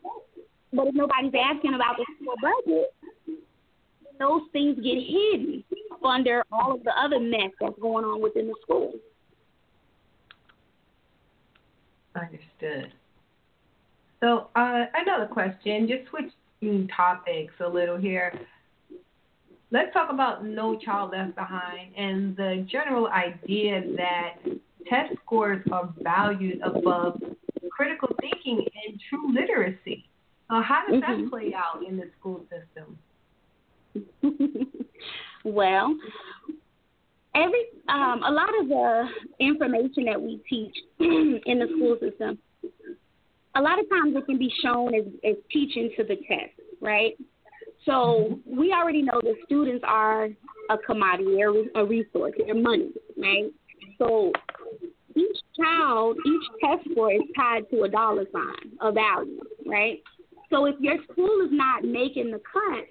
But 0.73 0.89
if 0.89 0.95
nobody's 0.95 1.33
asking 1.33 1.75
about 1.75 1.97
the 1.97 2.07
school 2.17 2.35
budget 2.43 2.93
those 4.19 4.43
things 4.53 4.77
get 4.77 4.97
hidden 4.97 5.63
under 6.05 6.45
all 6.53 6.75
of 6.75 6.85
the 6.85 6.93
other 6.99 7.21
mess 7.21 7.51
that's 7.61 7.79
going 7.81 8.05
on 8.05 8.23
within 8.23 8.47
the 8.47 8.55
school. 8.63 8.93
Understood. 12.17 12.93
So 14.21 14.49
uh, 14.57 14.87
another 14.95 15.27
question, 15.27 15.89
just 15.89 16.09
switching 16.09 16.89
topics 16.89 17.53
a 17.61 17.69
little 17.69 17.97
here. 17.97 18.33
Let's 19.71 19.93
talk 19.93 20.11
about 20.11 20.45
No 20.45 20.79
Child 20.79 21.11
Left 21.13 21.35
Behind 21.35 21.95
and 21.97 22.37
the 22.37 22.67
general 22.71 23.09
idea 23.09 23.83
that 23.97 24.37
test 24.89 25.13
scores 25.25 25.63
are 25.71 25.93
valued 26.01 26.61
above 26.63 27.21
critical 27.71 28.09
thinking 28.21 28.65
and 28.87 29.01
true 29.11 29.35
literacy. 29.35 30.09
Uh, 30.49 30.63
how 30.63 30.85
does 30.89 31.03
mm-hmm. 31.03 31.23
that 31.23 31.31
play 31.31 31.53
out 31.55 31.83
in 31.87 31.97
the 31.97 32.09
school 32.19 32.41
system? 32.49 32.99
well, 35.45 35.97
every 37.37 37.67
um, 37.89 38.23
a 38.25 38.31
lot 38.31 38.49
of 38.61 38.69
the 38.69 39.09
information 39.41 40.05
that 40.07 40.21
we 40.21 40.41
teach 40.49 40.75
in 40.99 41.59
the 41.59 41.67
school 41.77 41.97
system, 42.01 42.39
a 43.55 43.61
lot 43.61 43.79
of 43.79 43.89
times 43.89 44.15
it 44.17 44.27
can 44.27 44.39
be 44.39 44.53
shown 44.63 44.95
as, 44.95 45.05
as 45.25 45.37
teaching 45.51 45.91
to 45.97 46.05
the 46.05 46.17
test, 46.29 46.59
right? 46.81 47.15
So 47.85 48.41
we 48.45 48.73
already 48.73 49.03
know 49.03 49.21
that 49.23 49.35
students 49.45 49.85
are 49.87 50.29
a 50.71 50.79
commodity, 50.85 51.41
a 51.75 51.85
resource, 51.85 52.35
they're 52.45 52.55
money, 52.55 52.91
right? 53.17 53.53
So 53.99 54.33
each 55.15 55.37
child, 55.59 56.17
each 56.27 56.43
test 56.63 56.91
score 56.91 57.13
is 57.13 57.23
tied 57.37 57.71
to 57.71 57.85
a 57.85 57.89
dollar 57.89 58.25
sign, 58.33 58.73
a 58.81 58.91
value, 58.91 59.41
right? 59.65 60.03
So 60.51 60.67
if 60.67 60.75
your 60.81 60.97
school 61.11 61.43
is 61.45 61.51
not 61.53 61.85
making 61.85 62.33
the 62.33 62.41
cut, 62.53 62.89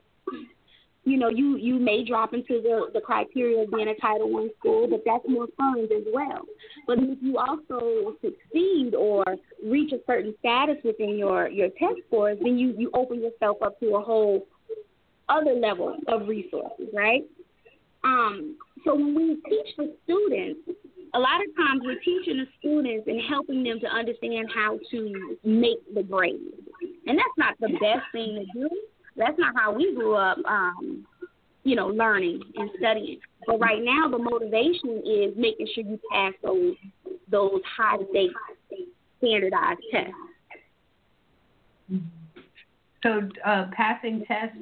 you 1.06 1.18
know, 1.18 1.30
you 1.30 1.56
you 1.58 1.80
may 1.80 2.04
drop 2.04 2.34
into 2.34 2.62
the 2.62 2.90
the 2.94 3.00
criteria 3.00 3.62
of 3.62 3.72
being 3.72 3.88
a 3.88 3.96
Title 3.96 4.32
One 4.32 4.50
school, 4.60 4.88
but 4.88 5.04
that's 5.06 5.24
more 5.28 5.46
funds 5.56 5.92
as 5.96 6.04
well. 6.12 6.42
But 6.88 6.98
if 7.00 7.20
you 7.22 7.38
also 7.38 8.16
succeed 8.22 8.96
or 8.96 9.24
reach 9.64 9.94
a 9.94 10.00
certain 10.08 10.34
status 10.40 10.78
within 10.84 11.18
your 11.18 11.48
your 11.48 11.70
test 11.70 12.02
scores, 12.08 12.40
then 12.42 12.58
you 12.58 12.74
you 12.78 12.90
open 12.96 13.22
yourself 13.22 13.58
up 13.62 13.80
to 13.82 13.96
a 13.96 14.02
whole 14.02 14.48
other 15.30 15.54
level 15.54 15.96
of 16.08 16.28
resources, 16.28 16.88
right? 16.92 17.24
Um, 18.04 18.58
so 18.84 18.96
when 18.96 19.16
we 19.16 19.36
teach 19.48 19.76
the 19.78 19.96
students, 20.04 20.60
a 21.14 21.20
lot 21.20 21.40
of 21.42 21.56
times 21.56 21.82
we're 21.84 22.00
teaching 22.00 22.38
the 22.38 22.48
students 22.60 23.08
and 23.08 23.22
helping 23.30 23.64
them 23.64 23.80
to 23.80 23.88
understand 23.88 24.50
how 24.54 24.80
to 24.92 25.38
make 25.44 25.82
the 25.94 26.02
grade, 26.02 26.40
and 27.06 27.18
that's 27.18 27.38
not 27.38 27.56
the 27.60 27.70
best 27.80 28.06
thing 28.12 28.44
to 28.44 28.60
do 28.60 28.70
that's 29.16 29.38
not 29.38 29.56
how 29.56 29.74
we 29.74 29.94
grew 29.96 30.16
up, 30.16 30.38
um, 30.46 31.06
you 31.64 31.76
know, 31.76 31.88
learning 31.88 32.42
and 32.56 32.70
studying. 32.78 33.20
But 33.48 33.60
right 33.60 33.82
now, 33.82 34.10
the 34.10 34.18
motivation 34.18 35.02
is 35.06 35.34
making 35.38 35.68
sure 35.74 35.84
you 35.84 36.00
pass 36.12 36.34
those 36.44 36.76
those 37.30 37.62
high 37.78 37.98
stakes 38.10 38.34
standardized 39.18 39.80
tests. 39.92 40.14
So 43.04 43.30
uh, 43.46 43.68
passing 43.76 44.26
tests 44.28 44.58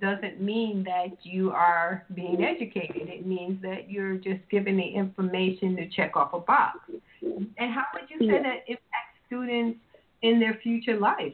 doesn't 0.00 0.40
mean 0.40 0.84
that 0.84 1.16
you 1.22 1.50
are 1.50 2.04
being 2.14 2.44
educated. 2.44 3.08
It 3.08 3.26
means 3.26 3.60
that 3.62 3.90
you're 3.90 4.16
just 4.16 4.40
given 4.50 4.76
the 4.76 4.86
information 4.86 5.76
to 5.76 5.88
check 5.88 6.16
off 6.16 6.34
a 6.34 6.40
box. 6.40 6.78
And 7.22 7.72
how 7.72 7.84
would 7.94 8.10
you 8.10 8.18
say 8.28 8.42
that 8.42 8.64
impacts 8.66 9.18
students 9.26 9.78
in 10.22 10.40
their 10.40 10.58
future 10.62 10.98
life? 10.98 11.32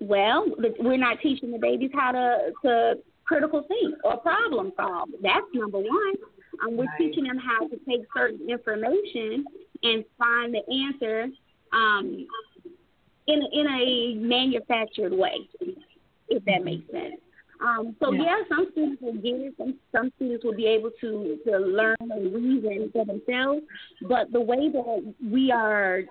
Well, 0.00 0.46
we're 0.78 0.96
not 0.96 1.20
teaching 1.20 1.52
the 1.52 1.58
babies 1.58 1.90
how 1.94 2.12
to 2.12 2.52
to 2.62 2.94
critical 3.24 3.64
think 3.68 3.96
or 4.02 4.16
problem 4.18 4.72
solve. 4.76 5.10
That's 5.22 5.46
number 5.54 5.78
one. 5.78 6.14
Um, 6.62 6.76
we're 6.76 6.84
right. 6.84 6.98
teaching 6.98 7.24
them 7.24 7.38
how 7.38 7.68
to 7.68 7.76
take 7.88 8.02
certain 8.16 8.48
information 8.50 9.44
and 9.82 10.04
find 10.18 10.54
the 10.54 10.62
answer 10.72 11.28
um, 11.72 12.26
in 13.26 13.42
in 13.52 13.66
a 13.66 14.14
manufactured 14.14 15.12
way, 15.12 15.48
if 16.28 16.44
that 16.44 16.64
makes 16.64 16.90
sense. 16.90 17.20
Um, 17.62 17.94
so 18.00 18.12
yeah. 18.12 18.22
yeah. 18.22 18.36
some 18.48 18.68
students 18.72 19.02
will 19.02 19.14
get 19.14 19.34
it. 19.34 19.54
Some 19.58 19.74
some 19.92 20.10
students 20.16 20.44
will 20.44 20.56
be 20.56 20.66
able 20.66 20.90
to 21.00 21.38
to 21.46 21.58
learn 21.58 21.96
and 22.00 22.34
reason 22.34 22.90
for 22.92 23.04
themselves. 23.04 23.62
But 24.08 24.32
the 24.32 24.40
way 24.40 24.70
that 24.70 25.14
we 25.22 25.52
are 25.52 26.02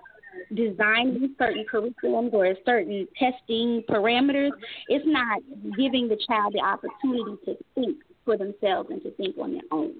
designing 0.54 1.34
certain 1.38 1.64
curriculums 1.72 2.32
or 2.32 2.54
certain 2.64 3.06
testing 3.18 3.82
parameters, 3.88 4.50
it's 4.88 5.04
not 5.06 5.40
giving 5.76 6.08
the 6.08 6.18
child 6.26 6.54
the 6.54 6.60
opportunity 6.60 7.36
to 7.44 7.56
think 7.74 7.98
for 8.24 8.36
themselves 8.36 8.90
and 8.90 9.02
to 9.02 9.10
think 9.12 9.36
on 9.38 9.52
their 9.52 9.62
own. 9.70 9.94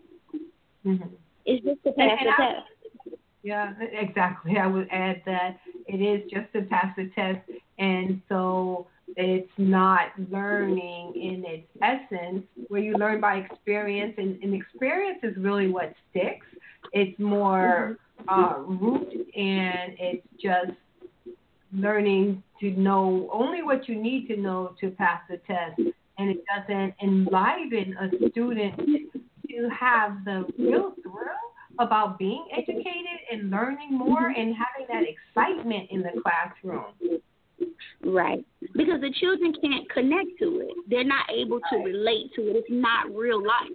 Mm-hmm. 0.84 1.08
It's 1.46 1.64
just 1.64 1.82
to 1.84 1.92
pass 1.92 2.18
the 2.22 2.30
I, 2.30 2.52
test. 2.52 3.16
Yeah, 3.42 3.72
exactly. 3.80 4.58
I 4.58 4.66
would 4.66 4.88
add 4.90 5.22
that 5.26 5.60
it 5.86 5.96
is 5.96 6.30
just 6.30 6.52
to 6.52 6.62
pass 6.62 6.94
the 6.96 7.10
test, 7.14 7.40
and 7.78 8.20
so 8.28 8.86
it's 9.16 9.50
not 9.56 10.08
learning 10.30 11.14
in 11.16 11.44
its 11.46 11.66
essence, 11.82 12.44
where 12.68 12.82
you 12.82 12.94
learn 12.96 13.20
by 13.20 13.36
experience, 13.36 14.14
and, 14.18 14.42
and 14.42 14.54
experience 14.54 15.20
is 15.22 15.36
really 15.38 15.68
what 15.68 15.94
sticks. 16.10 16.46
It's 16.92 17.18
more. 17.18 17.96
Mm-hmm 17.96 18.06
uh, 18.28 18.54
root, 18.58 19.08
and 19.36 19.94
it's 19.98 20.26
just 20.40 20.72
learning 21.72 22.42
to 22.60 22.70
know 22.72 23.28
only 23.32 23.62
what 23.62 23.88
you 23.88 24.00
need 24.00 24.26
to 24.28 24.36
know 24.36 24.74
to 24.80 24.90
pass 24.90 25.20
the 25.28 25.38
test, 25.38 25.78
and 25.78 26.30
it 26.30 26.42
doesn't 26.54 26.94
enliven 27.02 27.96
a 28.00 28.30
student 28.30 28.76
to 29.48 29.68
have 29.78 30.24
the 30.24 30.44
real 30.58 30.94
thrill 31.02 31.50
about 31.78 32.18
being 32.18 32.46
educated 32.52 33.18
and 33.32 33.50
learning 33.50 33.88
more 33.92 34.28
and 34.28 34.54
having 34.54 34.86
that 34.88 35.04
excitement 35.04 35.88
in 35.90 36.02
the 36.02 36.10
classroom. 36.22 37.20
Right. 38.04 38.44
Because 38.74 39.00
the 39.00 39.12
children 39.20 39.54
can't 39.62 39.88
connect 39.90 40.38
to 40.40 40.60
it. 40.60 40.74
They're 40.88 41.04
not 41.04 41.26
able 41.30 41.60
to 41.70 41.76
relate 41.78 42.32
to 42.36 42.42
it. 42.48 42.56
It's 42.56 42.68
not 42.70 43.14
real 43.14 43.38
life. 43.38 43.70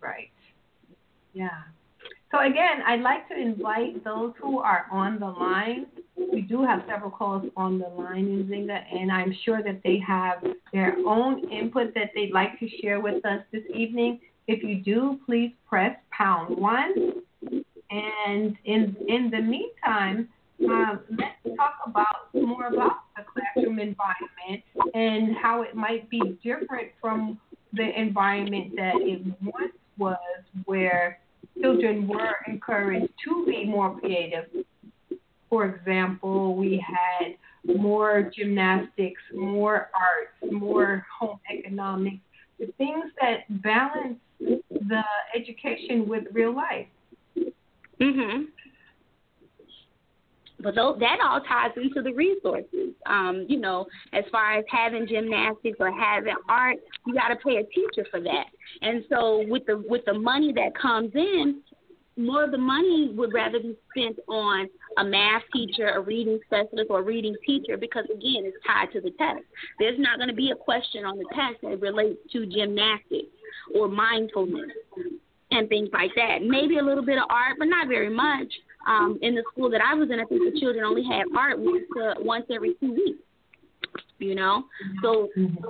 Right. 0.00 0.30
Yeah. 1.32 1.62
So 2.30 2.40
again, 2.40 2.82
I'd 2.86 3.02
like 3.02 3.28
to 3.28 3.38
invite 3.38 4.04
those 4.04 4.32
who 4.40 4.58
are 4.58 4.86
on 4.90 5.18
the 5.20 5.26
line 5.26 5.86
we 6.32 6.42
do 6.42 6.62
have 6.62 6.82
several 6.88 7.10
calls 7.10 7.44
on 7.56 7.78
the 7.78 7.88
line 7.88 8.26
Nzinga, 8.26 8.78
and 8.92 9.12
I'm 9.12 9.34
sure 9.44 9.62
that 9.62 9.80
they 9.84 9.98
have 10.06 10.42
their 10.72 10.96
own 11.06 11.50
input 11.50 11.94
that 11.94 12.10
they'd 12.14 12.32
like 12.32 12.58
to 12.60 12.68
share 12.82 13.00
with 13.00 13.24
us 13.24 13.42
this 13.52 13.62
evening. 13.74 14.20
If 14.46 14.62
you 14.62 14.82
do, 14.82 15.18
please 15.26 15.52
press 15.68 15.96
pound 16.10 16.56
one. 16.56 17.12
And 17.90 18.56
in 18.64 18.96
in 19.08 19.30
the 19.30 19.40
meantime, 19.40 20.28
um, 20.68 21.00
let's 21.10 21.56
talk 21.56 21.74
about 21.86 22.34
more 22.34 22.66
about 22.66 22.98
the 23.16 23.22
classroom 23.24 23.78
environment 23.78 24.62
and 24.94 25.36
how 25.36 25.62
it 25.62 25.74
might 25.74 26.08
be 26.10 26.38
different 26.42 26.88
from 27.00 27.38
the 27.72 27.98
environment 27.98 28.74
that 28.76 28.94
it 28.96 29.22
once 29.42 29.72
was, 29.98 30.18
where 30.64 31.18
children 31.60 32.06
were 32.08 32.36
encouraged 32.46 33.12
to 33.24 33.46
be 33.46 33.64
more 33.64 33.98
creative. 33.98 34.44
For 35.48 35.66
example, 35.66 36.56
we 36.56 36.84
had 36.86 37.36
more 37.76 38.30
gymnastics, 38.34 39.20
more 39.34 39.90
arts, 39.94 40.52
more 40.52 41.06
home 41.18 41.38
economics, 41.52 42.18
the 42.58 42.66
things 42.78 43.04
that 43.20 43.44
balance 43.62 44.18
the 44.40 45.02
education 45.34 46.08
with 46.08 46.24
real 46.32 46.54
life. 46.54 46.86
Mhm. 48.00 48.48
But 50.58 50.74
those, 50.74 50.98
that 51.00 51.18
all 51.22 51.40
ties 51.40 51.72
into 51.76 52.02
the 52.02 52.14
resources. 52.14 52.94
Um, 53.04 53.44
you 53.48 53.60
know, 53.60 53.86
as 54.12 54.24
far 54.32 54.58
as 54.58 54.64
having 54.70 55.06
gymnastics 55.06 55.76
or 55.78 55.90
having 55.90 56.34
art, 56.48 56.76
you 57.06 57.14
got 57.14 57.28
to 57.28 57.36
pay 57.36 57.56
a 57.56 57.64
teacher 57.64 58.06
for 58.10 58.20
that. 58.20 58.46
And 58.80 59.04
so 59.10 59.44
with 59.48 59.66
the 59.66 59.84
with 59.86 60.04
the 60.06 60.14
money 60.14 60.52
that 60.54 60.72
comes 60.80 61.10
in, 61.14 61.60
more 62.16 62.44
of 62.44 62.50
the 62.50 62.58
money 62.58 63.12
would 63.14 63.32
rather 63.34 63.60
be 63.60 63.76
spent 63.90 64.18
on 64.28 64.68
a 64.98 65.04
math 65.04 65.42
teacher, 65.52 65.88
a 65.88 66.00
reading 66.00 66.38
specialist, 66.46 66.88
or 66.88 67.00
a 67.00 67.02
reading 67.02 67.36
teacher 67.46 67.76
because, 67.76 68.04
again, 68.06 68.44
it's 68.44 68.56
tied 68.66 68.90
to 68.92 69.00
the 69.00 69.10
test. 69.18 69.44
There's 69.78 69.98
not 69.98 70.16
going 70.16 70.30
to 70.30 70.34
be 70.34 70.50
a 70.50 70.56
question 70.56 71.04
on 71.04 71.18
the 71.18 71.26
test 71.34 71.60
that 71.62 71.80
relates 71.80 72.18
to 72.32 72.46
gymnastics 72.46 73.28
or 73.74 73.88
mindfulness 73.88 74.70
and 75.50 75.68
things 75.68 75.90
like 75.92 76.10
that. 76.16 76.38
Maybe 76.42 76.78
a 76.78 76.82
little 76.82 77.04
bit 77.04 77.18
of 77.18 77.24
art, 77.28 77.56
but 77.58 77.66
not 77.66 77.88
very 77.88 78.10
much. 78.10 78.52
Um, 78.86 79.18
in 79.20 79.34
the 79.34 79.42
school 79.52 79.68
that 79.70 79.80
I 79.80 79.94
was 79.94 80.10
in, 80.10 80.20
I 80.20 80.24
think 80.24 80.52
the 80.52 80.60
children 80.60 80.84
only 80.84 81.04
had 81.04 81.24
art 81.36 81.58
once, 81.58 81.84
uh, 82.00 82.14
once 82.18 82.46
every 82.54 82.74
two 82.80 82.92
weeks. 82.92 83.18
You 84.18 84.34
know, 84.34 84.64
so 85.02 85.28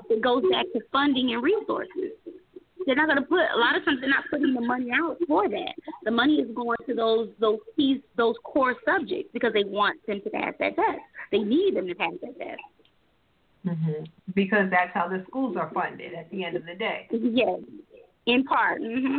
it 0.08 0.22
goes 0.22 0.44
back 0.52 0.66
to 0.72 0.80
funding 0.92 1.34
and 1.34 1.42
resources. 1.42 2.12
They're 2.86 2.94
not 2.94 3.06
going 3.06 3.18
to 3.18 3.26
put 3.26 3.40
a 3.40 3.58
lot 3.58 3.76
of 3.76 3.84
times 3.84 3.98
they're 4.00 4.08
not 4.08 4.22
putting 4.30 4.54
the 4.54 4.60
money 4.60 4.90
out 4.94 5.16
for 5.26 5.48
that. 5.48 5.74
The 6.04 6.12
money 6.12 6.34
is 6.34 6.54
going 6.54 6.76
to 6.86 6.94
those 6.94 7.30
those 7.40 7.58
keys 7.74 8.00
those 8.16 8.36
core 8.44 8.76
subjects 8.84 9.30
because 9.32 9.52
they 9.52 9.64
want 9.64 9.98
them 10.06 10.20
to 10.22 10.30
pass 10.30 10.54
that 10.60 10.76
test. 10.76 11.00
They 11.32 11.38
need 11.38 11.74
them 11.74 11.88
to 11.88 11.94
pass 11.96 12.12
that 12.22 12.38
test. 12.38 12.60
Mm-hmm. 13.66 14.04
Because 14.34 14.70
that's 14.70 14.94
how 14.94 15.08
the 15.08 15.24
schools 15.28 15.56
are 15.56 15.70
funded 15.74 16.14
at 16.14 16.30
the 16.30 16.44
end 16.44 16.56
of 16.56 16.64
the 16.64 16.74
day. 16.74 17.08
Yes, 17.10 17.58
in 18.26 18.44
part. 18.44 18.80
Mm-hmm. 18.80 19.18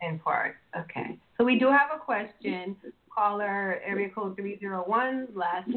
In 0.00 0.18
part. 0.18 0.56
Okay. 0.78 1.18
So 1.36 1.44
we 1.44 1.58
do 1.58 1.66
have 1.66 1.90
a 1.94 1.98
question. 1.98 2.76
Caller 3.16 3.80
area 3.82 4.10
code 4.10 4.36
301, 4.36 5.28
last 5.34 5.70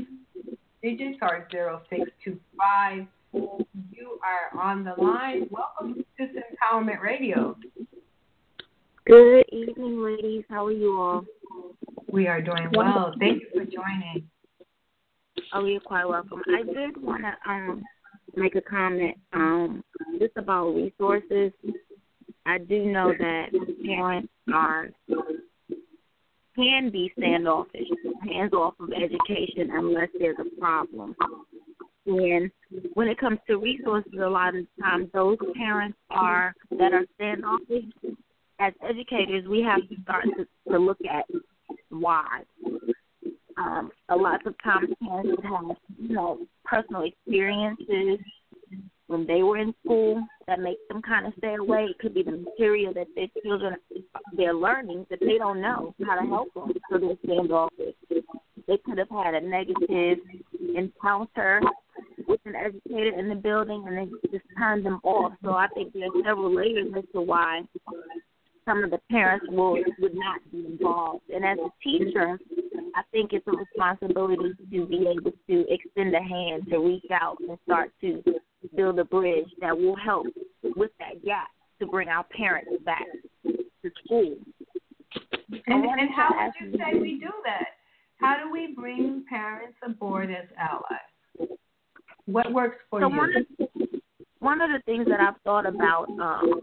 digits 0.83 1.19
are 1.21 1.47
0625. 1.49 3.07
You 3.31 4.19
are 4.23 4.61
on 4.61 4.83
the 4.83 4.93
line. 5.01 5.47
Welcome 5.49 6.03
to 6.17 6.23
Empowerment 6.23 7.01
Radio. 7.01 7.55
Good 9.05 9.45
evening, 9.53 10.03
ladies. 10.03 10.43
How 10.49 10.65
are 10.65 10.71
you 10.73 10.99
all? 10.99 11.25
We 12.11 12.27
are 12.27 12.41
doing 12.41 12.71
well. 12.73 13.13
Thank 13.19 13.41
you 13.41 13.47
for 13.53 13.63
joining. 13.63 14.29
Oh, 15.53 15.63
you're 15.63 15.79
quite 15.79 16.09
welcome. 16.09 16.41
I 16.49 16.63
did 16.63 17.01
want 17.01 17.23
to 17.23 17.49
um 17.49 17.81
make 18.35 18.55
a 18.55 18.61
comment 18.61 19.17
um 19.31 19.81
just 20.19 20.35
about 20.35 20.75
resources. 20.75 21.53
I 22.45 22.57
do 22.57 22.85
know 22.85 23.13
that 23.17 23.45
parents 23.85 24.29
are 24.53 24.89
can 26.59 26.89
be 26.91 27.11
standoffish, 27.17 27.87
hands 28.29 28.53
off 28.53 28.73
of 28.79 28.89
education 28.91 29.71
unless 29.71 30.09
there's 30.19 30.37
a 30.39 30.59
problem. 30.59 31.15
And 32.05 32.51
when 32.95 33.07
it 33.07 33.17
comes 33.17 33.39
to 33.47 33.57
resources, 33.57 34.11
a 34.21 34.27
lot 34.29 34.55
of 34.55 34.65
times 34.81 35.09
those 35.13 35.37
parents 35.55 35.97
are 36.09 36.53
that 36.71 36.93
are 36.93 37.05
standoffish. 37.15 37.85
As 38.59 38.73
educators, 38.87 39.47
we 39.47 39.61
have 39.61 39.87
to 39.87 39.95
start 40.03 40.25
to, 40.37 40.71
to 40.71 40.77
look 40.77 40.97
at 41.09 41.25
why. 41.89 42.41
Um, 43.57 43.91
a 44.09 44.15
lot 44.15 44.45
of 44.45 44.53
times, 44.63 44.89
parents 45.01 45.41
have 45.43 45.77
you 45.97 46.13
know 46.13 46.39
personal 46.65 47.03
experiences 47.03 48.19
when 49.09 49.25
they 49.25 49.41
were 49.41 49.57
in 49.57 49.73
school 49.83 50.23
that 50.47 50.59
makes 50.59 50.81
them 50.87 51.01
kind 51.01 51.25
of 51.25 51.33
stay 51.39 51.55
away. 51.55 51.87
It 51.89 51.97
could 51.97 52.13
be 52.13 52.21
the 52.21 52.31
material 52.31 52.93
that 52.93 53.07
their 53.15 53.27
children 53.43 53.75
they're 54.37 54.53
learning 54.53 55.07
that 55.09 55.19
they 55.19 55.39
don't 55.39 55.61
know 55.61 55.95
how 56.05 56.19
to 56.19 56.27
help 56.27 56.53
them, 56.53 56.71
so 56.91 56.99
they're 56.99 57.17
standoffish. 57.25 57.95
They 58.67 58.77
could 58.85 58.99
have 58.99 59.09
had 59.09 59.33
a 59.33 59.41
negative 59.41 60.19
encounter 60.75 61.59
with 62.27 62.39
an 62.45 62.55
educator 62.55 63.19
in 63.19 63.29
the 63.29 63.35
building, 63.35 63.83
and 63.87 63.97
they 63.97 64.29
just 64.29 64.45
turned 64.55 64.85
them 64.85 64.99
off. 65.03 65.33
So 65.43 65.53
I 65.53 65.67
think 65.73 65.91
there's 65.93 66.11
several 66.23 66.55
layers 66.55 66.93
as 66.95 67.03
to 67.13 67.21
why 67.21 67.61
some 68.63 68.83
of 68.83 68.91
the 68.91 68.99
parents 69.09 69.47
will 69.49 69.71
would 69.99 70.13
not 70.13 70.39
be 70.51 70.67
involved. 70.67 71.23
And 71.33 71.43
as 71.43 71.57
a 71.57 71.69
teacher, 71.83 72.37
I 72.95 73.01
think 73.11 73.33
it's 73.33 73.47
a 73.47 73.51
responsibility 73.51 74.53
to 74.71 74.85
be 74.85 75.07
able 75.07 75.31
to 75.31 75.65
extend 75.73 76.13
a 76.13 76.21
hand 76.21 76.67
to 76.69 76.77
reach 76.77 77.09
out 77.11 77.37
and 77.39 77.57
start 77.65 77.91
to 78.01 78.23
build 78.75 78.99
a 78.99 79.05
bridge 79.05 79.49
that 79.61 79.77
will 79.77 79.95
help 79.95 80.27
with 80.75 80.91
that 80.99 81.23
gap 81.23 81.47
to 81.79 81.87
bring 81.87 82.09
our 82.09 82.25
parents 82.25 82.71
back 82.85 83.05
to 83.43 83.91
school. 84.03 84.35
And, 85.67 85.85
and 85.85 86.09
how 86.15 86.29
would 86.31 86.53
you 86.59 86.77
say 86.77 86.99
we 86.99 87.19
do 87.19 87.31
that? 87.45 87.67
How 88.17 88.35
do 88.43 88.51
we 88.51 88.73
bring 88.75 89.23
parents 89.29 89.77
aboard 89.83 90.29
as 90.29 90.47
allies? 90.57 91.49
What 92.25 92.51
works 92.53 92.77
for 92.89 93.01
so 93.01 93.09
you? 93.09 93.17
One 93.17 93.33
of, 93.35 93.69
one 94.39 94.61
of 94.61 94.69
the 94.69 94.81
things 94.85 95.07
that 95.07 95.19
I've 95.19 95.41
thought 95.43 95.65
about 95.65 96.07
um, 96.21 96.61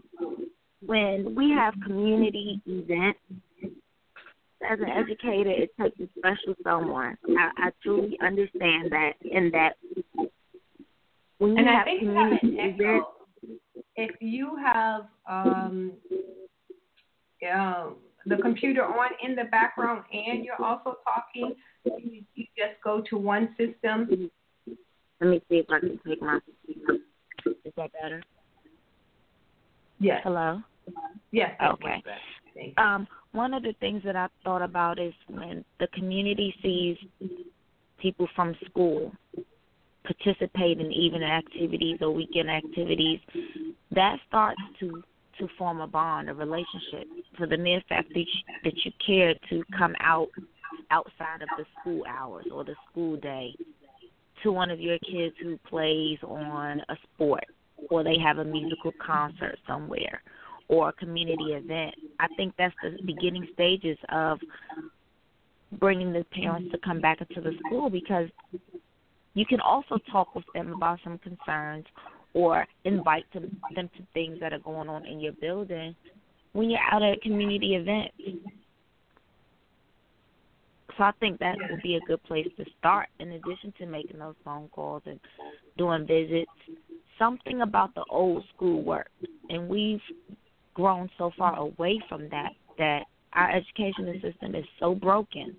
when 0.85 1.35
we 1.35 1.49
have 1.51 1.73
community 1.83 2.61
events, 2.65 3.19
as 4.69 4.79
an 4.79 4.89
educator, 4.89 5.51
it 5.51 5.71
takes 5.79 5.99
a 5.99 6.07
special 6.17 6.55
someone. 6.63 7.17
I, 7.37 7.67
I 7.67 7.71
truly 7.83 8.17
understand 8.21 8.91
that, 8.91 9.13
and 9.31 9.53
that 9.53 9.73
when 11.37 11.51
you 11.51 11.57
and 11.57 11.67
have 11.67 11.81
I 11.81 11.83
think 11.85 11.99
community 12.01 12.57
events, 12.59 13.07
if 13.95 14.15
you 14.19 14.55
have 14.63 15.01
um, 15.29 15.93
uh, 17.53 17.89
the 18.25 18.37
computer 18.37 18.83
on 18.83 19.09
in 19.23 19.35
the 19.35 19.45
background 19.45 20.03
and 20.11 20.43
you're 20.43 20.61
also 20.61 20.97
talking, 21.03 21.55
you, 21.85 22.23
you 22.35 22.45
just 22.57 22.81
go 22.83 23.01
to 23.09 23.17
one 23.17 23.49
system. 23.57 24.29
let 25.21 25.29
me 25.29 25.41
see 25.49 25.57
if 25.57 25.67
I 25.69 25.79
can 25.79 25.99
take 26.07 26.21
my. 26.21 26.39
Is 27.45 27.73
that 27.77 27.91
better? 28.01 28.23
Yes. 29.99 30.21
Hello. 30.23 30.61
Yes. 31.31 31.51
Okay. 31.61 32.03
Um, 32.77 33.07
one 33.31 33.53
of 33.53 33.63
the 33.63 33.73
things 33.79 34.01
that 34.05 34.15
I've 34.15 34.31
thought 34.43 34.61
about 34.61 34.99
is 34.99 35.13
when 35.27 35.63
the 35.79 35.87
community 35.93 36.53
sees 36.61 36.97
people 37.99 38.27
from 38.35 38.55
school 38.69 39.11
participate 40.07 40.79
in 40.79 40.91
evening 40.91 41.23
activities 41.23 41.97
or 42.01 42.11
weekend 42.11 42.49
activities, 42.49 43.19
that 43.91 44.17
starts 44.27 44.61
to 44.79 45.03
to 45.39 45.47
form 45.55 45.81
a 45.81 45.87
bond, 45.87 46.29
a 46.29 46.33
relationship. 46.33 47.07
For 47.37 47.45
the 47.45 47.57
mere 47.57 47.81
fact 47.87 48.09
that 48.09 48.19
you, 48.19 48.53
that 48.63 48.73
you 48.83 48.91
care 49.05 49.35
to 49.51 49.63
come 49.77 49.93
out 49.99 50.29
outside 50.89 51.41
of 51.41 51.49
the 51.57 51.65
school 51.79 52.03
hours 52.07 52.45
or 52.51 52.63
the 52.63 52.75
school 52.89 53.17
day 53.17 53.53
to 54.43 54.51
one 54.51 54.71
of 54.71 54.79
your 54.79 54.97
kids 54.99 55.35
who 55.41 55.57
plays 55.69 56.17
on 56.23 56.81
a 56.89 56.95
sport 57.03 57.45
or 57.89 58.03
they 58.03 58.17
have 58.17 58.39
a 58.39 58.43
musical 58.43 58.91
concert 59.05 59.57
somewhere 59.67 60.21
or 60.67 60.89
a 60.89 60.93
community 60.93 61.53
event. 61.53 61.95
I 62.19 62.27
think 62.35 62.53
that's 62.57 62.75
the 62.81 62.97
beginning 63.05 63.47
stages 63.53 63.97
of 64.09 64.39
bringing 65.79 66.13
the 66.13 66.25
parents 66.31 66.71
to 66.71 66.77
come 66.79 67.01
back 67.01 67.19
into 67.21 67.41
the 67.41 67.55
school 67.65 67.89
because 67.89 68.27
you 69.37 69.45
can 69.45 69.59
also 69.59 69.99
talk 70.11 70.33
with 70.33 70.45
them 70.55 70.73
about 70.73 70.99
some 71.03 71.19
concerns 71.19 71.85
or 72.33 72.65
invite 72.85 73.23
them, 73.33 73.59
to 73.75 73.89
things 74.13 74.39
that 74.39 74.51
are 74.51 74.59
going 74.59 74.89
on 74.89 75.05
in 75.05 75.19
your 75.19 75.33
building 75.33 75.95
when 76.53 76.71
you're 76.71 76.79
out 76.91 77.03
at 77.03 77.17
a 77.17 77.19
community 77.19 77.75
event. 77.75 78.11
So 80.97 81.03
I 81.03 81.11
think 81.19 81.39
that 81.39 81.55
would 81.69 81.83
be 81.83 81.97
a 81.97 81.99
good 82.07 82.23
place 82.23 82.47
to 82.57 82.65
start 82.79 83.09
in 83.19 83.33
addition 83.33 83.71
to 83.77 83.85
making 83.85 84.17
those 84.17 84.33
phone 84.43 84.69
calls 84.69 85.03
and 85.05 85.19
doing 85.77 86.07
visits. 86.07 86.49
Something 87.19 87.61
about 87.61 87.93
the 87.93 88.05
old 88.09 88.43
school 88.55 88.83
work. 88.83 89.09
And 89.49 89.69
we've 89.69 90.01
grown 90.73 91.11
so 91.19 91.29
far 91.37 91.55
away 91.59 92.01
from 92.09 92.27
that 92.29 92.53
that 92.79 93.03
our 93.33 93.51
education 93.51 94.19
system 94.19 94.55
is 94.55 94.65
so 94.79 94.95
broken. 94.95 95.55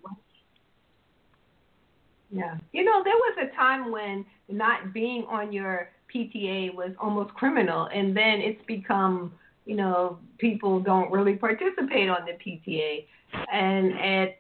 Yeah. 2.31 2.57
You 2.73 2.85
know, 2.85 3.03
there 3.05 3.15
was 3.15 3.49
a 3.51 3.57
time 3.57 3.91
when 3.91 4.25
not 4.49 4.93
being 4.93 5.25
on 5.29 5.53
your 5.53 5.91
PTA 6.15 6.75
was 6.75 6.91
almost 6.99 7.35
criminal, 7.35 7.89
and 7.93 8.17
then 8.17 8.41
it's 8.41 8.63
become, 8.67 9.33
you 9.67 9.77
know, 9.77 10.19
people 10.39 10.81
don't 10.81 11.11
really 11.11 11.37
participate 11.37 12.09
on 12.09 12.27
the 12.27 12.33
PTA. 12.33 13.07
And 13.53 13.93
at 13.99 14.39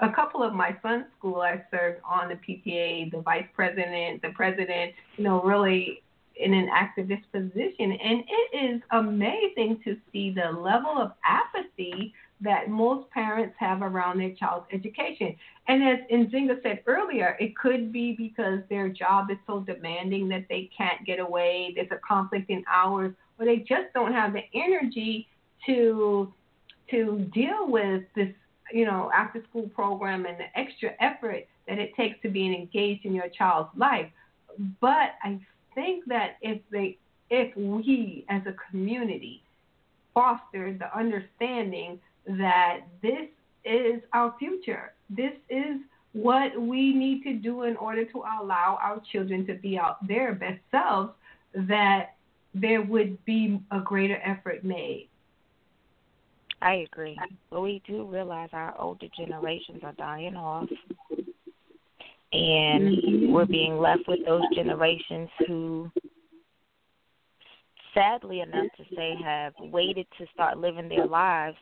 a 0.00 0.12
couple 0.12 0.42
of 0.42 0.54
my 0.54 0.76
son's 0.82 1.04
school, 1.18 1.40
I 1.40 1.62
served 1.70 2.00
on 2.04 2.28
the 2.28 2.36
PTA, 2.36 3.10
the 3.10 3.20
vice 3.20 3.46
president, 3.54 4.22
the 4.22 4.30
president, 4.30 4.92
you 5.16 5.24
know, 5.24 5.42
really 5.42 6.02
in 6.36 6.54
an 6.54 6.68
activist 6.68 7.24
position. 7.32 7.92
And 7.92 8.24
it 8.26 8.74
is 8.74 8.80
amazing 8.92 9.80
to 9.84 9.96
see 10.10 10.30
the 10.30 10.50
level 10.50 10.96
of 10.96 11.12
apathy 11.24 12.14
that 12.42 12.70
most 12.70 13.08
parents 13.10 13.54
have 13.58 13.82
around 13.82 14.18
their 14.18 14.32
child's 14.32 14.66
education. 14.72 15.36
And 15.68 15.82
as 15.82 15.98
Nzinga 16.10 16.62
said 16.62 16.82
earlier, 16.86 17.36
it 17.38 17.56
could 17.56 17.92
be 17.92 18.12
because 18.12 18.60
their 18.70 18.88
job 18.88 19.30
is 19.30 19.36
so 19.46 19.60
demanding 19.60 20.28
that 20.30 20.46
they 20.48 20.70
can't 20.76 21.04
get 21.04 21.20
away, 21.20 21.72
there's 21.74 21.90
a 21.90 22.00
conflict 22.06 22.48
in 22.48 22.64
hours, 22.66 23.12
or 23.38 23.44
they 23.44 23.58
just 23.58 23.92
don't 23.94 24.12
have 24.12 24.32
the 24.32 24.42
energy 24.54 25.28
to 25.66 26.32
to 26.90 27.30
deal 27.32 27.68
with 27.68 28.02
this, 28.16 28.34
you 28.72 28.84
know, 28.84 29.12
after 29.14 29.40
school 29.48 29.68
program 29.68 30.26
and 30.26 30.36
the 30.40 30.58
extra 30.58 30.90
effort 30.98 31.46
that 31.68 31.78
it 31.78 31.94
takes 31.94 32.20
to 32.22 32.28
be 32.28 32.46
engaged 32.46 33.04
in 33.04 33.14
your 33.14 33.28
child's 33.28 33.70
life. 33.76 34.10
But 34.80 35.14
I 35.22 35.38
think 35.74 36.04
that 36.06 36.36
if 36.42 36.60
they 36.70 36.98
if 37.28 37.54
we 37.56 38.24
as 38.28 38.42
a 38.46 38.54
community 38.70 39.42
foster 40.12 40.76
the 40.76 40.96
understanding 40.96 42.00
that 42.26 42.80
this 43.02 43.28
is 43.64 44.00
our 44.12 44.34
future. 44.38 44.92
This 45.08 45.32
is 45.48 45.80
what 46.12 46.60
we 46.60 46.92
need 46.92 47.22
to 47.24 47.34
do 47.34 47.62
in 47.62 47.76
order 47.76 48.04
to 48.04 48.18
allow 48.18 48.78
our 48.82 49.00
children 49.12 49.46
to 49.46 49.54
be 49.54 49.78
out 49.78 50.06
their 50.06 50.34
best 50.34 50.60
selves, 50.70 51.12
that 51.54 52.14
there 52.54 52.82
would 52.82 53.22
be 53.24 53.60
a 53.70 53.80
greater 53.80 54.20
effort 54.24 54.64
made. 54.64 55.08
I 56.62 56.86
agree. 56.92 57.18
But 57.50 57.60
we 57.62 57.80
do 57.86 58.04
realize 58.04 58.50
our 58.52 58.74
older 58.78 59.06
generations 59.16 59.80
are 59.82 59.94
dying 59.94 60.36
off. 60.36 60.68
And 62.32 62.96
mm-hmm. 62.96 63.32
we're 63.32 63.46
being 63.46 63.78
left 63.78 64.02
with 64.06 64.20
those 64.24 64.42
generations 64.54 65.28
who, 65.46 65.90
sadly 67.94 68.40
enough 68.40 68.66
to 68.76 68.84
say, 68.94 69.14
have 69.24 69.54
waited 69.58 70.06
to 70.18 70.26
start 70.34 70.58
living 70.58 70.88
their 70.88 71.06
lives 71.06 71.56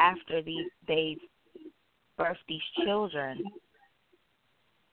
after 0.00 0.42
the, 0.42 0.56
they've 0.88 1.18
birthed 2.18 2.36
these 2.48 2.60
children. 2.84 3.44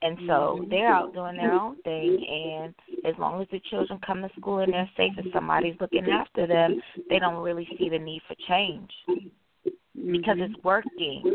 And 0.00 0.16
so 0.28 0.58
mm-hmm. 0.60 0.70
they're 0.70 0.92
out 0.94 1.12
doing 1.12 1.36
their 1.36 1.52
own 1.52 1.74
thing, 1.82 2.24
and 2.28 2.72
as 3.04 3.18
long 3.18 3.42
as 3.42 3.48
the 3.50 3.60
children 3.68 3.98
come 4.06 4.22
to 4.22 4.28
school 4.38 4.60
and 4.60 4.72
they're 4.72 4.88
safe 4.96 5.12
and 5.16 5.26
somebody's 5.32 5.74
looking 5.80 6.06
after 6.08 6.46
them, 6.46 6.80
they 7.10 7.18
don't 7.18 7.42
really 7.42 7.66
see 7.76 7.88
the 7.88 7.98
need 7.98 8.22
for 8.28 8.36
change 8.46 8.90
because 9.94 10.36
it's 10.38 10.54
working. 10.62 11.34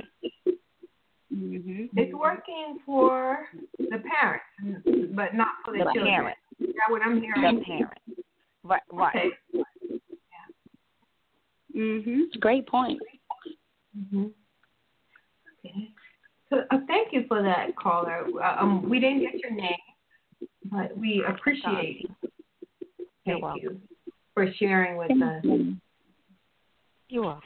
Mm-hmm. 1.36 1.86
It's 1.98 2.14
working 2.14 2.80
for 2.86 3.40
the 3.80 4.02
parents, 4.22 4.46
but 5.14 5.34
not 5.34 5.50
for 5.66 5.74
the, 5.74 5.80
the 5.80 5.92
children. 5.94 6.06
Parent. 6.06 6.38
Is 6.62 6.68
that 6.68 6.90
what 6.90 7.02
I'm 7.02 7.20
hearing? 7.20 7.60
The 7.60 7.66
parent. 7.66 7.92
Right. 8.64 8.82
Right. 8.94 9.16
Okay. 9.16 9.30
Yeah. 9.52 9.64
Mhm. 11.76 12.40
Great 12.40 12.66
point. 12.66 13.02
Mm-hmm. 13.98 14.26
Okay. 15.66 15.90
So 16.50 16.58
uh, 16.72 16.78
thank 16.88 17.14
you 17.14 17.26
for 17.28 17.42
that, 17.42 17.76
caller. 17.76 18.26
Uh, 18.42 18.56
um, 18.60 18.90
we 18.90 19.00
didn't 19.00 19.22
get 19.22 19.36
your 19.40 19.52
name, 19.52 19.72
but 20.72 20.96
we 20.98 21.24
appreciate 21.28 22.02
you. 22.02 22.30
Thank 23.26 23.42
You're 23.42 23.56
you 23.58 23.82
for 24.34 24.48
sharing 24.60 24.98
with 24.98 25.12
us. 25.12 25.44
You're 27.10 27.24
welcome. 27.24 27.44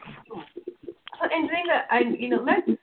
And 1.22 1.50
Nzinga, 1.50 1.82
I, 1.90 2.00
you 2.18 2.30
know, 2.30 2.46
let's 2.46 2.80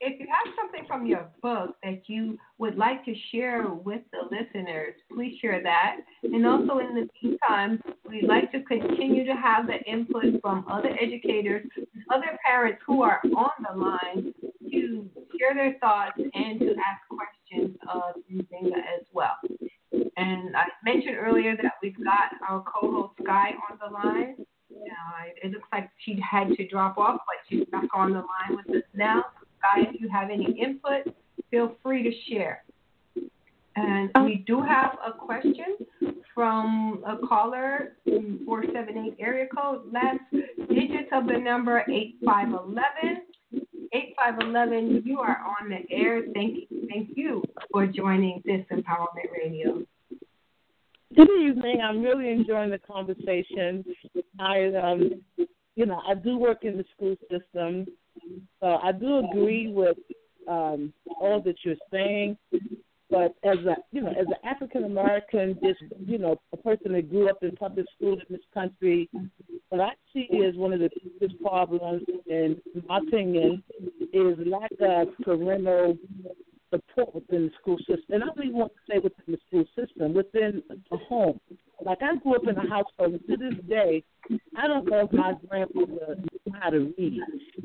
if 0.00 0.20
you 0.20 0.26
have 0.26 0.54
something 0.54 0.86
from 0.86 1.06
your 1.06 1.28
book 1.42 1.74
that 1.82 2.02
you 2.06 2.38
would 2.58 2.76
like 2.76 3.04
to 3.06 3.14
share 3.32 3.66
with 3.68 4.02
the 4.12 4.22
listeners, 4.30 4.94
please 5.12 5.38
share 5.40 5.62
that. 5.62 5.96
And 6.22 6.46
also, 6.46 6.78
in 6.78 6.94
the 6.94 7.08
meantime, 7.22 7.82
we'd 8.08 8.24
like 8.24 8.52
to 8.52 8.62
continue 8.62 9.24
to 9.24 9.34
have 9.34 9.66
the 9.66 9.80
input 9.90 10.40
from 10.42 10.66
other 10.70 10.90
educators, 11.00 11.66
other 12.10 12.38
parents 12.44 12.80
who 12.86 13.02
are 13.02 13.20
on 13.36 13.50
the 13.68 13.78
line 13.78 14.34
to 14.70 15.10
share 15.38 15.54
their 15.54 15.76
thoughts 15.80 16.18
and 16.18 16.60
to 16.60 16.70
ask 16.70 17.00
questions 17.08 17.76
of 17.92 18.14
Nzinga 18.32 18.78
as 18.78 19.06
well. 19.12 19.36
And 20.16 20.56
I 20.56 20.64
mentioned 20.84 21.16
earlier 21.18 21.56
that 21.56 21.72
we've 21.82 21.96
got 21.96 22.32
our 22.48 22.62
co-host 22.62 23.14
Sky 23.22 23.50
on 23.70 23.78
the 23.78 23.92
line. 23.92 24.36
Uh, 24.70 25.30
it 25.42 25.52
looks 25.52 25.68
like 25.72 25.90
she 26.04 26.20
had 26.20 26.48
to 26.56 26.66
drop 26.68 26.98
off, 26.98 27.20
but 27.26 27.36
she's 27.48 27.66
back 27.70 27.88
on 27.94 28.12
the 28.12 28.18
line 28.18 28.56
with 28.56 28.76
us 28.76 28.88
now. 28.94 29.24
Guys, 29.62 29.86
if 29.92 30.00
you 30.00 30.08
have 30.08 30.30
any 30.30 30.58
input, 30.60 31.14
feel 31.50 31.76
free 31.82 32.02
to 32.02 32.12
share. 32.28 32.62
And 33.76 34.10
we 34.24 34.44
do 34.46 34.62
have 34.62 34.96
a 35.06 35.12
question 35.12 35.76
from 36.36 37.02
a 37.06 37.26
caller, 37.26 37.96
478 38.04 39.16
area 39.18 39.46
code. 39.46 39.90
Last 39.90 40.20
digits 40.68 41.08
of 41.10 41.26
the 41.26 41.38
number 41.38 41.82
8511. 41.88 43.22
8511, 43.92 45.02
you 45.06 45.18
are 45.20 45.40
on 45.58 45.70
the 45.70 45.78
air. 45.90 46.20
Thank 46.34 46.58
you, 46.68 46.86
thank 46.90 47.08
you 47.16 47.42
for 47.72 47.86
joining 47.86 48.42
this 48.44 48.60
Empowerment 48.70 49.32
Radio. 49.32 49.82
Good 51.16 51.30
evening. 51.40 51.80
I'm 51.80 52.02
really 52.02 52.28
enjoying 52.28 52.68
the 52.68 52.80
conversation. 52.80 53.82
I, 54.38 54.66
um, 54.74 55.22
you 55.74 55.86
know, 55.86 56.02
I 56.06 56.14
do 56.14 56.36
work 56.36 56.64
in 56.64 56.76
the 56.76 56.84
school 56.94 57.16
system, 57.30 57.86
so 58.60 58.78
I 58.82 58.92
do 58.92 59.26
agree 59.30 59.72
with 59.72 59.96
um, 60.46 60.92
all 61.18 61.40
that 61.46 61.56
you're 61.64 61.76
saying. 61.90 62.36
But 63.08 63.34
as 63.44 63.58
a 63.58 63.76
you 63.92 64.02
know, 64.02 64.10
as 64.10 64.26
an 64.26 64.34
African 64.44 64.84
American, 64.84 65.58
just 65.62 65.80
you 66.04 66.18
know, 66.18 66.40
a 66.52 66.56
person 66.56 66.92
that 66.92 67.08
grew 67.08 67.28
up 67.30 67.42
in 67.42 67.52
public 67.52 67.86
school 67.96 68.14
in 68.14 68.24
this 68.28 68.40
country, 68.52 69.08
what 69.68 69.80
I 69.80 69.90
see 70.12 70.28
as 70.46 70.56
one 70.56 70.72
of 70.72 70.80
the 70.80 70.90
biggest 71.20 71.40
problems, 71.40 72.02
in 72.26 72.60
my 72.88 72.98
opinion, 72.98 73.62
is 74.12 74.36
lack 74.46 74.72
of 74.80 75.08
parental 75.22 75.96
support 76.70 77.14
within 77.14 77.46
the 77.46 77.52
school 77.60 77.78
system. 77.78 78.04
And 78.08 78.24
I 78.24 78.26
don't 78.26 78.44
even 78.44 78.56
want 78.56 78.72
to 78.72 78.92
say 78.92 78.98
within 78.98 79.24
the 79.28 79.38
school 79.46 79.64
system, 79.78 80.12
within 80.12 80.62
the 80.90 80.96
home. 80.96 81.40
Like 81.84 81.98
I 82.02 82.16
grew 82.16 82.36
up 82.36 82.42
in 82.48 82.56
a 82.56 82.68
household, 82.68 83.12
and 83.12 83.20
to 83.28 83.36
this 83.36 83.64
day, 83.68 84.02
I 84.56 84.66
don't 84.66 84.88
know 84.88 85.04
if 85.04 85.12
my 85.12 85.34
grandmother 85.48 86.16
knew 86.16 86.54
how 86.60 86.70
to 86.70 86.92
read, 86.98 87.20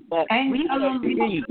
but 0.09 0.27
and, 0.29 0.51
we 0.51 0.67
to 0.67 0.99
read. 1.01 1.43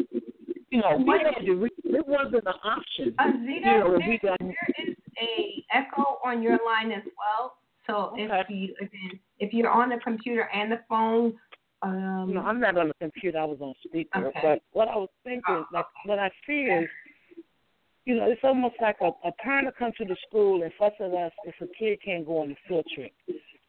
You 0.70 0.80
know, 0.80 0.96
we 0.96 1.20
had 1.24 1.44
to 1.44 1.54
read. 1.54 1.72
It 1.84 2.06
wasn't 2.06 2.46
an 2.46 2.54
option. 2.64 3.14
Uh, 3.18 3.26
you 3.42 3.60
know, 3.60 3.98
there, 3.98 4.18
got, 4.22 4.38
there 4.38 4.86
is 4.86 4.96
a 5.20 5.64
echo 5.74 6.18
on 6.24 6.42
your 6.42 6.58
line 6.64 6.92
as 6.92 7.02
well. 7.18 7.54
So 7.86 8.12
okay. 8.12 8.28
if 8.30 8.50
you 8.50 8.74
again, 8.80 9.20
if 9.40 9.52
you're 9.52 9.70
on 9.70 9.88
the 9.88 9.98
computer 10.02 10.48
and 10.54 10.70
the 10.70 10.80
phone, 10.88 11.34
um, 11.82 12.32
no, 12.34 12.40
I'm 12.42 12.60
not 12.60 12.76
on 12.76 12.88
the 12.88 12.94
computer. 13.00 13.38
I 13.38 13.44
was 13.44 13.58
on 13.60 13.74
speaker. 13.84 14.28
Okay. 14.28 14.40
But 14.42 14.62
what 14.72 14.88
I 14.88 14.96
was 14.96 15.08
thinking, 15.24 15.64
like, 15.72 15.86
what 16.04 16.18
I 16.18 16.30
see 16.46 16.62
is 16.62 16.88
you 18.04 18.16
know, 18.16 18.24
it's 18.28 18.40
almost 18.42 18.74
like 18.80 18.96
a, 19.00 19.10
a 19.26 19.32
parent 19.38 19.66
will 19.66 19.72
come 19.78 19.92
to 19.98 20.04
the 20.04 20.16
school 20.26 20.62
and 20.62 20.72
fuss 20.78 20.92
at 21.00 21.12
us 21.12 21.32
if 21.44 21.54
a 21.60 21.66
kid 21.78 21.98
can't 22.04 22.26
go 22.26 22.38
on 22.38 22.50
a 22.50 22.56
field 22.68 22.84
trip, 22.94 23.12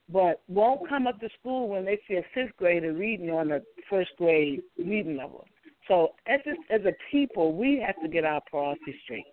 but 0.09 0.41
won't 0.47 0.87
come 0.87 1.05
up 1.05 1.19
to 1.19 1.29
school 1.39 1.69
when 1.69 1.85
they 1.85 1.99
see 2.07 2.15
a 2.15 2.23
fifth 2.33 2.55
grader 2.57 2.93
reading 2.93 3.29
on 3.29 3.51
a 3.51 3.59
first 3.89 4.11
grade 4.17 4.61
reading 4.77 5.17
level. 5.17 5.45
So 5.91 6.13
as 6.25 6.39
a, 6.47 6.73
as 6.73 6.85
a 6.85 6.93
people, 7.11 7.53
we 7.53 7.83
have 7.85 8.01
to 8.01 8.07
get 8.07 8.23
our 8.23 8.39
priorities 8.49 8.95
straight. 9.03 9.25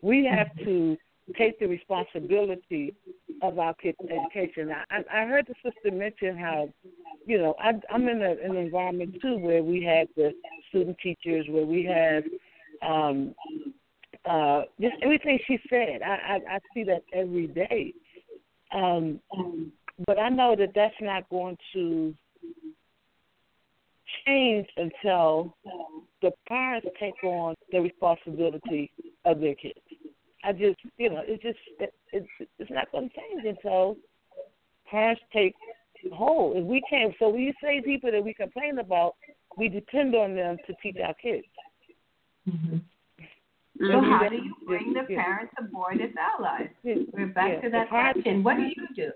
We 0.00 0.24
have 0.24 0.54
to 0.64 0.96
take 1.36 1.58
the 1.58 1.66
responsibility 1.66 2.94
of 3.42 3.58
our 3.58 3.74
kids' 3.74 3.98
education. 4.08 4.70
I, 4.90 5.02
I 5.12 5.26
heard 5.26 5.48
the 5.48 5.54
sister 5.68 5.90
mention 5.90 6.38
how, 6.38 6.68
you 7.26 7.38
know, 7.38 7.56
I, 7.58 7.72
I'm 7.92 8.06
in 8.06 8.22
a, 8.22 8.36
an 8.48 8.54
environment 8.54 9.16
too 9.20 9.38
where 9.38 9.64
we 9.64 9.82
have 9.82 10.06
the 10.14 10.32
student 10.68 10.96
teachers, 11.02 11.46
where 11.48 11.66
we 11.66 11.82
have 11.84 12.22
um, 12.88 13.34
uh, 14.24 14.62
just 14.80 14.94
everything 15.02 15.40
she 15.48 15.58
said. 15.68 16.00
I, 16.00 16.36
I 16.48 16.54
I 16.54 16.58
see 16.72 16.84
that 16.84 17.02
every 17.12 17.48
day. 17.48 17.92
Um, 18.72 19.20
but 20.06 20.20
I 20.20 20.28
know 20.28 20.54
that 20.56 20.74
that's 20.76 20.94
not 21.00 21.28
going 21.28 21.58
to 21.72 22.14
change 24.26 24.66
until 24.76 25.54
the 26.22 26.30
parents 26.48 26.86
take 26.98 27.22
on 27.24 27.54
the 27.72 27.80
responsibility 27.80 28.90
of 29.24 29.40
their 29.40 29.54
kids. 29.54 29.78
I 30.44 30.52
just, 30.52 30.76
you 30.98 31.10
know, 31.10 31.22
it's 31.24 31.42
just 31.42 31.58
it, 31.80 31.92
it's 32.12 32.26
it's 32.58 32.70
not 32.70 32.90
going 32.92 33.08
to 33.08 33.14
change 33.14 33.56
until 33.56 33.96
parents 34.90 35.22
take 35.32 35.54
hold. 36.12 36.56
If 36.56 36.64
we 36.64 36.82
can't, 36.88 37.14
so 37.18 37.30
when 37.30 37.40
you 37.42 37.52
say 37.62 37.80
people 37.82 38.10
that 38.12 38.22
we 38.22 38.34
complain 38.34 38.78
about, 38.78 39.14
we 39.56 39.68
depend 39.68 40.14
on 40.14 40.34
them 40.34 40.58
to 40.66 40.74
teach 40.82 40.96
our 41.04 41.14
kids. 41.14 41.46
Mm-hmm. 42.48 42.76
So 43.80 43.84
Mm-hmm. 43.86 44.10
how 44.12 44.28
do 44.28 44.36
you 44.36 44.54
bring 44.66 44.92
the 44.92 45.04
Yeah. 45.08 45.24
parents 45.24 45.52
aboard 45.58 46.00
as 46.00 46.10
allies? 46.16 46.68
We're 46.84 47.26
back 47.26 47.54
Yeah. 47.54 47.60
to 47.62 47.70
that 47.70 47.88
parents- 47.88 48.22
question. 48.22 48.44
What 48.44 48.56
do 48.56 48.62
you 48.62 48.88
do? 48.94 49.12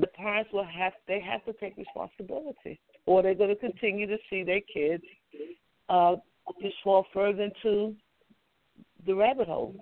the 0.00 0.06
parents 0.06 0.52
will 0.52 0.62
have 0.64 0.92
they 1.08 1.18
have 1.18 1.44
to 1.44 1.52
take 1.54 1.76
responsibility 1.76 2.78
or 3.06 3.22
they're 3.22 3.34
going 3.34 3.50
to 3.50 3.56
continue 3.56 4.06
to 4.06 4.16
see 4.28 4.42
their 4.42 4.60
kids 4.72 5.02
uh 5.88 6.16
just 6.60 6.76
fall 6.84 7.06
further 7.12 7.44
into 7.44 7.94
the 9.06 9.14
rabbit 9.14 9.48
hole 9.48 9.74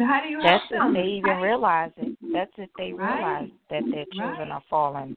how 0.00 0.20
do 0.22 0.28
you 0.28 0.40
That's 0.42 0.64
if 0.64 0.70
them? 0.70 0.92
they 0.94 1.04
even 1.04 1.30
How 1.30 1.34
do 1.34 1.38
you- 1.40 1.44
realize 1.44 1.92
it. 1.96 2.18
That's 2.32 2.50
if 2.58 2.68
they 2.76 2.92
Right. 2.92 3.14
realize 3.14 3.50
that 3.70 3.84
their 3.92 4.06
children 4.06 4.48
Right. 4.48 4.54
are 4.56 4.62
falling 4.68 5.16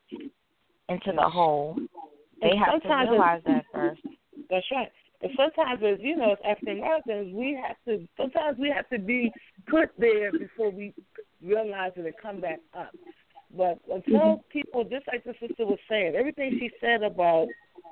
into 0.89 1.11
the 1.13 1.27
hole. 1.29 1.77
They 2.41 2.51
And 2.51 2.59
have 2.59 2.81
to 2.83 2.87
realize 2.89 3.43
that 3.45 3.65
first. 3.73 4.01
that's 4.49 4.69
right 4.71 4.91
and 5.21 5.31
sometimes 5.35 5.81
as 5.83 5.99
you 5.99 6.15
know 6.15 6.31
as 6.33 6.37
african 6.45 6.77
americans 6.77 7.33
we 7.33 7.53
have 7.55 7.75
to 7.87 8.07
sometimes 8.15 8.57
we 8.59 8.69
have 8.69 8.87
to 8.89 8.99
be 8.99 9.31
put 9.67 9.89
there 9.97 10.31
before 10.31 10.69
we 10.69 10.93
realize 11.41 11.91
it 11.95 12.05
and 12.05 12.15
come 12.21 12.39
back 12.39 12.59
up 12.73 12.93
but 13.55 13.79
until 13.91 14.19
mm-hmm. 14.19 14.49
people 14.51 14.83
just 14.83 15.07
like 15.07 15.23
the 15.23 15.33
sister 15.39 15.65
was 15.65 15.79
saying 15.89 16.15
everything 16.15 16.57
she 16.59 16.69
said 16.81 17.03
about 17.03 17.47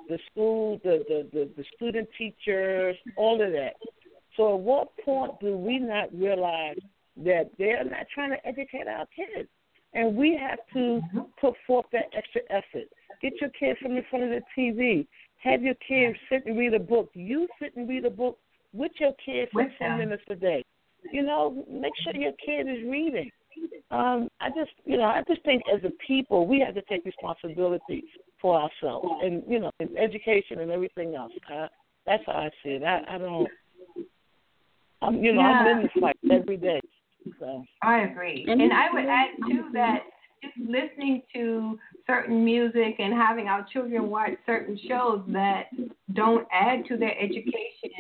the 0.10 0.20
school 0.32 0.80
the 0.84 1.04
the 1.08 1.28
the, 1.32 1.50
the 1.58 1.66
student 1.76 2.08
teachers 2.18 2.96
all 3.18 3.42
of 3.42 3.52
that 3.52 3.74
so 4.36 4.56
at 4.56 4.60
what 4.60 4.90
point 5.04 5.32
do 5.40 5.56
we 5.58 5.80
not 5.80 6.14
realize 6.14 6.78
that 7.18 7.50
they're 7.58 7.84
not 7.86 8.06
trying 8.14 8.32
to 8.32 8.48
educate 8.48 8.88
our 8.88 9.06
kids 9.16 9.50
and 9.96 10.16
we 10.16 10.38
have 10.38 10.60
to 10.74 11.02
mm-hmm. 11.02 11.20
put 11.40 11.56
forth 11.66 11.86
that 11.94 12.06
extra 12.16 12.42
effort. 12.50 12.88
Get 13.22 13.34
your 13.40 13.50
kids 13.52 13.80
from 13.82 13.94
in 13.94 14.04
front 14.10 14.26
of 14.26 14.30
the 14.30 14.42
TV. 14.56 15.08
Have 15.42 15.62
your 15.62 15.76
kids 15.76 16.18
sit 16.30 16.46
and 16.46 16.58
read 16.60 16.74
a 16.74 16.80
book. 16.80 17.10
You 17.14 17.48
sit 17.62 17.76
and 17.76 17.88
read 17.88 18.06
a 18.06 18.10
book 18.10 18.38
with 18.74 18.92
your 19.00 19.14
kids 19.26 19.50
for 19.54 19.66
ten 19.80 19.98
minutes 19.98 20.24
a 20.30 20.36
day. 20.36 20.64
You 21.12 21.24
know, 21.24 21.66
make 21.70 21.94
sure 22.04 22.14
your 22.14 22.34
kid 22.46 22.68
is 22.68 22.84
reading. 22.90 23.32
Um, 23.92 24.30
I 24.40 24.50
just, 24.50 24.72
you 24.84 24.98
know, 24.98 25.04
I 25.04 25.24
just 25.28 25.44
think 25.44 25.62
as 25.74 25.82
a 25.84 25.92
people, 26.06 26.48
we 26.48 26.60
have 26.60 26.76
to 26.76 26.82
take 26.84 27.06
responsibility 27.06 28.04
for 28.42 28.60
ourselves, 28.60 29.08
and 29.24 29.44
you 29.48 29.60
know, 29.60 29.72
in 29.80 29.96
education 29.98 30.60
and 30.60 30.72
everything 30.72 31.16
else. 31.16 31.32
I, 31.48 31.68
that's 32.06 32.24
how 32.26 32.34
I 32.34 32.50
see 32.64 32.72
it. 32.72 32.84
I, 32.84 33.02
I 33.08 33.18
don't. 33.18 33.48
I'm, 35.02 35.24
you 35.24 35.34
know, 35.34 35.42
I'm 35.42 35.66
Yeah. 35.66 35.78
in 35.78 35.84
the 35.84 36.02
fight 36.02 36.18
every 36.32 36.58
day. 36.58 36.82
So. 37.40 37.64
I 37.82 38.00
agree. 38.00 38.46
And 38.48 38.62
And 38.62 38.74
I 38.74 38.92
would 38.92 39.06
add 39.06 39.30
too 39.48 39.70
that 39.74 40.04
just 40.44 40.58
listening 40.70 41.22
to 41.34 41.80
certain 42.08 42.44
music 42.44 42.96
and 43.00 43.14
having 43.14 43.48
our 43.48 43.66
children 43.72 44.10
watch 44.10 44.34
certain 44.46 44.78
shows 44.88 45.24
that 45.30 45.68
don't 46.14 46.48
add 46.52 46.86
to 46.88 46.98
their 46.98 47.18
education 47.20 47.92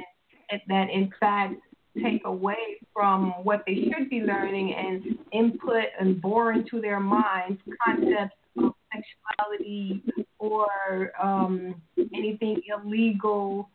and 0.51 0.61
that 0.67 0.89
in 0.89 1.11
fact 1.19 1.55
take 2.01 2.21
away 2.25 2.77
from 2.93 3.31
what 3.43 3.63
they 3.65 3.75
should 3.83 4.09
be 4.09 4.21
learning 4.21 4.73
and 4.73 5.17
input 5.31 5.85
and 5.99 6.21
bore 6.21 6.53
into 6.53 6.81
their 6.81 6.99
minds 6.99 7.59
concepts 7.85 8.35
of 8.57 8.73
sexuality 8.93 10.01
or 10.39 11.11
um, 11.21 11.81
anything 12.13 12.61
illegal, 12.67 13.69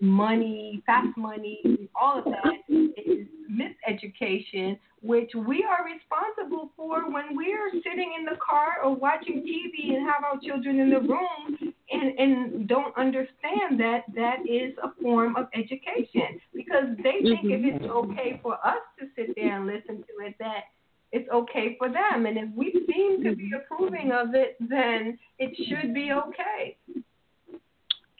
money, 0.00 0.82
fast 0.86 1.16
money, 1.16 1.88
all 2.00 2.18
of 2.18 2.24
that 2.24 2.60
is 2.68 3.26
miseducation, 3.50 4.78
which 5.02 5.30
we 5.34 5.64
are 5.64 5.84
responsible 5.84 6.70
for 6.76 7.10
when 7.10 7.36
we're 7.36 7.70
sitting 7.82 8.14
in 8.18 8.24
the 8.24 8.36
car 8.36 8.82
or 8.82 8.94
watching 8.94 9.42
TV 9.42 9.94
and 9.94 10.06
have 10.06 10.24
our 10.24 10.38
children 10.40 10.80
in 10.80 10.90
the 10.90 11.00
room 11.00 11.74
and, 11.90 12.18
and 12.18 12.68
don't 12.68 12.96
understand 12.96 13.78
that 13.78 14.04
that 14.14 14.38
is 14.48 14.74
a 14.82 14.90
form 15.02 15.36
of 15.36 15.46
education 15.54 16.40
because 16.54 16.84
they 16.98 17.20
think 17.22 17.44
if 17.44 17.74
it's 17.74 17.84
mm-hmm. 17.84 18.10
okay 18.10 18.40
for 18.42 18.54
us 18.66 18.80
to 18.98 19.06
sit 19.14 19.34
there 19.36 19.56
and 19.56 19.66
listen 19.66 19.98
to 19.98 20.26
it, 20.26 20.34
that 20.38 20.64
it's 21.12 21.28
okay 21.30 21.76
for 21.78 21.88
them. 21.88 22.26
And 22.26 22.36
if 22.36 22.48
we 22.56 22.72
seem 22.92 23.22
to 23.24 23.36
be 23.36 23.44
mm-hmm. 23.44 23.72
approving 23.72 24.10
of 24.10 24.34
it, 24.34 24.56
then 24.58 25.18
it 25.38 25.54
should 25.68 25.94
be 25.94 26.12
okay. 26.12 26.76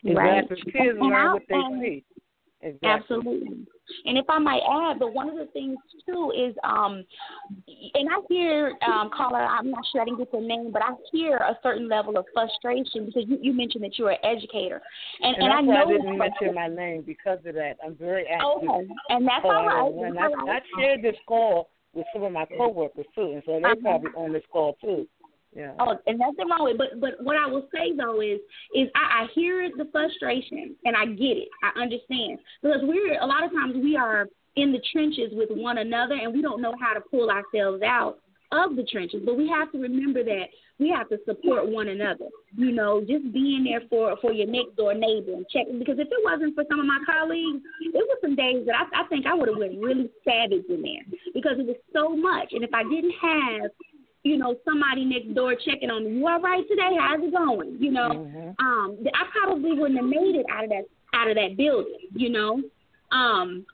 Exactly. 0.05 0.72
Kids 0.72 0.88
And 0.90 1.00
learn 1.00 1.12
I- 1.14 1.32
what 1.34 1.42
they 1.48 1.55
and- 1.57 1.82
see. 1.82 2.05
Exactly. 2.61 2.88
Absolutely. 2.88 3.66
And 4.07 4.16
if 4.16 4.24
I 4.30 4.38
might 4.38 4.62
add, 4.66 4.98
but 4.98 5.12
one 5.12 5.28
of 5.28 5.36
the 5.36 5.44
things 5.52 5.76
too 6.07 6.32
is, 6.34 6.57
um, 6.64 7.05
and 7.94 8.09
I 8.09 8.20
hear 8.30 8.72
um, 8.90 9.11
caller, 9.14 9.40
I'm 9.40 9.70
not 9.70 9.84
sure 9.92 10.00
I 10.00 10.07
didn't 10.07 10.16
get 10.20 10.32
the 10.32 10.40
name, 10.40 10.70
but 10.72 10.80
I 10.80 10.92
hear 11.12 11.36
a 11.36 11.59
certain 11.62 11.88
level 11.90 12.16
of 12.16 12.24
frustration 12.32 13.05
because 13.05 13.24
you, 13.28 13.38
you 13.42 13.52
mentioned 13.52 13.84
that 13.84 13.98
you're 13.98 14.12
an 14.12 14.24
educator, 14.24 14.80
and 15.20 15.34
And, 15.36 15.44
and, 15.44 15.52
I 15.52 15.61
know 15.61 15.72
I 15.74 15.92
didn't 15.92 16.16
mention 16.16 16.55
my 16.55 16.68
name 16.68 17.02
because 17.02 17.40
of 17.44 17.55
that. 17.55 17.76
I'm 17.84 17.96
very 17.96 18.26
active. 18.28 18.66
Okay, 18.70 18.88
and 19.11 19.28
that's 19.28 19.44
all 19.44 19.66
right. 19.66 20.07
and 20.07 20.16
That's 20.16 20.32
I, 20.48 20.50
I 20.52 20.61
shared 20.80 21.02
this 21.02 21.16
call 21.28 21.68
with 21.92 22.07
some 22.14 22.22
of 22.22 22.32
my 22.32 22.46
coworkers 22.46 23.05
too, 23.14 23.32
and 23.34 23.42
so 23.44 23.61
they're 23.61 23.72
Uh-huh. 23.72 23.80
probably 23.82 24.11
on 24.16 24.32
this 24.32 24.42
call 24.50 24.78
too. 24.80 25.07
Yeah. 25.55 25.72
Oh, 25.78 25.96
and 26.07 26.18
nothing 26.18 26.48
wrong 26.48 26.64
with. 26.64 26.78
But 26.78 27.00
but 27.00 27.22
what 27.22 27.36
I 27.36 27.46
will 27.46 27.68
say 27.72 27.94
though 27.96 28.20
is 28.20 28.40
is 28.74 28.88
I, 28.94 29.22
I 29.22 29.26
hear 29.34 29.70
the 29.76 29.88
frustration 29.92 30.74
and 30.84 30.96
I 30.96 31.07
get 31.07 31.36
it. 31.38 31.48
I 31.62 31.80
understand 31.80 32.38
because 32.62 32.80
we're 32.82 33.20
a 33.20 33.26
lot 33.26 33.44
of 33.44 33.52
times 33.52 33.76
we 33.76 33.96
are 33.96 34.26
in 34.57 34.72
the 34.72 34.82
trenches 34.92 35.30
with 35.32 35.50
one 35.50 35.78
another 35.78 36.14
and 36.14 36.32
we 36.32 36.42
don't 36.42 36.61
know 36.61 36.74
how 36.80 36.94
to 36.94 37.00
pull 37.00 37.30
ourselves 37.30 37.82
out 37.82 38.18
of 38.52 38.76
the 38.76 38.84
trenches. 38.84 39.22
But 39.24 39.36
we 39.36 39.48
have 39.48 39.70
to 39.72 39.78
remember 39.78 40.22
that 40.24 40.46
we 40.78 40.88
have 40.90 41.09
to 41.09 41.18
support 41.24 41.68
one 41.68 41.88
another. 41.88 42.26
You 42.57 42.72
know, 42.72 43.00
just 43.00 43.32
being 43.32 43.64
there 43.64 43.82
for 43.88 44.16
for 44.20 44.32
your 44.32 44.48
next 44.48 44.76
door 44.76 44.94
neighbor 44.94 45.34
and 45.34 45.46
checking 45.48 45.78
because 45.78 45.98
if 45.98 46.09
it 46.11 46.24
wasn't 46.24 46.55
for 46.55 46.64
some 46.68 46.80
of 46.80 46.86
my 46.86 46.98
colleagues, 47.07 47.62
it 47.80 47.94
was 47.94 48.18
some 48.20 48.34
days 48.34 48.66
that 48.66 48.74
I, 48.74 49.02
I 49.02 49.07
think 49.07 49.26
I 49.26 49.34
would 49.34 49.48
have 49.48 49.59
went 49.59 49.78
really 49.78 50.11
savage 50.24 50.66
in 50.68 50.82
there 50.82 51.05
because 51.32 51.59
it 51.59 51.66
was 51.66 51.76
so 51.92 52.16
much. 52.16 52.52
And 52.52 52.64
if 52.64 52.74
I 52.74 52.82
didn't 52.82 53.14
have 53.22 53.70
you 54.25 54.39
know, 54.39 54.57
somebody 54.64 55.05
next 55.05 55.35
door 55.35 55.55
checking 55.55 55.91
on 55.91 56.05
me. 56.05 56.18
You 56.18 56.27
all 56.27 56.41
right 56.41 56.64
today? 56.68 56.97
How's 56.99 57.22
it 57.22 57.33
going? 57.33 57.77
You 57.79 57.93
know, 57.93 58.09
Mhm. 58.09 58.55
um, 58.59 58.99
I 59.14 59.25
probably 59.31 59.75
wouldn't 59.79 60.01
have 60.01 60.09
made 60.09 60.35
it 60.35 60.47
out 60.51 60.64
of 60.64 60.70
that 60.70 60.85
out 61.12 61.29
of 61.29 61.37
that 61.37 61.57
building. 61.57 62.09
You 62.16 62.31
know, 62.31 62.62
um, 63.12 63.64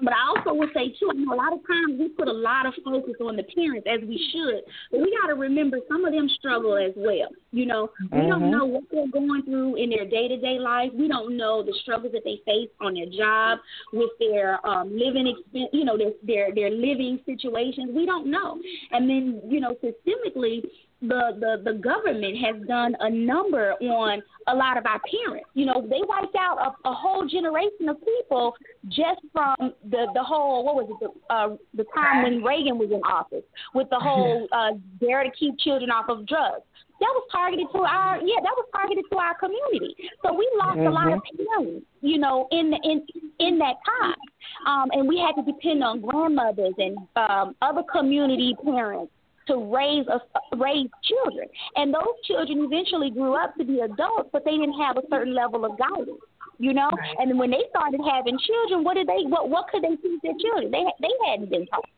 but 0.00 0.12
I 0.12 0.28
also 0.28 0.54
would 0.54 0.70
say 0.74 0.88
too. 0.98 1.10
I 1.10 1.14
know 1.14 1.34
a 1.34 1.36
lot 1.36 1.52
of 1.52 1.60
times 1.66 1.98
we 1.98 2.08
put 2.08 2.28
a 2.28 2.32
lot 2.32 2.66
of 2.66 2.74
focus 2.84 3.14
on 3.20 3.36
the 3.36 3.44
parents 3.44 3.86
as 3.90 4.00
we 4.06 4.18
should, 4.32 4.62
but 4.90 5.00
we 5.00 5.16
got 5.20 5.28
to 5.28 5.34
remember 5.34 5.78
some 5.88 6.04
of 6.04 6.12
them 6.12 6.28
struggle 6.38 6.76
as 6.76 6.92
well. 6.96 7.28
You 7.52 7.66
know, 7.66 7.90
we 8.10 8.26
don't 8.26 8.42
Mhm. 8.44 8.50
know 8.50 8.64
what 8.64 8.84
they're 8.90 9.08
going 9.08 9.42
through 9.42 9.76
in 9.76 9.90
their 9.90 10.04
day 10.04 10.28
to 10.28 10.36
day 10.36 10.58
life. 10.58 10.92
We 10.94 11.08
don't 11.08 11.36
know 11.36 11.62
the 11.62 11.74
struggles 11.82 12.12
that 12.12 12.24
they 12.24 12.38
face 12.44 12.70
on 12.80 12.94
their 12.94 13.06
job 13.06 13.58
with 13.92 14.10
their 14.18 14.64
um, 14.66 14.96
living 14.96 15.26
expense. 15.26 15.70
You 15.72 15.84
know, 15.84 15.96
their 15.96 16.12
their 16.22 16.54
their 16.54 16.70
living 16.70 17.20
situations. 17.26 17.90
We 17.94 18.06
don't 18.06 18.26
know. 18.30 18.60
And 18.90 19.08
then 19.08 19.40
you 19.48 19.60
know, 19.60 19.76
systemically, 19.82 20.62
the, 21.02 21.36
the, 21.38 21.72
the 21.72 21.78
government 21.78 22.36
has 22.38 22.56
done 22.66 22.96
a 23.00 23.10
number 23.10 23.72
on 23.72 24.22
a 24.46 24.54
lot 24.54 24.78
of 24.78 24.86
our 24.86 25.00
parents. 25.10 25.48
You 25.54 25.66
know, 25.66 25.82
they 25.82 26.00
wiped 26.06 26.36
out 26.38 26.58
a, 26.58 26.88
a 26.88 26.94
whole 26.94 27.26
generation 27.26 27.88
of 27.88 27.96
people 28.00 28.54
just 28.88 29.20
from 29.32 29.54
the 29.90 30.06
the 30.14 30.22
whole 30.22 30.64
what 30.64 30.76
was 30.76 30.88
it 30.90 30.98
the 31.00 31.34
uh, 31.34 31.56
the 31.74 31.84
time 31.94 32.22
when 32.22 32.42
Reagan 32.42 32.78
was 32.78 32.90
in 32.90 33.02
office 33.02 33.44
with 33.74 33.88
the 33.90 33.98
whole 33.98 34.48
uh, 34.52 34.72
DARE 35.00 35.24
to 35.24 35.30
keep 35.38 35.58
children 35.58 35.90
off 35.90 36.08
of 36.08 36.26
drugs. 36.26 36.62
That 37.00 37.10
was 37.14 37.26
targeted 37.32 37.66
to 37.72 37.78
our 37.78 38.18
yeah, 38.18 38.38
that 38.42 38.54
was 38.54 38.66
targeted 38.72 39.04
to 39.10 39.18
our 39.18 39.34
community. 39.34 39.96
So 40.22 40.32
we 40.34 40.48
lost 40.56 40.78
a 40.78 40.90
lot 40.90 41.12
of 41.12 41.20
parents, 41.34 41.86
you 42.00 42.18
know, 42.18 42.46
in 42.52 42.70
the, 42.70 42.78
in 42.84 43.02
in 43.40 43.58
that 43.58 43.74
time, 43.84 44.22
um, 44.66 44.90
and 44.92 45.08
we 45.08 45.18
had 45.18 45.34
to 45.34 45.42
depend 45.42 45.82
on 45.82 46.00
grandmothers 46.00 46.74
and 46.78 46.96
um, 47.16 47.56
other 47.60 47.82
community 47.90 48.54
parents 48.64 49.10
to 49.46 49.72
raise 49.74 50.06
us 50.08 50.22
raise 50.56 50.88
children. 51.04 51.48
And 51.76 51.92
those 51.92 52.14
children 52.24 52.64
eventually 52.64 53.10
grew 53.10 53.34
up 53.34 53.54
to 53.56 53.64
be 53.64 53.80
adults 53.80 54.30
but 54.32 54.44
they 54.44 54.52
didn't 54.52 54.78
have 54.80 54.96
a 54.96 55.02
certain 55.10 55.34
level 55.34 55.64
of 55.64 55.78
guidance 55.78 56.20
you 56.58 56.72
know? 56.72 56.90
Right. 56.96 57.16
and 57.18 57.38
when 57.38 57.50
they 57.50 57.64
started 57.70 58.00
having 58.08 58.38
children 58.38 58.84
what 58.84 58.94
did 58.94 59.08
they 59.08 59.24
what 59.26 59.50
what 59.50 59.68
could 59.68 59.82
they 59.82 59.96
teach 59.96 60.20
their 60.22 60.38
children? 60.40 60.70
They 60.70 60.84
they 61.00 61.14
hadn't 61.26 61.50
been 61.50 61.66
taught. 61.66 61.88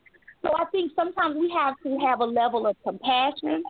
So 0.41 0.49
i 0.57 0.65
think 0.71 0.91
sometimes 0.95 1.35
we 1.37 1.49
have 1.51 1.75
to 1.83 1.97
have 1.99 2.19
a 2.19 2.25
level 2.25 2.65
of 2.67 2.75
compassion 2.83 3.63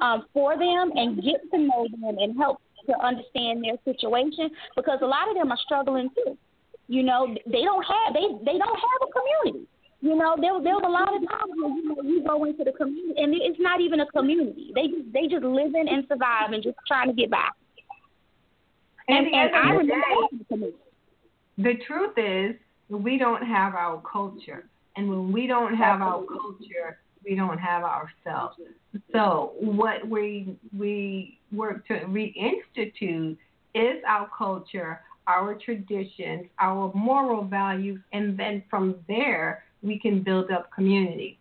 um 0.00 0.26
for 0.32 0.58
them 0.58 0.92
and 0.94 1.22
get 1.22 1.40
to 1.52 1.58
know 1.58 1.86
them 1.90 2.18
and 2.18 2.36
help 2.36 2.60
to 2.88 2.94
understand 2.98 3.64
their 3.64 3.78
situation 3.84 4.50
because 4.74 4.98
a 5.02 5.06
lot 5.06 5.28
of 5.28 5.36
them 5.36 5.52
are 5.52 5.58
struggling 5.64 6.10
too. 6.16 6.36
You 6.88 7.04
know 7.04 7.28
they 7.46 7.62
don't 7.62 7.84
have 7.84 8.14
they 8.14 8.26
they 8.44 8.58
don't 8.58 8.80
have 8.86 9.00
a 9.06 9.10
community 9.14 9.68
you 10.00 10.16
know, 10.16 10.36
there 10.40 10.54
was 10.54 10.64
a 10.64 10.88
lot 10.88 11.14
of 11.14 11.28
times 11.28 11.52
when 11.56 11.76
you 11.76 11.84
know 11.88 12.02
you 12.02 12.24
go 12.24 12.44
into 12.44 12.64
the 12.64 12.72
community 12.72 13.20
and 13.22 13.34
it's 13.34 13.60
not 13.60 13.80
even 13.80 14.00
a 14.00 14.06
community. 14.06 14.72
They 14.74 14.88
just 14.88 15.12
they 15.12 15.26
just 15.26 15.44
living 15.44 15.86
and 15.88 16.04
survive 16.08 16.52
and 16.52 16.62
just 16.62 16.76
trying 16.88 17.08
to 17.08 17.14
get 17.14 17.30
by. 17.30 17.48
And, 19.08 19.26
And, 19.26 19.34
and 19.34 19.54
I 19.54 19.70
remember 19.70 19.94
day, 19.94 20.38
the 20.38 20.44
community. 20.44 20.78
the 21.58 21.74
truth 21.86 22.16
is 22.16 22.56
we 22.88 23.18
don't 23.18 23.42
have 23.42 23.74
our 23.74 24.02
culture 24.10 24.64
and 24.96 25.08
when 25.08 25.32
we 25.32 25.46
don't 25.46 25.74
have 25.74 26.00
our 26.00 26.24
culture 26.24 26.98
we 27.24 27.34
don't 27.34 27.58
have 27.58 27.82
ourselves 27.82 28.56
so 29.12 29.52
what 29.60 30.06
we 30.08 30.56
we 30.76 31.38
work 31.52 31.86
to 31.88 31.94
reinstitute 31.94 33.36
is 33.74 34.02
our 34.08 34.28
culture 34.36 35.00
our 35.26 35.54
traditions, 35.54 36.46
our 36.58 36.90
moral 36.94 37.44
values, 37.44 38.00
and 38.12 38.36
then 38.36 38.62
from 38.68 38.96
there 39.06 39.62
we 39.82 39.98
can 39.98 40.22
build 40.22 40.50
up 40.50 40.70
community. 40.72 41.38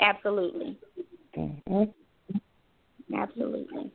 Absolutely. 0.00 0.78
Mm-hmm. 1.36 1.84
Absolutely. 3.14 3.92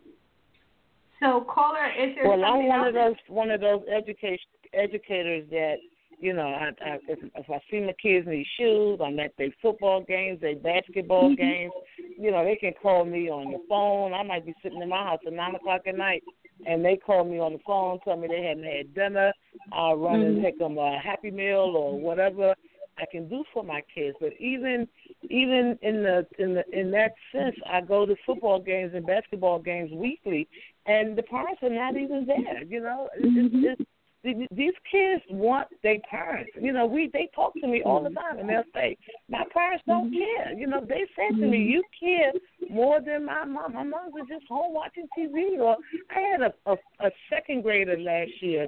So, 1.19 1.45
caller, 1.49 1.87
is 1.97 2.15
there 2.15 2.27
Well, 2.29 2.43
I'm 2.43 2.67
one 2.67 2.79
else? 2.79 2.87
of 2.89 2.93
those 2.93 3.15
one 3.27 3.49
of 3.51 3.61
those 3.61 3.81
education 3.87 4.45
educators 4.73 5.49
that 5.49 5.75
you 6.19 6.33
know, 6.33 6.47
I, 6.47 6.71
I 6.83 6.97
if, 7.07 7.19
if 7.35 7.49
I 7.49 7.59
see 7.69 7.79
my 7.81 7.93
kids 8.01 8.27
need 8.27 8.45
shoes, 8.57 8.99
I'm 9.03 9.19
at 9.19 9.31
their 9.37 9.49
football 9.61 10.03
games, 10.07 10.41
their 10.41 10.55
basketball 10.55 11.29
Mm-hmm. 11.29 11.41
games. 11.41 11.71
You 12.17 12.31
know, 12.31 12.43
they 12.45 12.55
can 12.55 12.73
call 12.81 13.05
me 13.05 13.29
on 13.29 13.51
the 13.51 13.59
phone. 13.67 14.13
I 14.13 14.23
might 14.23 14.45
be 14.45 14.53
sitting 14.63 14.81
in 14.81 14.89
my 14.89 15.03
house 15.03 15.19
at 15.25 15.33
nine 15.33 15.55
o'clock 15.55 15.81
at 15.87 15.97
night, 15.97 16.23
and 16.65 16.83
they 16.83 16.97
call 16.97 17.23
me 17.23 17.39
on 17.39 17.53
the 17.53 17.59
phone, 17.65 17.99
tell 18.03 18.17
me 18.17 18.27
they 18.27 18.43
hadn't 18.43 18.63
had 18.63 18.93
dinner. 18.93 19.33
I'll 19.71 19.97
run 19.97 20.21
and 20.21 20.35
mm-hmm. 20.35 20.45
take 20.45 20.59
them 20.59 20.77
a 20.77 20.99
Happy 20.99 21.31
Meal 21.31 21.73
or 21.75 21.99
whatever 21.99 22.55
I 22.97 23.05
can 23.11 23.27
do 23.27 23.43
for 23.53 23.63
my 23.63 23.81
kids. 23.93 24.15
But 24.19 24.33
even 24.39 24.87
even 25.29 25.77
in 25.81 26.03
the 26.03 26.25
in 26.39 26.53
the 26.53 26.63
in 26.71 26.91
that 26.91 27.13
sense, 27.31 27.55
I 27.69 27.81
go 27.81 28.05
to 28.05 28.15
football 28.25 28.59
games 28.59 28.93
and 28.95 29.05
basketball 29.05 29.59
games 29.59 29.91
weekly, 29.91 30.47
and 30.85 31.17
the 31.17 31.23
parents 31.23 31.61
are 31.63 31.69
not 31.69 31.97
even 31.97 32.25
there. 32.25 32.63
You 32.63 32.81
know, 32.81 33.09
it's, 33.17 33.25
it's, 33.27 33.55
mm-hmm. 33.55 33.65
it's, 33.81 33.89
these 34.25 34.73
kids 34.91 35.23
want 35.29 35.67
their 35.83 35.99
parents. 36.09 36.51
You 36.59 36.73
know, 36.73 36.85
we 36.85 37.09
they 37.13 37.29
talk 37.35 37.53
to 37.61 37.67
me 37.67 37.83
all 37.83 38.01
the 38.01 38.09
mm-hmm. 38.09 38.17
time, 38.17 38.39
and 38.39 38.49
they'll 38.49 38.63
say, 38.73 38.97
"My 39.29 39.43
parents 39.53 39.83
don't 39.87 40.11
mm-hmm. 40.11 40.43
care." 40.45 40.53
You 40.57 40.67
know, 40.67 40.81
they 40.81 41.05
said 41.15 41.37
to 41.39 41.45
me, 41.47 41.59
mm-hmm. 41.59 41.71
"You 41.71 41.83
care 41.99 42.31
more 42.69 42.99
than 43.01 43.25
my 43.25 43.45
mom. 43.45 43.73
My 43.73 43.83
mom 43.83 44.11
was 44.11 44.25
just 44.29 44.45
home 44.47 44.73
watching 44.73 45.07
TV." 45.17 45.59
Or 45.59 45.77
I 46.09 46.19
had 46.19 46.41
a 46.41 46.53
a, 46.65 46.75
a 47.05 47.11
second 47.29 47.63
grader 47.63 47.97
last 47.97 48.31
year 48.41 48.67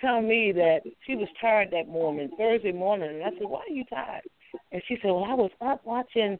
tell 0.00 0.20
me 0.20 0.52
that 0.52 0.80
she 1.06 1.14
was 1.14 1.28
tired 1.40 1.70
that 1.72 1.88
morning, 1.88 2.30
Thursday 2.36 2.72
morning, 2.72 3.08
and 3.08 3.24
I 3.24 3.30
said, 3.30 3.48
"Why 3.48 3.60
are 3.60 3.72
you 3.72 3.84
tired?" 3.86 4.22
And 4.72 4.82
she 4.86 4.96
said, 5.00 5.10
"Well, 5.10 5.24
I 5.24 5.34
was 5.34 5.50
up 5.60 5.84
watching." 5.84 6.38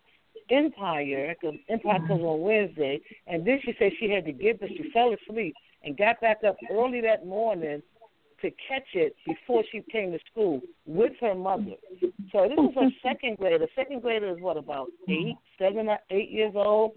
Empire, 0.48 1.36
because 1.40 1.56
Empire 1.68 2.00
comes 2.08 2.22
on 2.22 2.40
Wednesday, 2.40 3.00
and 3.28 3.46
then 3.46 3.60
she 3.64 3.72
said 3.78 3.92
she 4.00 4.10
had 4.10 4.24
to 4.24 4.32
get, 4.32 4.58
but 4.58 4.68
she 4.68 4.90
fell 4.92 5.14
asleep 5.14 5.54
and 5.84 5.96
got 5.96 6.20
back 6.20 6.38
up 6.44 6.56
early 6.72 7.00
that 7.00 7.24
morning 7.24 7.80
to 8.42 8.50
catch 8.68 8.88
it 8.94 9.14
before 9.26 9.62
she 9.70 9.82
came 9.90 10.12
to 10.12 10.18
school 10.30 10.60
with 10.86 11.12
her 11.20 11.34
mother. 11.34 11.74
So 12.32 12.48
this 12.48 12.58
is 12.58 12.74
her 12.74 12.88
second 13.02 13.38
grader. 13.38 13.66
Second 13.74 14.02
grader 14.02 14.30
is 14.30 14.40
what 14.40 14.56
about 14.56 14.88
eight, 15.08 15.36
seven, 15.58 15.88
or 15.88 15.98
eight 16.10 16.30
years 16.30 16.52
old. 16.54 16.92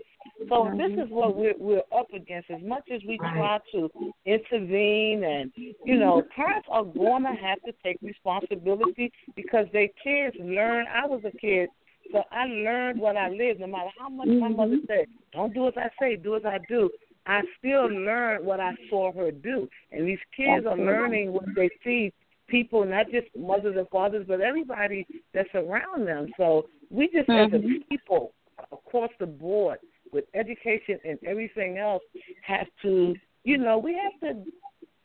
So 0.49 0.71
this 0.77 0.91
is 0.91 1.09
what 1.09 1.35
we're 1.35 1.57
we're 1.57 1.83
up 1.97 2.13
against. 2.13 2.49
As 2.49 2.61
much 2.63 2.89
as 2.93 3.01
we 3.07 3.17
try 3.17 3.59
to 3.73 3.89
intervene, 4.25 5.23
and 5.23 5.51
you 5.83 5.97
know, 5.97 6.23
parents 6.35 6.67
are 6.71 6.83
going 6.83 7.23
to 7.23 7.29
have 7.29 7.61
to 7.63 7.73
take 7.83 7.97
responsibility 8.01 9.11
because 9.35 9.65
their 9.73 9.89
kids 10.03 10.35
learn. 10.39 10.85
I 10.87 11.05
was 11.05 11.21
a 11.25 11.37
kid. 11.37 11.69
So 12.11 12.21
I 12.31 12.45
learned 12.45 12.99
what 12.99 13.15
I 13.15 13.29
lived, 13.29 13.61
no 13.61 13.67
matter 13.67 13.89
how 13.97 14.09
much 14.09 14.27
my 14.27 14.49
mother 14.49 14.75
mm-hmm. 14.75 14.85
said, 14.87 15.05
"Don't 15.31 15.53
do 15.53 15.67
as 15.67 15.73
I 15.77 15.89
say, 15.99 16.15
do 16.15 16.35
as 16.35 16.43
I 16.45 16.59
do." 16.67 16.89
I 17.25 17.41
still 17.59 17.87
learned 17.87 18.45
what 18.45 18.59
I 18.59 18.73
saw 18.89 19.11
her 19.13 19.31
do. 19.31 19.69
And 19.91 20.07
these 20.07 20.19
kids 20.35 20.65
are 20.65 20.77
learning 20.77 21.31
what 21.31 21.45
they 21.55 21.69
see 21.83 22.11
people, 22.47 22.85
not 22.85 23.09
just 23.11 23.27
mothers 23.37 23.75
and 23.77 23.87
fathers, 23.89 24.25
but 24.27 24.41
everybody 24.41 25.07
that's 25.33 25.49
around 25.55 26.05
them. 26.05 26.27
So 26.37 26.67
we 26.89 27.07
just 27.07 27.29
as 27.29 27.47
a 27.53 27.55
mm-hmm. 27.55 27.87
people 27.89 28.33
across 28.71 29.11
the 29.19 29.25
board 29.25 29.79
with 30.11 30.25
education 30.33 30.99
and 31.05 31.17
everything 31.25 31.77
else 31.77 32.03
have 32.43 32.67
to 32.83 33.15
you 33.43 33.57
know, 33.57 33.77
we 33.77 33.93
have 33.93 34.19
to 34.21 34.43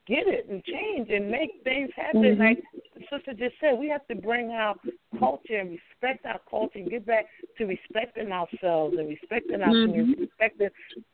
get 0.08 0.26
it 0.26 0.48
and 0.48 0.64
change 0.64 1.10
and 1.10 1.30
make 1.30 1.50
things 1.62 1.90
happen. 1.94 2.22
Mm-hmm. 2.22 2.40
Like 2.40 2.64
sister 3.10 3.32
just 3.32 3.54
said, 3.60 3.78
we 3.78 3.88
have 3.88 4.06
to 4.08 4.14
bring 4.14 4.50
our 4.50 4.74
culture 5.18 5.58
and 5.58 5.70
respect 5.70 6.24
our 6.24 6.40
culture 6.48 6.78
and 6.78 6.90
get 6.90 7.06
back 7.06 7.26
to 7.58 7.66
respecting 7.66 8.32
ourselves 8.32 8.96
and 8.98 9.08
respecting 9.08 9.60
our 9.60 9.68
mm-hmm. 9.68 9.92
community, 9.92 10.22
respecting 10.22 10.68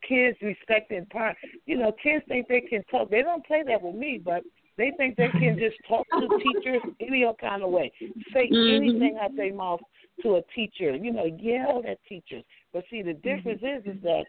kids, 0.07 0.37
respecting 0.41 1.05
parents. 1.11 1.41
You 1.65 1.77
know, 1.77 1.91
kids 2.01 2.23
think 2.27 2.47
they 2.47 2.61
can 2.61 2.83
talk. 2.85 3.09
They 3.09 3.21
don't 3.21 3.45
play 3.45 3.63
that 3.67 3.81
with 3.81 3.95
me, 3.95 4.21
but 4.23 4.43
they 4.77 4.91
think 4.97 5.17
they 5.17 5.29
can 5.29 5.57
just 5.59 5.77
talk 5.87 6.05
to 6.11 6.27
teachers 6.43 6.81
any 6.99 7.23
old 7.23 7.39
kind 7.39 7.63
of 7.63 7.69
way, 7.69 7.91
say 8.33 8.49
mm-hmm. 8.49 8.75
anything 8.75 9.19
out 9.21 9.35
their 9.35 9.53
mouth 9.53 9.81
to 10.23 10.35
a 10.35 10.41
teacher. 10.55 10.95
You 10.95 11.11
know, 11.11 11.25
yell 11.25 11.83
at 11.87 11.99
teachers. 12.07 12.43
But 12.73 12.85
see, 12.89 13.01
the 13.01 13.13
difference 13.13 13.61
is, 13.61 13.95
is 13.95 14.01
that 14.03 14.25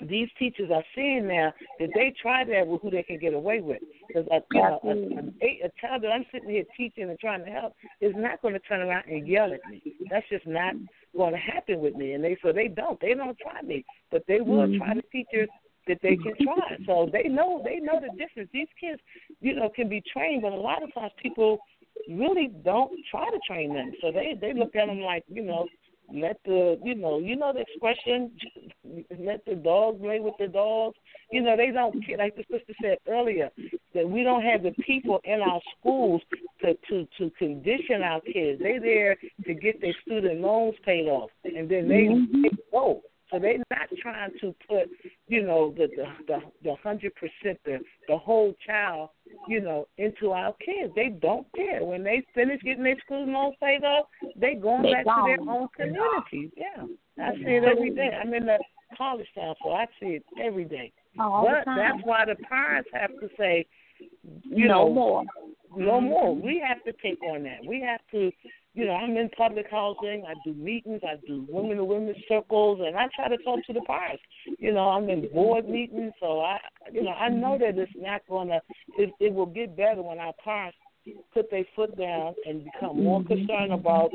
these 0.00 0.28
teachers 0.38 0.70
are 0.72 0.82
seeing 0.94 1.28
now 1.28 1.52
that 1.78 1.90
they 1.94 2.12
try 2.20 2.44
that 2.44 2.66
with 2.66 2.82
who 2.82 2.90
they 2.90 3.02
can 3.02 3.18
get 3.18 3.32
away 3.32 3.60
with. 3.60 3.80
Because 4.08 4.26
a, 4.30 4.36
uh, 4.36 4.40
you 4.52 4.60
know, 4.60 4.80
a, 4.84 5.44
a, 5.44 5.66
a 5.66 5.70
child 5.80 6.02
that 6.02 6.08
I'm 6.08 6.26
sitting 6.32 6.50
here 6.50 6.64
teaching 6.76 7.08
and 7.08 7.18
trying 7.18 7.44
to 7.44 7.50
help 7.50 7.74
is 8.00 8.12
not 8.16 8.42
going 8.42 8.54
to 8.54 8.60
turn 8.60 8.80
around 8.80 9.04
and 9.08 9.26
yell 9.26 9.52
at 9.52 9.60
me. 9.70 9.82
That's 10.10 10.28
just 10.28 10.46
not 10.46 10.74
going 11.16 11.32
to 11.32 11.38
happen 11.38 11.80
with 11.80 11.94
me. 11.94 12.12
And 12.12 12.24
they 12.24 12.36
so 12.42 12.52
they 12.52 12.68
don't. 12.68 13.00
They 13.00 13.14
don't 13.14 13.38
try 13.38 13.62
me, 13.62 13.84
but 14.10 14.24
they 14.26 14.40
will 14.40 14.66
try 14.78 14.88
mm-hmm. 14.90 14.96
the 14.96 15.02
teachers 15.12 15.48
that 15.86 15.98
they 16.02 16.16
can 16.16 16.34
try. 16.42 16.76
So 16.86 17.08
they 17.12 17.28
know 17.28 17.62
they 17.64 17.76
know 17.76 18.00
the 18.00 18.10
difference. 18.18 18.50
These 18.52 18.68
kids, 18.80 19.00
you 19.40 19.54
know, 19.54 19.70
can 19.74 19.88
be 19.88 20.02
trained, 20.12 20.42
but 20.42 20.52
a 20.52 20.56
lot 20.56 20.82
of 20.82 20.92
times 20.92 21.12
people 21.22 21.58
really 22.08 22.50
don't 22.64 22.92
try 23.10 23.30
to 23.30 23.38
train 23.46 23.74
them. 23.74 23.92
So 24.00 24.10
they 24.10 24.36
they 24.40 24.52
look 24.52 24.74
at 24.74 24.86
them 24.86 25.00
like 25.00 25.24
you 25.28 25.42
know 25.42 25.66
let 26.12 26.38
the 26.44 26.78
you 26.82 26.94
know 26.94 27.18
you 27.18 27.36
know 27.36 27.52
the 27.52 27.60
expression 27.60 28.30
let 29.18 29.44
the 29.46 29.54
dogs 29.54 30.00
play 30.00 30.20
with 30.20 30.34
the 30.38 30.48
dogs. 30.48 30.96
You 31.30 31.42
know 31.42 31.56
they 31.56 31.70
don't 31.70 31.94
like 32.18 32.36
the 32.36 32.44
sister 32.50 32.74
said 32.82 32.98
earlier 33.08 33.50
that 33.94 34.08
we 34.08 34.22
don't 34.22 34.42
have 34.42 34.62
the 34.62 34.72
people 34.82 35.20
in 35.24 35.40
our 35.40 35.60
schools 35.78 36.22
to 36.60 36.74
to 36.88 37.06
to 37.18 37.30
condition 37.38 38.02
our 38.02 38.20
kids. 38.20 38.60
They're 38.62 38.80
there 38.80 39.16
to 39.46 39.54
get 39.54 39.80
their 39.80 39.94
student 40.06 40.40
loans 40.40 40.74
paid 40.84 41.06
off 41.06 41.30
and 41.44 41.68
then 41.68 41.88
they, 41.88 42.08
they 42.42 42.56
go 42.70 43.02
so 43.34 43.40
they're 43.40 43.58
not 43.70 43.88
trying 44.00 44.30
to 44.40 44.54
put, 44.68 44.88
you 45.28 45.42
know, 45.42 45.74
the 45.76 45.88
the 46.26 46.38
the 46.62 46.74
hundred 46.82 47.12
percent 47.16 47.58
the 47.64 47.78
the 48.08 48.16
whole 48.16 48.54
child, 48.64 49.10
you 49.48 49.60
know, 49.60 49.86
into 49.98 50.30
our 50.30 50.54
kids. 50.64 50.92
They 50.94 51.08
don't 51.08 51.46
care. 51.54 51.84
When 51.84 52.04
they 52.04 52.24
finish 52.34 52.60
getting 52.62 52.84
their 52.84 52.98
school 53.04 53.26
loans 53.26 53.56
paid 53.60 53.84
off, 53.84 54.06
they 54.36 54.54
going 54.54 54.82
They 54.82 54.92
back 54.92 55.04
to 55.04 55.22
their 55.26 55.40
own 55.40 55.68
communities. 55.76 56.50
Yeah. 56.56 56.84
I 57.18 57.34
see 57.36 57.42
it 57.42 57.64
every 57.64 57.90
day. 57.90 58.10
I'm 58.20 58.32
in 58.34 58.46
the 58.46 58.58
college 58.96 59.26
town, 59.34 59.54
so 59.62 59.72
I 59.72 59.86
see 60.00 60.20
it 60.20 60.24
every 60.42 60.64
day. 60.64 60.92
Oh, 61.18 61.32
all 61.32 61.44
the 61.44 61.62
but 61.64 61.74
that's 61.76 62.04
why 62.04 62.24
the 62.24 62.36
parents 62.44 62.88
have 62.92 63.10
to 63.20 63.28
say, 63.38 63.66
you 64.44 64.68
no 64.68 64.88
know, 64.88 64.94
more. 64.94 65.24
no 65.76 65.92
mm-hmm. 65.92 66.06
more. 66.06 66.34
We 66.34 66.62
have 66.66 66.82
to 66.84 66.92
take 67.00 67.22
on 67.22 67.44
that. 67.44 67.58
We 67.66 67.80
have 67.80 68.00
to, 68.12 68.30
you 68.74 68.86
know, 68.86 68.92
I'm 68.92 69.16
in 69.16 69.28
public 69.30 69.66
housing. 69.70 70.24
I 70.28 70.34
do 70.44 70.52
meetings. 70.52 71.00
I 71.04 71.16
do 71.26 71.46
women 71.48 71.76
to 71.76 71.84
women 71.84 72.14
circles, 72.28 72.80
and 72.84 72.96
I 72.96 73.06
try 73.14 73.28
to 73.28 73.42
talk 73.42 73.64
to 73.66 73.72
the 73.72 73.80
parents. 73.82 74.22
You 74.58 74.72
know, 74.72 74.88
I'm 74.88 75.08
in 75.08 75.28
board 75.32 75.68
meetings, 75.68 76.12
so 76.20 76.40
I, 76.40 76.58
you 76.92 77.02
know, 77.02 77.12
I 77.12 77.28
know 77.28 77.56
that 77.58 77.78
it's 77.78 77.92
not 77.96 78.22
gonna. 78.28 78.60
It, 78.98 79.10
it 79.20 79.32
will 79.32 79.46
get 79.46 79.76
better 79.76 80.02
when 80.02 80.18
our 80.18 80.32
parents 80.42 80.76
put 81.32 81.50
their 81.50 81.64
foot 81.76 81.96
down 81.96 82.34
and 82.46 82.64
become 82.64 83.02
more 83.02 83.22
concerned 83.24 83.72
about 83.72 84.10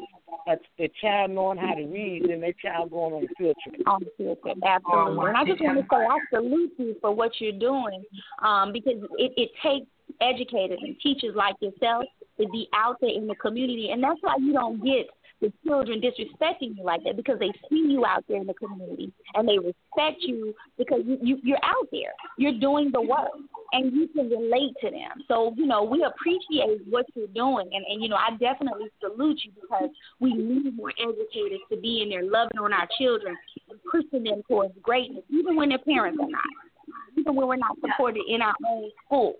a, 0.47 0.57
a 0.83 0.89
child 1.01 1.31
knowing 1.31 1.57
how 1.57 1.75
to 1.75 1.85
read 1.85 2.25
than 2.27 2.41
their 2.41 2.53
child 2.53 2.91
going 2.91 3.13
on 3.13 3.23
a 3.23 3.27
field 3.37 3.55
trip. 3.63 3.87
on 3.87 4.01
the 4.01 4.11
field 4.17 4.37
trip. 4.41 4.57
Absolutely. 4.65 5.27
And 5.27 5.37
I 5.37 5.45
just 5.45 5.61
want 5.61 5.77
to 5.77 5.85
say 5.89 5.97
I 5.97 6.17
salute 6.33 6.71
you 6.77 6.95
for 6.99 7.13
what 7.13 7.31
you're 7.39 7.51
doing 7.59 8.03
um, 8.43 8.73
because 8.73 8.95
it, 9.17 9.33
it 9.37 9.51
takes 9.63 9.85
educators 10.21 10.79
and 10.81 10.99
teachers 10.99 11.35
like 11.35 11.55
yourself 11.61 12.05
to 12.39 12.47
be 12.49 12.67
out 12.73 12.97
there 13.01 13.11
in 13.11 13.27
the 13.27 13.35
community. 13.35 13.89
And 13.91 14.03
that's 14.03 14.19
why 14.21 14.35
you 14.39 14.53
don't 14.53 14.83
get 14.83 15.07
the 15.41 15.51
children 15.65 16.01
disrespecting 16.01 16.75
you 16.75 16.83
like 16.83 17.03
that 17.05 17.15
because 17.15 17.39
they 17.39 17.51
see 17.69 17.85
you 17.87 18.05
out 18.05 18.25
there 18.27 18.37
in 18.37 18.47
the 18.47 18.53
community 18.53 19.11
and 19.35 19.47
they 19.47 19.57
respect 19.57 20.17
you 20.19 20.53
because 20.77 21.01
you, 21.05 21.17
you 21.21 21.39
you're 21.43 21.63
out 21.63 21.87
there. 21.91 22.11
You're 22.37 22.59
doing 22.59 22.91
the 22.91 23.01
work 23.01 23.31
and 23.71 23.93
you 23.93 24.07
can 24.09 24.29
relate 24.29 24.73
to 24.81 24.89
them. 24.89 25.23
So, 25.27 25.53
you 25.55 25.65
know, 25.65 25.83
we 25.83 26.03
appreciate 26.03 26.81
what 26.89 27.05
you're 27.15 27.27
doing 27.27 27.69
and, 27.71 27.85
and 27.87 28.01
you 28.01 28.09
know, 28.09 28.17
I 28.17 28.31
definitely 28.37 28.87
salute 28.99 29.39
you 29.45 29.51
because 29.61 29.89
we 30.19 30.33
need 30.33 30.75
more 30.75 30.91
educators 30.99 31.61
to 31.71 31.77
be 31.77 32.01
in 32.01 32.09
there 32.09 32.23
loving 32.23 32.59
on 32.59 32.73
our 32.73 32.87
children 32.99 33.37
and 33.69 33.79
pushing 33.89 34.23
them 34.23 34.43
towards 34.47 34.73
greatness, 34.81 35.23
even 35.29 35.55
when 35.55 35.69
their 35.69 35.79
parents 35.79 36.19
are 36.21 36.29
not. 36.29 36.43
Even 37.17 37.35
when 37.35 37.47
we're 37.47 37.55
not 37.55 37.77
supported 37.81 38.23
in 38.27 38.41
our 38.41 38.55
own 38.67 38.89
school. 39.05 39.35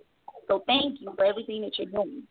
So 0.48 0.64
thank 0.66 1.00
you 1.02 1.12
for 1.16 1.26
everything 1.26 1.62
that 1.62 1.78
you're 1.78 1.88
doing. 1.88 2.24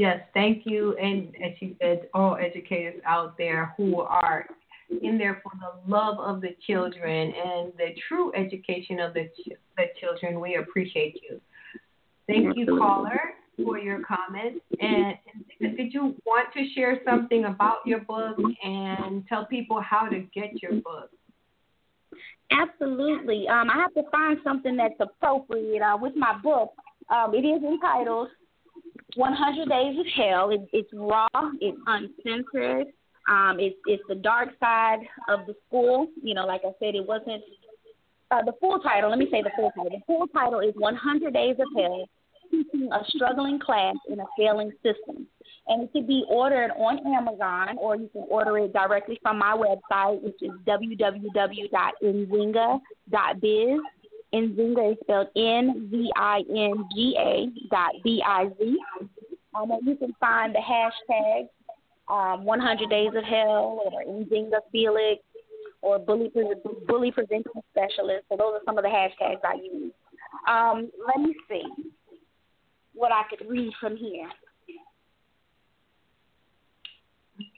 Yes, 0.00 0.20
thank 0.32 0.62
you. 0.64 0.96
And 0.96 1.28
as 1.44 1.52
you 1.60 1.76
said, 1.78 2.08
all 2.14 2.34
educators 2.36 3.02
out 3.04 3.36
there 3.36 3.74
who 3.76 4.00
are 4.00 4.46
in 5.02 5.18
there 5.18 5.42
for 5.42 5.52
the 5.60 5.92
love 5.92 6.18
of 6.18 6.40
the 6.40 6.56
children 6.66 7.34
and 7.36 7.70
the 7.76 7.88
true 8.08 8.32
education 8.34 8.98
of 8.98 9.12
the, 9.12 9.24
ch- 9.24 9.52
the 9.76 9.84
children, 10.00 10.40
we 10.40 10.54
appreciate 10.54 11.20
you. 11.22 11.38
Thank 12.26 12.56
you, 12.56 12.78
caller, 12.78 13.20
for 13.62 13.76
your 13.76 14.00
comments. 14.02 14.64
And, 14.80 15.18
and 15.60 15.76
did 15.76 15.92
you 15.92 16.16
want 16.24 16.48
to 16.54 16.66
share 16.74 16.98
something 17.04 17.44
about 17.44 17.80
your 17.84 18.00
book 18.00 18.38
and 18.64 19.22
tell 19.28 19.44
people 19.44 19.82
how 19.82 20.08
to 20.08 20.20
get 20.34 20.62
your 20.62 20.80
book? 20.80 21.10
Absolutely. 22.50 23.46
Um, 23.48 23.68
I 23.68 23.76
have 23.76 23.92
to 24.02 24.10
find 24.10 24.38
something 24.42 24.78
that's 24.78 24.94
appropriate 24.98 25.82
uh, 25.82 25.98
with 26.00 26.16
my 26.16 26.38
book. 26.42 26.72
Um, 27.10 27.34
it 27.34 27.44
is 27.44 27.62
entitled 27.62 28.28
100 29.16 29.68
Days 29.68 29.98
of 29.98 30.06
Hell. 30.16 30.50
It, 30.50 30.68
it's 30.72 30.90
raw, 30.92 31.28
it's 31.60 31.78
uncensored. 31.86 32.88
Um, 33.28 33.58
it's 33.60 33.76
it's 33.86 34.02
the 34.08 34.14
dark 34.14 34.48
side 34.58 35.00
of 35.28 35.46
the 35.46 35.54
school. 35.66 36.08
You 36.22 36.34
know, 36.34 36.46
like 36.46 36.62
I 36.64 36.72
said, 36.80 36.94
it 36.94 37.06
wasn't 37.06 37.42
uh, 38.30 38.42
the 38.44 38.52
full 38.60 38.78
title. 38.80 39.10
Let 39.10 39.18
me 39.18 39.28
say 39.30 39.42
the 39.42 39.50
full 39.56 39.70
title. 39.76 39.90
The 39.90 40.00
full 40.06 40.26
title 40.28 40.60
is 40.60 40.74
100 40.76 41.32
Days 41.32 41.56
of 41.60 41.68
Hell: 41.76 42.08
Teaching 42.50 42.88
a 42.92 43.04
Struggling 43.08 43.58
Class 43.60 43.96
in 44.08 44.20
a 44.20 44.24
Failing 44.36 44.72
System. 44.82 45.26
And 45.68 45.84
it 45.84 45.92
can 45.92 46.06
be 46.06 46.24
ordered 46.28 46.70
on 46.76 46.98
Amazon, 47.06 47.76
or 47.78 47.94
you 47.94 48.08
can 48.12 48.24
order 48.28 48.58
it 48.58 48.72
directly 48.72 49.18
from 49.22 49.38
my 49.38 49.54
website, 49.54 50.20
which 50.22 50.42
is 50.42 50.50
www.nzinga.biz. 50.66 51.70
Nzinga 54.34 54.92
is 54.92 54.98
spelled 55.02 55.28
N 55.36 55.88
Z 55.90 56.10
I 56.16 56.42
N 56.48 56.84
G 56.94 57.16
A 57.18 57.46
dot 57.70 57.92
B 58.04 58.22
I 58.24 58.48
Z. 58.58 58.76
Um, 59.54 59.70
and 59.72 59.86
you 59.86 59.96
can 59.96 60.14
find 60.20 60.54
the 60.54 60.60
hashtag 60.60 61.48
um, 62.08 62.44
100 62.44 62.88
Days 62.88 63.10
of 63.16 63.24
Hell 63.24 63.80
or 63.84 64.04
Nzinga 64.04 64.60
Felix 64.70 65.22
or 65.82 65.98
Bully, 65.98 66.30
bully 66.86 67.10
Prevention 67.10 67.52
Specialist. 67.72 68.26
So 68.28 68.36
those 68.36 68.54
are 68.54 68.60
some 68.64 68.78
of 68.78 68.84
the 68.84 68.90
hashtags 68.90 69.40
I 69.44 69.54
use. 69.54 69.92
Um, 70.48 70.90
let 71.06 71.20
me 71.20 71.34
see 71.48 71.64
what 72.94 73.12
I 73.12 73.22
could 73.28 73.48
read 73.48 73.72
from 73.80 73.96
here. 73.96 74.28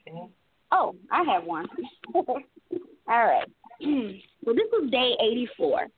Okay. 0.07 0.29
Oh, 0.71 0.95
I 1.11 1.23
have 1.25 1.45
one. 1.45 1.67
All 2.15 2.35
right. 3.07 3.49
so 3.83 4.53
this 4.53 4.83
is 4.83 4.91
day 4.91 5.17
84. 5.21 5.89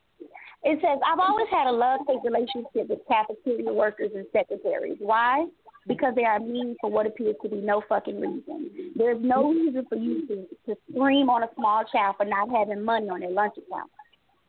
It 0.65 0.81
says, 0.81 0.99
I've 1.07 1.19
always 1.19 1.47
had 1.51 1.67
a 1.67 1.73
love 1.73 2.01
hate 2.09 2.21
relationship 2.25 2.89
with 2.89 3.01
cafeteria 3.07 3.73
workers 3.73 4.11
and 4.15 4.27
secretaries. 4.33 4.97
Why? 4.99 5.47
Because 5.87 6.15
they 6.15 6.25
are 6.25 6.41
mean 6.41 6.75
for 6.81 6.91
what 6.91 7.07
appears 7.07 7.37
to 7.43 7.51
be 7.51 7.57
no 7.57 7.83
fucking 7.87 8.19
reason. 8.19 8.93
There's 8.97 9.23
no 9.23 9.53
reason 9.53 9.85
for 9.89 9.97
you 9.97 10.27
to, 10.27 10.47
to 10.67 10.77
scream 10.91 11.29
on 11.29 11.43
a 11.43 11.49
small 11.55 11.85
child 11.93 12.17
for 12.17 12.25
not 12.25 12.49
having 12.49 12.83
money 12.83 13.11
on 13.11 13.21
their 13.21 13.31
lunch 13.31 13.55
account. 13.59 13.91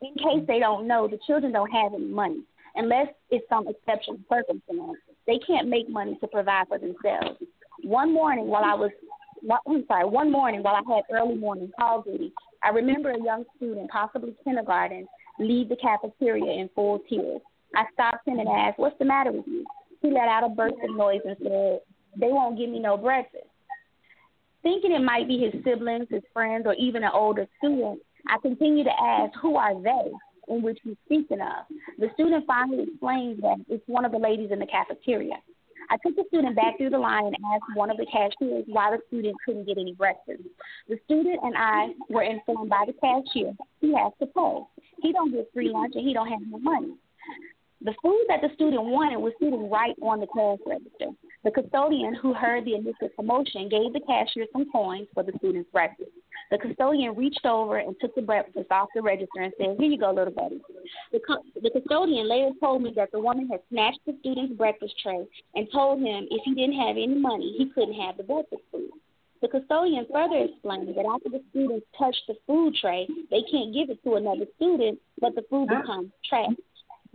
In 0.02 0.14
case 0.14 0.48
they 0.48 0.60
don't 0.60 0.88
know, 0.88 1.08
the 1.08 1.20
children 1.28 1.52
don't 1.52 1.72
have 1.72 1.94
any 1.94 2.06
money 2.06 2.44
unless 2.76 3.08
it's 3.30 3.48
some 3.50 3.68
exceptional 3.68 4.20
circumstance. 4.32 4.98
They 5.28 5.40
can't 5.46 5.68
make 5.68 5.90
money 5.90 6.18
to 6.22 6.28
provide 6.28 6.68
for 6.70 6.78
themselves. 6.78 7.40
One 7.84 8.14
morning 8.14 8.48
while 8.48 8.64
I 8.64 8.74
was 8.74 8.92
I'm 9.68 9.86
sorry, 9.88 10.06
one 10.06 10.32
morning 10.32 10.64
while 10.64 10.76
I 10.76 10.96
had 10.96 11.04
early 11.12 11.36
morning 11.36 11.72
call 11.80 12.02
duty, 12.02 12.34
I 12.64 12.70
remember 12.70 13.12
a 13.12 13.24
young 13.24 13.44
student, 13.58 13.92
possibly 13.92 14.36
kindergarten, 14.44 15.08
leave 15.40 15.70
the 15.70 15.76
cafeteria 15.76 16.52
in 16.52 16.70
full 16.76 17.00
tears. 17.10 17.42
I 17.76 17.84
stopped 17.94 18.28
him 18.28 18.40
and 18.40 18.48
asked, 18.48 18.80
What's 18.80 18.98
the 19.00 19.06
matter 19.06 19.32
with 19.32 19.48
you? 19.48 19.66
He 20.02 20.12
let 20.12 20.28
out 20.28 20.46
a 20.46 20.50
burst 20.50 20.76
of 20.88 20.96
noise 20.96 21.22
and 21.26 21.36
said, 21.42 21.80
They 22.20 22.28
won't 22.28 22.58
give 22.58 22.70
me 22.70 22.80
no 22.80 22.98
breakfast. 22.98 23.46
Thinking 24.64 24.94
it 24.94 25.04
might 25.04 25.28
be 25.28 25.38
his 25.38 25.64
siblings, 25.64 26.08
his 26.10 26.24
friends, 26.34 26.66
or 26.66 26.74
even 26.76 27.04
an 27.04 27.12
older 27.14 27.48
student, 27.58 28.00
I 28.28 28.38
continue 28.42 28.84
to 28.84 29.02
ask, 29.02 29.34
Who 29.42 29.56
are 29.58 29.80
they? 29.82 30.12
In 30.48 30.62
which 30.62 30.80
he's 30.84 30.96
speaking 31.06 31.42
of. 31.42 31.66
The 31.98 32.10
student 32.14 32.46
finally 32.46 32.84
explains 32.84 33.42
that 33.42 33.58
it's 33.68 33.84
one 33.88 34.06
of 34.06 34.12
the 34.12 34.20
ladies 34.20 34.52
in 34.52 34.60
the 34.60 34.68
cafeteria. 34.68 35.36
I 35.90 35.98
took 35.98 36.16
the 36.16 36.24
student 36.28 36.56
back 36.56 36.78
through 36.78 36.92
the 36.92 36.98
line 36.98 37.26
and 37.26 37.36
asked 37.54 37.76
one 37.76 37.90
of 37.90 37.98
the 37.98 38.06
cashiers 38.06 38.66
why 38.68 38.92
the 38.92 39.00
student 39.08 39.36
couldn't 39.46 39.66
get 39.66 39.78
any 39.78 39.94
breakfast. 39.94 40.44
The 40.88 40.98
student 41.06 41.40
and 41.44 41.56
I 41.58 41.90
were 42.10 42.24
informed 42.24 42.70
by 42.70 42.86
the 42.88 42.94
cashier 42.94 43.54
he 43.82 43.94
has 43.94 44.12
to 44.20 44.26
pay. 44.28 44.84
He 45.02 45.14
don't 45.14 45.32
get 45.32 45.50
free 45.54 45.70
lunch 45.70 45.94
and 45.96 46.08
he 46.08 46.14
don't 46.14 46.30
have 46.30 46.42
no 46.50 46.58
money. 46.60 46.96
The 47.82 47.94
food 48.02 48.26
that 48.30 48.42
the 48.42 48.50
student 48.56 48.84
wanted 48.86 49.18
was 49.18 49.34
sitting 49.40 49.70
right 49.70 49.96
on 50.02 50.20
the 50.20 50.28
cash 50.28 50.60
register. 50.66 51.12
The 51.44 51.52
custodian 51.52 52.16
who 52.16 52.34
heard 52.34 52.66
the 52.66 52.76
initial 52.76 53.10
commotion 53.16 53.70
gave 53.70 53.94
the 53.94 54.00
cashier 54.08 54.48
some 54.54 54.72
coins 54.72 55.08
for 55.14 55.24
the 55.24 55.34
student's 55.38 55.70
breakfast. 55.72 56.10
The 56.52 56.58
custodian 56.58 57.16
reached 57.16 57.46
over 57.46 57.78
and 57.78 57.96
took 58.00 58.16
the 58.16 58.22
breakfast 58.22 58.72
off 58.72 58.90
the 58.96 59.02
register 59.02 59.42
and 59.42 59.54
said, 59.58 59.76
Here 59.78 59.90
you 59.90 60.00
go, 60.00 60.12
little 60.12 60.34
buddy. 60.34 60.62
The, 61.12 61.20
the 61.62 61.70
custodian 61.70 62.30
later 62.30 62.52
told 62.60 62.82
me 62.82 62.94
that 62.96 63.12
the 63.12 63.20
woman 63.20 63.48
had 63.50 63.62
snatched 63.70 64.00
the 64.06 64.16
student's 64.22 64.56
breakfast 64.56 64.96
tray 65.04 65.26
and 65.56 65.68
told 65.72 66.00
him 66.00 66.28
if 66.32 66.42
he 66.46 66.56
didn't 66.56 66.80
have 66.80 66.96
any 66.96 67.16
money, 67.16 67.56
he 67.58 67.70
couldn't 67.70 68.00
have 68.00 68.18
the 68.18 68.24
breakfast 68.24 68.64
food. 68.72 68.90
The 69.42 69.50
custodian 69.50 70.08
further 70.12 70.38
explained 70.38 70.88
that 70.96 71.06
after 71.06 71.30
the 71.30 71.44
students 71.50 71.86
touch 71.98 72.16
the 72.28 72.36
food 72.48 72.74
tray, 72.80 73.08
they 73.30 73.44
can't 73.52 73.74
give 73.74 73.90
it 73.90 74.02
to 74.04 74.16
another 74.16 74.46
student, 74.56 74.98
but 75.20 75.36
the 75.36 75.44
food 75.50 75.68
becomes 75.68 76.10
trash, 76.28 76.56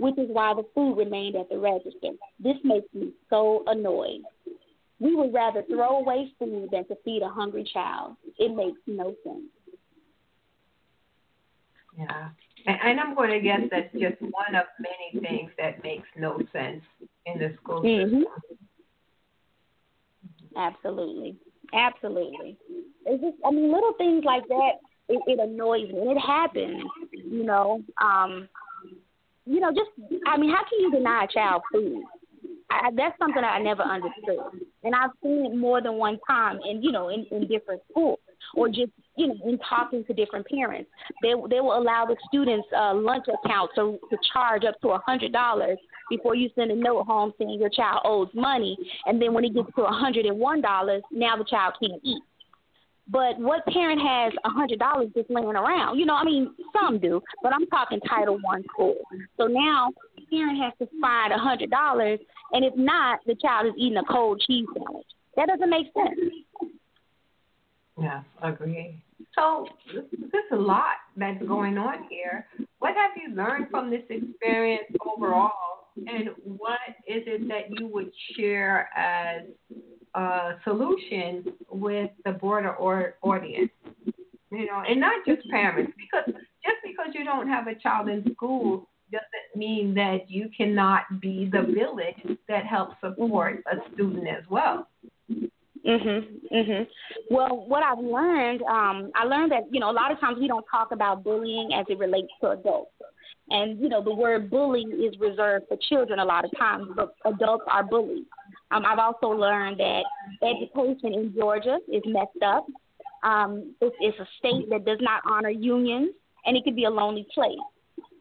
which 0.01 0.17
is 0.17 0.29
why 0.33 0.55
the 0.55 0.65
food 0.75 0.97
remained 0.97 1.37
at 1.37 1.51
the 1.51 1.59
register. 1.59 2.13
This 2.43 2.57
makes 2.65 2.87
me 2.95 3.13
so 3.29 3.63
annoyed. 3.67 4.23
We 4.99 5.15
would 5.15 5.35
rather 5.35 5.63
throw 5.69 5.99
away 5.99 6.33
food 6.39 6.71
than 6.73 6.87
to 6.89 6.97
feed 7.05 7.21
a 7.23 7.29
hungry 7.29 7.69
child. 7.71 8.17
It 8.39 8.57
makes 8.57 8.79
no 8.87 9.15
sense. 9.23 9.45
Yeah. 11.99 12.29
And, 12.67 12.79
and 12.83 13.01
I'm 13.01 13.15
going 13.15 13.31
to 13.31 13.41
guess 13.41 13.61
that's 13.71 13.93
just 13.93 14.21
one 14.23 14.55
of 14.55 14.65
many 14.79 15.27
things 15.27 15.51
that 15.59 15.83
makes 15.85 16.09
no 16.17 16.39
sense 16.51 16.83
in 17.27 17.39
the 17.39 17.55
school 17.63 17.83
mm-hmm. 17.83 18.21
system. 18.21 18.59
Absolutely. 20.57 21.37
Absolutely. 21.75 22.57
It's 23.05 23.23
just, 23.23 23.37
I 23.45 23.51
mean, 23.51 23.71
little 23.71 23.93
things 23.99 24.25
like 24.25 24.49
that, 24.49 24.73
it, 25.11 25.21
it 25.27 25.39
annoys 25.39 25.91
me. 25.91 26.01
And 26.01 26.11
it 26.13 26.21
happens, 26.21 26.85
you 27.13 27.45
know. 27.45 27.83
Um, 28.03 28.49
you 29.51 29.61
know, 29.61 29.71
just, 29.71 29.91
I 30.27 30.37
mean, 30.37 30.51
how 30.51 30.63
can 30.69 30.81
you 30.81 30.91
deny 30.93 31.25
a 31.25 31.29
child 31.29 31.63
food? 31.73 32.03
I, 32.71 32.91
that's 32.95 33.19
something 33.19 33.43
I 33.43 33.59
never 33.59 33.83
understood, 33.83 34.39
and 34.85 34.95
I've 34.95 35.11
seen 35.23 35.47
it 35.47 35.57
more 35.57 35.83
than 35.83 35.95
one 35.95 36.21
time, 36.25 36.61
in 36.65 36.81
you 36.83 36.93
know, 36.93 37.09
in, 37.09 37.27
in 37.33 37.49
different 37.49 37.83
schools, 37.91 38.21
or 38.55 38.69
just 38.69 38.93
you 39.17 39.27
know, 39.27 39.35
in 39.45 39.59
talking 39.69 40.05
to 40.05 40.13
different 40.13 40.47
parents. 40.47 40.89
They 41.21 41.31
they 41.49 41.61
will 41.61 41.77
allow 41.77 42.07
the 42.07 42.17
students' 42.29 42.69
uh, 42.77 42.95
lunch 42.95 43.27
account 43.27 43.73
to 43.75 43.99
to 44.09 44.17
charge 44.33 44.65
up 44.65 44.81
to 44.83 44.91
a 44.91 45.03
hundred 45.05 45.33
dollars 45.33 45.79
before 46.09 46.37
you 46.37 46.49
send 46.55 46.71
a 46.71 46.77
note 46.77 47.07
home 47.07 47.33
saying 47.39 47.59
your 47.59 47.71
child 47.71 48.03
owes 48.05 48.29
money, 48.35 48.79
and 49.07 49.21
then 49.21 49.35
when 49.35 49.45
it 49.45 49.53
gets 49.53 49.75
to 49.75 49.83
a 49.83 49.93
hundred 49.93 50.27
and 50.27 50.39
one 50.39 50.61
dollars, 50.61 51.03
now 51.11 51.37
the 51.37 51.45
child 51.45 51.75
can't 51.81 52.01
eat. 52.05 52.23
But 53.11 53.39
what 53.39 53.67
parent 53.67 54.01
has 54.01 54.33
a 54.45 54.51
hundred 54.51 54.79
dollars 54.79 55.09
just 55.17 55.31
laying 55.31 55.49
around? 55.49 55.99
You 55.99 56.07
know, 56.07 56.15
I 56.15 56.25
mean, 56.25 56.55
some 56.73 57.01
do, 57.01 57.21
but 57.43 57.53
I'm 57.53 57.67
talking 57.67 57.99
Title 58.09 58.39
One 58.43 58.63
school. 58.73 58.97
So 59.37 59.47
now 59.47 59.91
the 60.17 60.25
parent 60.31 60.59
has 60.63 60.73
to 60.79 60.89
find 61.01 61.33
a 61.33 61.39
hundred 61.39 61.71
dollars, 61.71 62.21
and 62.53 62.65
if 62.65 62.75
not, 62.77 63.21
the 63.27 63.35
child 63.35 63.67
is 63.67 63.73
eating 63.77 63.99
a 63.99 64.05
cold 64.05 64.41
cheese 64.47 64.67
sandwich. 64.75 65.07
That 65.37 65.49
doesn't 65.49 65.71
make 65.71 65.87
sense. 65.93 66.73
Yeah, 68.01 68.23
agree. 68.43 69.03
So 69.35 69.67
there's 69.93 70.45
a 70.53 70.57
lot 70.57 70.97
that's 71.17 71.45
going 71.47 71.79
on 71.79 72.07
here. 72.09 72.47
What 72.79 72.95
have 72.95 73.11
you 73.17 73.35
learned 73.35 73.69
from 73.71 73.91
this 73.91 74.03
experience 74.09 74.85
overall, 75.05 75.53
and 75.97 76.31
what 76.45 76.79
is 77.07 77.23
it 77.27 77.49
that 77.49 77.79
you 77.79 77.89
would 77.89 78.11
share 78.37 78.89
as 78.97 79.43
uh, 80.15 80.53
solution 80.65 81.45
with 81.71 82.11
the 82.25 82.33
broader 82.33 82.75
or, 82.75 83.15
audience. 83.23 83.71
You 84.53 84.67
know, 84.67 84.83
and 84.89 84.99
not 84.99 85.25
just 85.27 85.49
parents, 85.49 85.93
because 85.97 86.25
just 86.65 86.79
because 86.83 87.15
you 87.15 87.25
don't 87.25 87.47
have 87.49 87.69
a 87.69 87.75
child 87.77 88.09
in 88.09 88.25
school 88.35 88.89
doesn't 89.13 89.57
mean 89.57 89.95
that 89.95 90.29
you 90.29 90.51
cannot 90.57 91.21
be 91.21 91.49
the 91.53 91.63
village 91.63 92.39
that 92.49 92.67
helps 92.67 92.97
support 93.01 93.63
a 93.71 93.77
student 93.95 94.27
as 94.27 94.43
well. 94.51 94.89
Mhm. 95.85 96.41
Mhm. 96.51 96.87
Well, 97.31 97.65
what 97.67 97.83
I've 97.83 97.99
learned, 97.99 98.63
um, 98.63 99.11
I 99.15 99.25
learned 99.25 99.53
that 99.53 99.73
you 99.73 99.81
know 99.81 99.91
a 99.91 99.93
lot 99.93 100.11
of 100.11 100.21
times 100.21 100.39
we 100.39 100.49
don't 100.49 100.67
talk 100.71 100.93
about 100.93 101.25
bullying 101.25 101.73
as 101.73 101.87
it 101.89 101.99
relates 101.99 102.33
to 102.41 102.51
adults, 102.51 102.93
and 103.51 103.79
you 103.81 103.89
know 103.89 104.03
the 104.03 104.15
word 104.15 104.51
bullying 104.51 104.93
is 104.93 105.19
reserved 105.19 105.69
for 105.69 105.77
children 105.89 106.19
a 106.19 106.25
lot 106.25 106.45
of 106.45 106.51
times, 106.59 106.89
but 106.95 107.15
adults 107.25 107.65
are 107.69 107.83
bullied. 107.83 108.27
Um, 108.71 108.85
I've 108.87 108.99
also 108.99 109.29
learned 109.29 109.81
that 109.81 110.03
education 110.43 111.15
in 111.15 111.35
Georgia 111.37 111.79
is 111.93 112.03
messed 112.07 112.43
up. 112.45 112.67
Um, 113.25 113.75
it's, 113.81 113.97
it's 114.01 114.19
a 114.19 114.29
state 114.39 114.71
that 114.71 114.85
does 114.85 114.99
not 115.01 115.23
honor 115.29 115.51
unions, 115.51 116.11
and 116.47 116.57
it 116.57 116.65
can 116.65 116.75
be 116.75 116.85
a 116.85 116.91
lonely 116.91 117.27
place. 117.35 117.59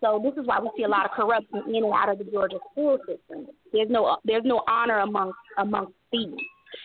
So 0.01 0.19
this 0.23 0.33
is 0.41 0.47
why 0.47 0.59
we 0.59 0.69
see 0.77 0.83
a 0.83 0.87
lot 0.87 1.05
of 1.05 1.11
corruption 1.11 1.63
in 1.67 1.83
and 1.83 1.93
out 1.93 2.09
of 2.09 2.17
the 2.17 2.23
Georgia 2.23 2.57
school 2.71 2.97
system. 2.99 3.47
There's 3.71 3.89
no 3.89 4.17
there's 4.25 4.43
no 4.45 4.63
honor 4.67 4.99
among 4.99 5.33
amongst 5.57 5.93
students. 6.07 6.43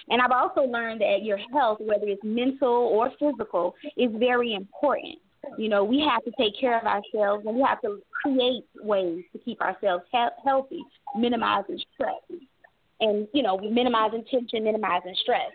And 0.09 0.21
I've 0.21 0.33
also 0.33 0.63
learned 0.63 1.01
that 1.01 1.23
your 1.23 1.39
health, 1.53 1.79
whether 1.81 2.07
it's 2.07 2.23
mental 2.25 2.69
or 2.69 3.11
physical, 3.19 3.75
is 3.97 4.11
very 4.17 4.55
important. 4.55 5.19
You 5.59 5.69
know, 5.69 5.85
we 5.85 6.01
have 6.01 6.25
to 6.25 6.33
take 6.39 6.59
care 6.59 6.79
of 6.79 6.87
ourselves 6.87 7.45
and 7.47 7.55
we 7.55 7.63
have 7.63 7.81
to 7.83 8.01
create 8.23 8.65
ways 8.81 9.25
to 9.33 9.39
keep 9.39 9.61
ourselves 9.61 10.05
he- 10.11 10.43
healthy, 10.45 10.83
minimizing 11.17 11.79
stress 11.95 12.15
and 13.01 13.29
you 13.33 13.43
know 13.43 13.59
minimizing 13.59 14.25
tension, 14.31 14.65
minimizing 14.65 15.15
stress. 15.23 15.51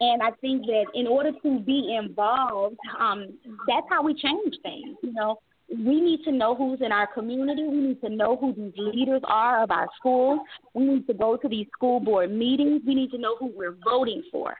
And 0.00 0.22
I 0.22 0.30
think 0.40 0.64
that 0.66 0.86
in 0.94 1.06
order 1.06 1.32
to 1.42 1.60
be 1.60 1.96
involved, 2.00 2.76
um, 2.98 3.34
that's 3.66 3.86
how 3.90 4.02
we 4.02 4.14
change 4.14 4.54
things. 4.62 4.96
You 5.02 5.12
know, 5.12 5.38
we 5.68 6.00
need 6.00 6.22
to 6.24 6.32
know 6.32 6.54
who's 6.54 6.80
in 6.80 6.92
our 6.92 7.06
community. 7.06 7.64
We 7.64 7.78
need 7.78 8.00
to 8.02 8.08
know 8.08 8.36
who 8.36 8.54
these 8.54 8.72
leaders 8.76 9.22
are 9.24 9.62
of 9.62 9.70
our 9.70 9.88
schools. 9.98 10.40
We 10.74 10.84
need 10.84 11.06
to 11.08 11.14
go 11.14 11.36
to 11.36 11.48
these 11.48 11.66
school 11.72 12.00
board 12.00 12.30
meetings. 12.30 12.82
We 12.86 12.94
need 12.94 13.10
to 13.10 13.18
know 13.18 13.36
who 13.38 13.52
we're 13.54 13.76
voting 13.84 14.22
for. 14.30 14.54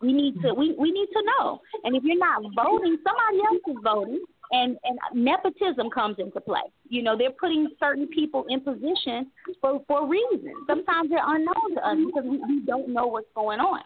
We 0.00 0.12
need 0.12 0.40
to 0.42 0.54
we, 0.54 0.74
we 0.78 0.90
need 0.92 1.08
to 1.12 1.22
know. 1.24 1.60
And 1.84 1.96
if 1.96 2.04
you're 2.04 2.18
not 2.18 2.42
voting, 2.54 2.96
somebody 3.04 3.44
else 3.46 3.62
is 3.66 3.82
voting 3.82 4.24
and 4.54 4.78
and 4.84 4.98
nepotism 5.14 5.90
comes 5.90 6.16
into 6.18 6.40
play. 6.40 6.62
You 6.88 7.02
know, 7.02 7.16
they're 7.16 7.38
putting 7.38 7.68
certain 7.80 8.06
people 8.08 8.44
in 8.48 8.60
position 8.60 9.30
for 9.60 9.80
for 9.88 10.06
reasons. 10.08 10.56
Sometimes 10.66 11.10
they're 11.10 11.18
unknown 11.22 11.74
to 11.74 11.86
us 11.86 11.96
because 12.06 12.24
we, 12.24 12.38
we 12.38 12.60
don't 12.66 12.88
know 12.88 13.06
what's 13.06 13.28
going 13.34 13.60
on. 13.60 13.82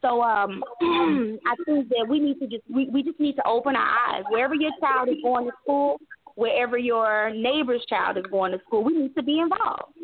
So 0.00 0.20
um, 0.22 0.62
I 0.82 1.54
think 1.64 1.88
that 1.88 2.06
we 2.08 2.20
need 2.20 2.38
to 2.40 2.46
just 2.46 2.62
we, 2.72 2.88
we 2.88 3.02
just 3.02 3.18
need 3.18 3.36
to 3.36 3.46
open 3.46 3.76
our 3.76 3.88
eyes. 4.08 4.24
Wherever 4.30 4.54
your 4.54 4.72
child 4.80 5.08
is 5.08 5.16
going 5.22 5.46
to 5.46 5.52
school, 5.62 5.98
wherever 6.34 6.78
your 6.78 7.30
neighbor's 7.30 7.84
child 7.88 8.18
is 8.18 8.24
going 8.30 8.52
to 8.52 8.58
school, 8.66 8.84
we 8.84 8.92
need 8.92 9.14
to 9.16 9.22
be 9.22 9.40
involved. 9.40 9.94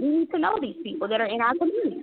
We 0.00 0.08
need 0.08 0.30
to 0.30 0.38
know 0.38 0.58
these 0.60 0.76
people 0.82 1.08
that 1.08 1.20
are 1.20 1.26
in 1.26 1.40
our 1.40 1.54
community. 1.54 2.02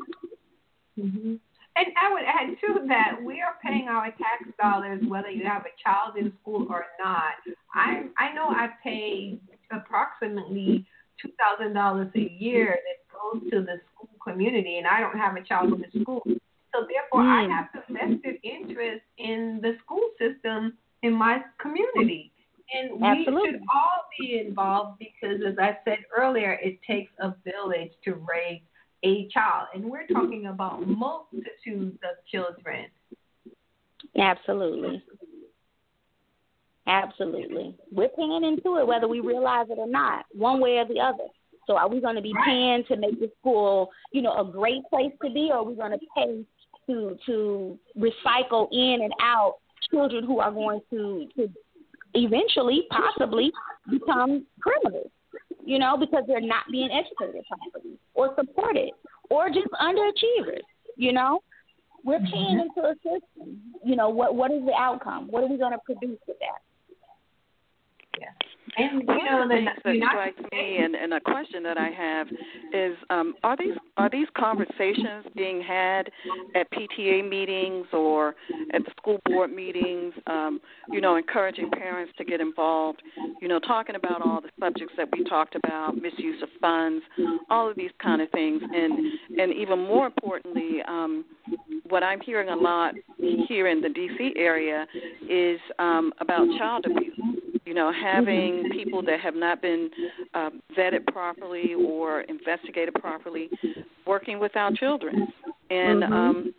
Mm-hmm. 0.98 1.36
And 1.80 1.94
I 1.96 2.12
would 2.12 2.24
add 2.24 2.58
to 2.60 2.88
that, 2.90 3.24
we 3.24 3.42
are 3.42 3.56
paying 3.64 3.88
our 3.88 4.08
tax 4.08 4.44
dollars 4.62 5.02
whether 5.08 5.30
you 5.30 5.46
have 5.46 5.62
a 5.62 5.74
child 5.82 6.18
in 6.18 6.34
school 6.42 6.68
or 6.70 6.86
not. 7.00 7.36
I 7.74 8.04
I 8.18 8.34
know 8.34 8.50
I 8.50 8.68
pay 8.84 9.40
approximately 9.72 10.86
two 11.22 11.32
thousand 11.40 11.74
dollars 11.74 12.12
a 12.16 12.36
year 12.38 12.78
that 12.86 13.00
goes 13.16 13.50
to 13.52 13.62
the 13.62 13.80
school 13.94 14.10
community, 14.22 14.78
and 14.78 14.88
I 14.88 15.00
don't 15.00 15.18
have 15.18 15.38
a 15.38 15.44
child 15.44 15.72
in 15.72 15.80
the 15.80 16.02
school. 16.02 16.22
So 16.26 16.86
therefore, 16.92 17.24
mm. 17.24 17.50
I 17.50 17.56
have 17.56 17.70
a 17.76 17.94
vested 17.94 18.36
interest 18.44 19.04
in 19.18 19.60
the 19.62 19.78
school 19.84 20.10
system 20.20 20.78
in 21.02 21.14
my 21.14 21.40
community. 21.62 22.34
And 22.72 23.02
we 23.02 23.08
Absolutely. 23.08 23.52
should 23.52 23.62
all 23.74 24.06
be 24.20 24.44
involved 24.46 25.00
because, 25.00 25.40
as 25.48 25.56
I 25.58 25.78
said 25.86 26.00
earlier, 26.16 26.60
it 26.62 26.78
takes 26.86 27.12
a 27.20 27.34
village 27.44 27.92
to 28.04 28.14
raise 28.14 28.62
a 29.04 29.28
child. 29.34 29.68
And 29.74 29.86
we're 29.86 30.04
mm-hmm. 30.04 30.14
talking 30.14 30.46
about 30.48 30.88
multitudes 30.88 31.98
of 32.04 32.26
children. 32.32 32.86
Absolutely. 34.18 35.04
Absolutely. 36.88 37.76
We're 37.92 38.10
paying 38.10 38.44
into 38.44 38.78
it 38.78 38.88
whether 38.88 39.08
we 39.08 39.20
realize 39.20 39.68
it 39.70 39.78
or 39.78 39.88
not, 39.88 40.26
one 40.32 40.60
way 40.60 40.78
or 40.78 40.86
the 40.86 41.00
other. 41.00 41.28
So 41.68 41.78
are 41.78 41.88
we 41.88 42.02
going 42.02 42.16
to 42.16 42.22
be 42.22 42.34
paying 42.46 42.84
to 42.88 42.98
make 42.98 43.20
the 43.20 43.30
school, 43.40 43.92
you 44.12 44.24
know, 44.24 44.34
a 44.40 44.52
great 44.52 44.82
place 44.90 45.12
to 45.24 45.32
be, 45.32 45.50
or 45.52 45.58
are 45.58 45.64
we 45.64 45.76
going 45.76 45.92
to 45.92 46.00
pay 46.18 46.44
to 46.88 47.16
to 47.28 47.78
recycle 47.96 48.68
in 48.72 49.02
and 49.04 49.14
out 49.22 49.58
children 49.92 50.24
who 50.26 50.40
are 50.40 50.52
going 50.52 50.82
to 50.90 51.28
to 51.38 51.48
eventually 52.16 52.88
possibly 52.90 53.52
become 53.92 54.48
criminals? 54.60 55.12
You 55.66 55.80
know, 55.80 55.98
because 55.98 56.24
they're 56.28 56.42
not 56.42 56.64
being 56.72 56.90
educated 56.92 57.44
properly 57.48 57.98
or 58.14 58.34
supported 58.36 58.92
or 59.30 59.50
just 59.50 59.68
underachievers. 59.82 60.62
You 60.96 61.14
know, 61.14 61.42
we're 62.04 62.20
paying 62.20 62.58
mm-hmm. 62.58 62.80
into 62.80 62.90
a 62.90 62.96
system. 62.96 63.62
You 63.84 63.96
know, 63.96 64.10
what 64.10 64.36
what 64.36 64.52
is 64.52 64.66
the 64.66 64.74
outcome? 64.74 65.28
What 65.30 65.44
are 65.44 65.48
we 65.48 65.58
going 65.58 65.74
to 65.74 65.80
produce 65.86 66.20
with 66.28 66.38
that? 66.40 66.62
Yeah. 68.20 68.28
And 68.78 69.02
you 69.02 69.26
know, 69.26 69.48
the 69.48 69.66
that 69.84 69.96
strikes 70.10 70.42
me, 70.52 70.78
and, 70.78 70.96
and 70.96 71.14
a 71.14 71.20
question 71.20 71.64
that 71.64 71.78
I 71.78 71.90
have 71.90 72.28
is: 72.74 72.98
um, 73.10 73.34
Are 73.44 73.58
these 73.58 73.74
are 73.98 74.10
these 74.10 74.28
conversations 74.38 75.26
being 75.36 75.62
had 75.62 76.10
at 76.56 76.70
PTA 76.72 77.28
meetings 77.28 77.88
or 77.94 78.36
at 78.74 78.84
the 78.86 78.92
school 78.98 79.20
board 79.26 79.52
meetings? 79.52 80.14
Um, 80.28 80.60
you 80.92 81.02
know, 81.02 81.16
encouraging 81.16 81.72
parents 81.72 82.14
to 82.18 82.24
get 82.24 82.42
involved. 82.42 83.02
You 83.42 83.48
know, 83.48 83.60
talking 83.60 83.96
about 83.96 84.22
all 84.22 84.42
the 84.42 84.50
subjects 84.60 84.94
that 84.98 85.08
we 85.12 85.24
talked 85.24 85.56
about, 85.56 85.96
misuse 85.96 86.42
of 86.44 86.50
funds, 86.62 87.04
all 87.50 87.70
of 87.70 87.76
these 87.76 87.92
kind 88.02 88.22
of 88.22 88.30
things, 88.32 88.62
and 88.62 89.40
and 89.40 89.54
even 89.54 89.80
more 89.80 90.06
importantly, 90.06 90.80
um, 90.88 91.26
what 91.88 92.04
I'm 92.04 92.22
hearing 92.22 92.50
a 92.50 92.56
lot 92.56 92.94
here 93.48 93.68
in 93.68 93.82
the 93.82 93.90
DC 93.90 94.38
area 94.38 94.86
is 95.28 95.60
um, 95.80 96.14
about 96.20 96.48
child 96.58 96.86
abuse 96.86 97.39
you 97.70 97.76
know, 97.76 97.94
having 97.94 98.68
people 98.72 99.04
that 99.04 99.20
have 99.20 99.36
not 99.36 99.62
been 99.62 99.92
um, 100.34 100.60
vetted 100.76 101.06
properly 101.06 101.76
or 101.76 102.22
investigated 102.22 102.96
properly 102.96 103.48
working 104.08 104.40
with 104.40 104.56
our 104.56 104.72
children, 104.72 105.28
and 105.70 106.02
mm-hmm. 106.02 106.14
um, 106.14 106.54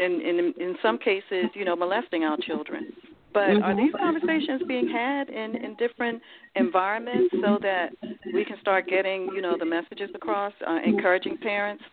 in, 0.00 0.20
in 0.20 0.52
in 0.58 0.74
some 0.82 0.98
cases, 0.98 1.44
you 1.54 1.64
know, 1.64 1.76
molesting 1.76 2.24
our 2.24 2.36
children. 2.38 2.92
But 3.32 3.50
mm-hmm. 3.50 3.62
are 3.62 3.76
these 3.76 3.92
conversations 3.96 4.62
being 4.66 4.88
had 4.88 5.28
in 5.28 5.54
in 5.54 5.76
different 5.76 6.20
environments 6.56 7.32
so 7.44 7.58
that 7.62 7.90
we 8.34 8.44
can 8.44 8.56
start 8.60 8.88
getting 8.88 9.28
you 9.36 9.42
know 9.42 9.56
the 9.56 9.64
messages 9.64 10.10
across, 10.16 10.52
uh, 10.66 10.78
encouraging 10.84 11.38
parents 11.38 11.84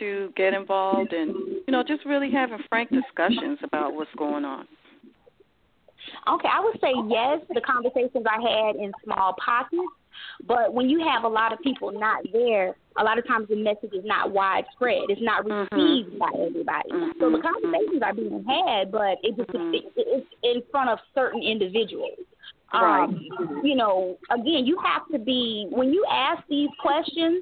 to 0.00 0.32
get 0.36 0.54
involved, 0.54 1.12
and 1.12 1.36
you 1.68 1.70
know, 1.72 1.84
just 1.86 2.04
really 2.04 2.32
having 2.32 2.58
frank 2.68 2.90
discussions 2.90 3.60
about 3.62 3.94
what's 3.94 4.10
going 4.18 4.44
on. 4.44 4.66
Okay, 6.28 6.48
I 6.48 6.60
would 6.60 6.80
say 6.80 6.92
yes. 7.08 7.40
The 7.48 7.60
conversations 7.60 8.24
I 8.26 8.40
had 8.40 8.76
in 8.76 8.92
small 9.04 9.34
pockets, 9.44 9.92
but 10.46 10.72
when 10.72 10.88
you 10.88 11.00
have 11.06 11.24
a 11.24 11.28
lot 11.28 11.52
of 11.52 11.60
people 11.60 11.92
not 11.92 12.24
there, 12.32 12.76
a 12.96 13.04
lot 13.04 13.18
of 13.18 13.26
times 13.26 13.48
the 13.48 13.56
message 13.56 13.92
is 13.92 14.04
not 14.04 14.32
widespread. 14.32 15.04
It's 15.08 15.22
not 15.22 15.44
mm-hmm. 15.44 15.74
received 15.74 16.10
mm-hmm. 16.10 16.18
by 16.18 16.30
everybody. 16.34 16.90
Mm-hmm. 16.90 17.20
So 17.20 17.30
the 17.30 17.42
conversations 17.42 18.02
are 18.02 18.14
being 18.14 18.44
had, 18.44 18.90
but 18.90 19.18
it 19.22 19.36
just 19.36 19.50
mm-hmm. 19.50 19.74
it, 19.74 19.84
it's 19.96 20.26
in 20.42 20.62
front 20.70 20.90
of 20.90 20.98
certain 21.14 21.42
individuals. 21.42 22.18
Right. 22.72 23.04
Um, 23.04 23.62
you 23.64 23.74
know, 23.74 24.18
again, 24.30 24.66
you 24.66 24.78
have 24.84 25.08
to 25.12 25.18
be 25.18 25.66
when 25.70 25.92
you 25.92 26.04
ask 26.10 26.42
these 26.50 26.68
questions, 26.80 27.40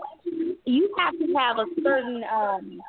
you 0.65 0.95
have 0.99 1.19
to 1.19 1.35
have 1.35 1.59
a 1.59 1.67
certain 1.83 2.23
um 2.33 2.81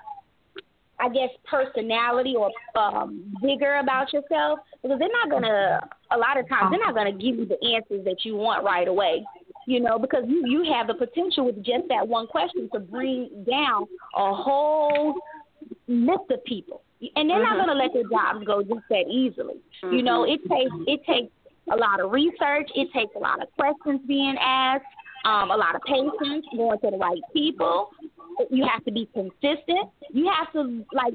I 0.99 1.09
guess 1.09 1.29
personality 1.45 2.35
or 2.35 2.49
um, 2.75 3.33
vigor 3.41 3.77
about 3.77 4.11
yourself 4.13 4.59
because 4.81 4.97
they're 4.99 5.09
not 5.09 5.29
gonna. 5.29 5.79
A 6.11 6.17
lot 6.17 6.39
of 6.39 6.47
times 6.49 6.71
they're 6.71 6.79
not 6.79 6.95
gonna 6.95 7.11
give 7.11 7.35
you 7.35 7.45
the 7.45 7.61
answers 7.75 8.03
that 8.05 8.23
you 8.23 8.35
want 8.35 8.63
right 8.63 8.87
away. 8.87 9.23
You 9.67 9.79
know, 9.79 9.99
because 9.99 10.23
you 10.27 10.43
you 10.47 10.73
have 10.73 10.87
the 10.87 10.95
potential 10.95 11.45
with 11.45 11.57
just 11.57 11.87
that 11.89 12.07
one 12.07 12.25
question 12.27 12.69
to 12.73 12.79
bring 12.79 13.45
down 13.49 13.85
a 14.15 14.33
whole 14.33 15.15
list 15.87 16.31
of 16.31 16.43
people, 16.45 16.81
and 17.15 17.29
they're 17.29 17.37
mm-hmm. 17.37 17.57
not 17.57 17.67
gonna 17.67 17.79
let 17.79 17.93
their 17.93 18.09
jobs 18.09 18.45
go 18.45 18.63
just 18.63 18.87
that 18.89 19.05
easily. 19.07 19.55
Mm-hmm. 19.83 19.95
You 19.95 20.03
know, 20.03 20.23
it 20.23 20.39
takes 20.49 20.71
it 20.87 21.01
takes 21.05 21.31
a 21.71 21.75
lot 21.75 21.99
of 21.99 22.11
research. 22.11 22.69
It 22.75 22.87
takes 22.93 23.13
a 23.15 23.19
lot 23.19 23.41
of 23.41 23.49
questions 23.53 24.01
being 24.07 24.35
asked. 24.41 24.85
Um, 25.25 25.51
a 25.51 25.57
lot 25.57 25.75
of 25.75 25.81
patience, 25.81 26.45
going 26.55 26.79
to 26.79 26.91
the 26.91 26.97
right 26.97 27.19
people, 27.33 27.89
you 28.49 28.65
have 28.67 28.83
to 28.85 28.91
be 28.91 29.09
consistent. 29.13 29.89
You 30.11 30.31
have 30.31 30.51
to 30.53 30.85
like 30.93 31.13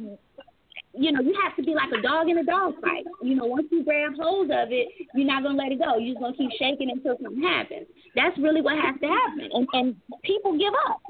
you 0.94 1.10
know, 1.10 1.22
you 1.22 1.34
have 1.42 1.56
to 1.56 1.62
be 1.62 1.74
like 1.74 1.88
a 1.98 2.02
dog 2.02 2.28
in 2.28 2.38
a 2.38 2.44
dog 2.44 2.74
fight. 2.80 3.04
You 3.22 3.34
know, 3.34 3.46
once 3.46 3.66
you 3.70 3.82
grab 3.82 4.12
hold 4.20 4.50
of 4.50 4.68
it, 4.70 4.88
you're 5.14 5.26
not 5.26 5.42
gonna 5.42 5.56
let 5.56 5.72
it 5.72 5.78
go. 5.78 5.96
You're 5.96 6.14
just 6.14 6.20
gonna 6.20 6.36
keep 6.36 6.50
shaking 6.58 6.90
until 6.90 7.16
something 7.22 7.42
happens. 7.42 7.86
That's 8.14 8.36
really 8.38 8.60
what 8.60 8.76
has 8.76 9.00
to 9.00 9.08
happen. 9.08 9.48
And 9.52 9.66
and 9.72 9.96
people 10.22 10.58
give 10.58 10.74
up. 10.88 11.00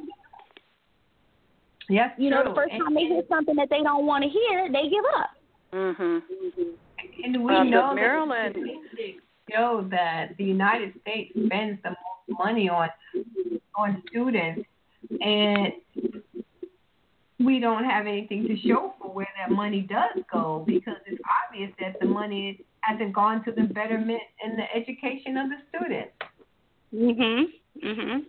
Yes. 1.89 2.11
You 2.17 2.31
true. 2.31 2.45
know, 2.45 2.51
the 2.51 2.55
first 2.55 2.71
time 2.71 2.95
they 2.95 3.03
hear 3.03 3.23
something 3.29 3.57
that 3.57 3.69
they 3.71 3.83
don't 3.83 4.07
want 4.07 4.23
to 4.23 4.31
hear, 4.31 4.71
they 4.71 4.89
give 4.89 5.05
up. 5.19 5.31
Mhm. 5.73 6.23
And 7.25 7.45
we 7.45 7.55
um, 7.55 7.71
know 7.71 7.95
Maryland 7.95 8.57
show 9.51 9.87
that 9.91 10.37
the 10.39 10.45
United 10.45 10.95
States 11.01 11.33
spends 11.33 11.83
the 11.83 11.91
most 11.91 12.39
money 12.39 12.69
on 12.69 12.89
on 13.77 14.03
students 14.09 14.69
and 15.21 15.73
we 17.45 17.59
don't 17.59 17.85
have 17.85 18.07
anything 18.07 18.47
to 18.49 18.57
show 18.69 18.95
for 19.01 19.13
where 19.13 19.29
that 19.39 19.55
money 19.55 19.81
does 19.81 20.23
go 20.33 20.65
because 20.67 20.97
it's 21.07 21.21
obvious 21.49 21.71
that 21.81 21.99
the 22.01 22.07
money 22.07 22.61
hasn't 22.81 23.13
gone 23.13 23.45
to 23.45 23.53
the 23.53 23.63
betterment 23.63 24.21
and 24.45 24.59
the 24.59 24.65
education 24.75 25.37
of 25.37 25.49
the 25.51 25.57
students. 25.69 26.13
Mm 26.95 27.17
Mhm. 27.17 27.53
Mm 27.83 27.97
Mhm. 27.97 28.27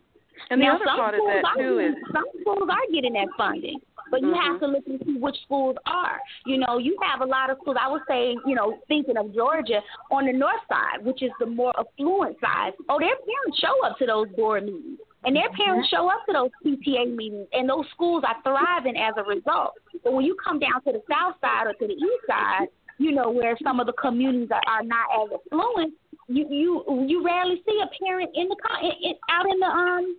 And 0.50 0.62
the 0.62 0.68
other 0.68 0.86
part 0.86 1.14
of 1.14 1.20
schools 1.20 1.42
that 1.42 1.46
are, 1.46 1.58
too 1.58 1.80
is 1.80 1.96
some 2.12 2.26
schools 2.42 2.70
are 2.70 2.92
getting 2.92 3.14
that 3.14 3.28
funding, 3.38 3.80
but 4.10 4.22
you 4.22 4.28
mm-hmm. 4.28 4.52
have 4.52 4.60
to 4.60 4.68
look 4.68 4.84
and 4.88 5.00
see 5.06 5.18
which 5.18 5.36
schools 5.46 5.76
are. 5.86 6.20
You 6.46 6.58
know, 6.58 6.80
you 6.80 6.98
have 7.02 7.22
a 7.22 7.26
lot 7.26 7.50
of 7.50 7.58
schools. 7.62 7.78
I 7.80 7.88
would 7.88 8.02
say, 8.08 8.36
you 8.46 8.56
know, 8.56 8.80
thinking 8.88 9.18
of 9.18 9.34
Georgia 9.34 9.82
on 10.12 10.26
the 10.26 10.34
north 10.34 10.62
side, 10.68 11.06
which 11.06 11.22
is 11.22 11.32
the 11.40 11.46
more 11.46 11.74
affluent 11.80 12.40
side. 12.40 12.74
Oh, 12.90 13.00
their 13.00 13.16
parents 13.16 13.60
show 13.60 13.86
up 13.86 13.98
to 14.00 14.06
those 14.06 14.28
board 14.36 14.66
meetings. 14.66 15.00
And 15.26 15.36
their 15.36 15.50
parents 15.56 15.90
show 15.90 16.10
up 16.10 16.26
to 16.28 16.34
those 16.34 16.52
PTA 16.66 17.16
meetings, 17.16 17.48
and 17.54 17.70
those 17.70 17.86
schools 17.94 18.24
are 18.28 18.36
thriving 18.44 18.98
as 18.98 19.14
a 19.18 19.24
result. 19.24 19.74
But 20.04 20.14
when 20.14 20.26
you 20.26 20.36
come 20.44 20.60
down 20.60 20.84
to 20.84 20.92
the 20.92 21.02
south 21.10 21.36
side 21.40 21.68
or 21.68 21.74
to 21.74 21.88
the 21.88 21.94
east 21.94 22.24
side, 22.28 22.68
you 22.98 23.12
know 23.12 23.30
where 23.30 23.58
some 23.64 23.80
of 23.80 23.88
the 23.88 23.94
communities 23.94 24.50
are, 24.52 24.62
are 24.68 24.84
not 24.84 25.08
as 25.24 25.40
affluent, 25.40 25.94
you 26.28 26.48
you 26.50 27.06
you 27.08 27.24
rarely 27.24 27.62
see 27.66 27.82
a 27.82 27.90
parent 28.04 28.32
in 28.36 28.48
the 28.48 28.58
in, 28.82 29.12
in, 29.12 29.16
out 29.30 29.50
in 29.50 29.60
the 29.60 29.66
um 29.66 30.16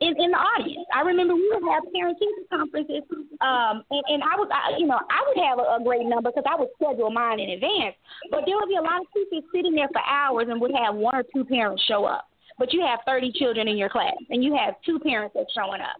in, 0.00 0.08
in 0.20 0.30
the 0.30 0.36
audience. 0.36 0.86
I 0.94 1.00
remember 1.00 1.34
we 1.34 1.48
would 1.52 1.64
have 1.72 1.82
parent 1.92 2.18
teacher 2.18 2.44
conferences, 2.52 3.02
um, 3.40 3.80
and, 3.88 4.04
and 4.12 4.20
I 4.22 4.36
was, 4.36 4.48
I, 4.52 4.76
you 4.76 4.86
know, 4.86 5.00
I 5.00 5.24
would 5.24 5.40
have 5.40 5.58
a, 5.58 5.80
a 5.80 5.84
great 5.84 6.04
number 6.04 6.30
because 6.30 6.44
I 6.44 6.58
would 6.60 6.68
schedule 6.76 7.10
mine 7.10 7.40
in 7.40 7.56
advance. 7.56 7.96
But 8.30 8.44
there 8.44 8.56
would 8.56 8.68
be 8.68 8.76
a 8.76 8.84
lot 8.84 9.00
of 9.00 9.08
teachers 9.16 9.44
sitting 9.54 9.72
there 9.72 9.88
for 9.88 10.04
hours 10.04 10.48
and 10.50 10.60
would 10.60 10.74
have 10.76 10.94
one 10.94 11.16
or 11.16 11.24
two 11.32 11.44
parents 11.44 11.82
show 11.88 12.04
up. 12.04 12.28
But 12.58 12.72
you 12.72 12.80
have 12.80 13.00
30 13.06 13.32
children 13.32 13.68
in 13.68 13.76
your 13.76 13.88
class, 13.88 14.16
and 14.30 14.42
you 14.42 14.56
have 14.56 14.74
two 14.84 14.98
parents 15.00 15.34
that's 15.36 15.52
showing 15.52 15.80
up, 15.80 15.96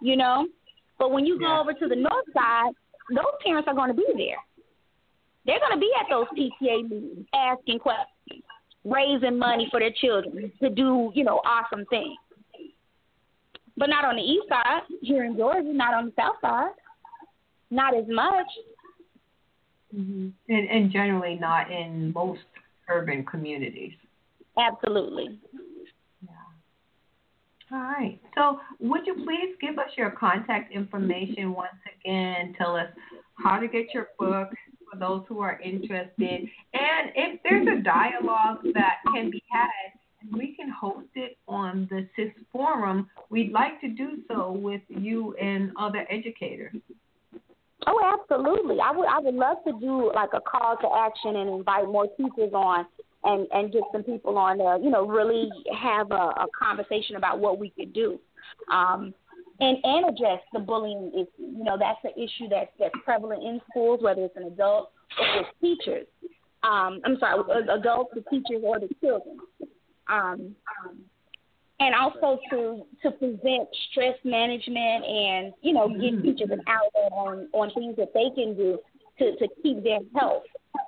you 0.00 0.16
know. 0.16 0.46
But 0.98 1.12
when 1.12 1.26
you 1.26 1.38
go 1.38 1.46
yeah. 1.46 1.60
over 1.60 1.72
to 1.72 1.88
the 1.88 1.96
north 1.96 2.24
side, 2.34 2.72
those 3.10 3.24
parents 3.44 3.68
are 3.68 3.74
going 3.74 3.90
to 3.90 3.96
be 3.96 4.06
there. 4.16 4.38
They're 5.46 5.60
going 5.60 5.72
to 5.72 5.78
be 5.78 5.90
at 5.98 6.06
those 6.10 6.26
PTA 6.36 6.88
meetings 6.88 7.26
asking 7.34 7.78
questions, 7.78 8.42
raising 8.84 9.38
money 9.38 9.68
for 9.70 9.80
their 9.80 9.92
children 10.00 10.52
to 10.62 10.70
do, 10.70 11.12
you 11.14 11.24
know, 11.24 11.40
awesome 11.44 11.84
things 11.86 12.16
but 13.78 13.88
not 13.88 14.04
on 14.04 14.16
the 14.16 14.22
east 14.22 14.48
side 14.48 14.82
here 15.00 15.24
in 15.24 15.36
Georgia, 15.36 15.72
not 15.72 15.94
on 15.94 16.06
the 16.06 16.12
south 16.16 16.36
side, 16.40 16.72
not 17.70 17.96
as 17.96 18.04
much. 18.08 18.46
Mm-hmm. 19.96 20.28
And, 20.48 20.68
and 20.68 20.92
generally 20.92 21.36
not 21.40 21.70
in 21.70 22.12
most 22.12 22.40
urban 22.88 23.24
communities. 23.24 23.92
Absolutely. 24.58 25.38
All 27.70 27.80
right. 27.80 28.18
So, 28.34 28.60
would 28.80 29.06
you 29.06 29.14
please 29.14 29.54
give 29.60 29.78
us 29.78 29.90
your 29.96 30.10
contact 30.10 30.72
information 30.72 31.52
once 31.52 31.76
again? 32.00 32.54
Tell 32.56 32.76
us 32.76 32.88
how 33.34 33.58
to 33.58 33.68
get 33.68 33.92
your 33.92 34.08
book 34.18 34.48
for 34.90 34.98
those 34.98 35.22
who 35.28 35.40
are 35.40 35.60
interested, 35.60 36.14
and 36.20 37.12
if 37.14 37.40
there's 37.44 37.68
a 37.68 37.82
dialogue 37.82 38.60
that 38.72 38.96
can 39.12 39.30
be 39.30 39.42
had 39.50 39.98
we 40.32 40.54
can 40.54 40.68
host 40.70 41.08
it 41.14 41.36
on 41.46 41.88
the 41.90 42.08
SIS 42.16 42.32
forum, 42.52 43.08
we'd 43.30 43.52
like 43.52 43.80
to 43.80 43.88
do 43.88 44.18
so 44.28 44.52
with 44.52 44.82
you 44.88 45.34
and 45.34 45.70
other 45.78 46.06
educators. 46.10 46.74
Oh, 47.86 48.18
absolutely. 48.20 48.78
I 48.80 48.90
would 48.90 49.06
I 49.06 49.18
would 49.20 49.34
love 49.34 49.58
to 49.66 49.72
do 49.80 50.12
like 50.14 50.30
a 50.34 50.40
call 50.40 50.76
to 50.76 50.88
action 50.98 51.36
and 51.36 51.48
invite 51.48 51.86
more 51.86 52.06
teachers 52.16 52.52
on 52.52 52.86
and 53.24 53.46
and 53.52 53.72
get 53.72 53.82
some 53.92 54.02
people 54.02 54.38
on 54.38 54.58
there, 54.58 54.78
you 54.78 54.90
know, 54.90 55.06
really 55.06 55.48
have 55.78 56.10
a, 56.10 56.14
a 56.14 56.46
conversation 56.58 57.16
about 57.16 57.38
what 57.38 57.58
we 57.58 57.70
could 57.70 57.92
do. 57.92 58.18
Um 58.72 59.14
and 59.60 59.78
and 59.82 60.08
address 60.08 60.40
the 60.52 60.60
bullying. 60.60 61.26
You 61.38 61.64
know, 61.64 61.76
that's 61.78 61.98
an 62.04 62.12
issue 62.22 62.48
that's 62.48 62.70
that's 62.78 62.94
prevalent 63.04 63.42
in 63.42 63.60
schools, 63.70 64.00
whether 64.02 64.24
it's 64.24 64.36
an 64.36 64.44
adult 64.44 64.92
or 65.18 65.38
with 65.38 65.46
teachers. 65.60 66.06
Um, 66.64 67.00
I'm 67.04 67.16
sorry, 67.20 67.40
adults, 67.70 68.10
the 68.14 68.22
teachers, 68.30 68.62
or 68.64 68.80
the 68.80 68.88
children 69.00 69.38
um, 70.08 70.54
and 71.80 71.94
also 71.94 72.40
to 72.50 72.82
to 73.02 73.10
prevent 73.12 73.68
stress 73.90 74.16
management 74.24 75.04
and 75.04 75.52
you 75.62 75.72
know 75.72 75.88
give 75.88 76.22
teachers 76.22 76.50
an 76.50 76.62
outlet 76.66 77.12
on 77.12 77.48
on 77.52 77.70
things 77.74 77.96
that 77.96 78.12
they 78.14 78.30
can 78.34 78.56
do 78.56 78.78
to 79.18 79.36
to 79.36 79.48
keep 79.62 79.82
their 79.82 80.00
health 80.16 80.44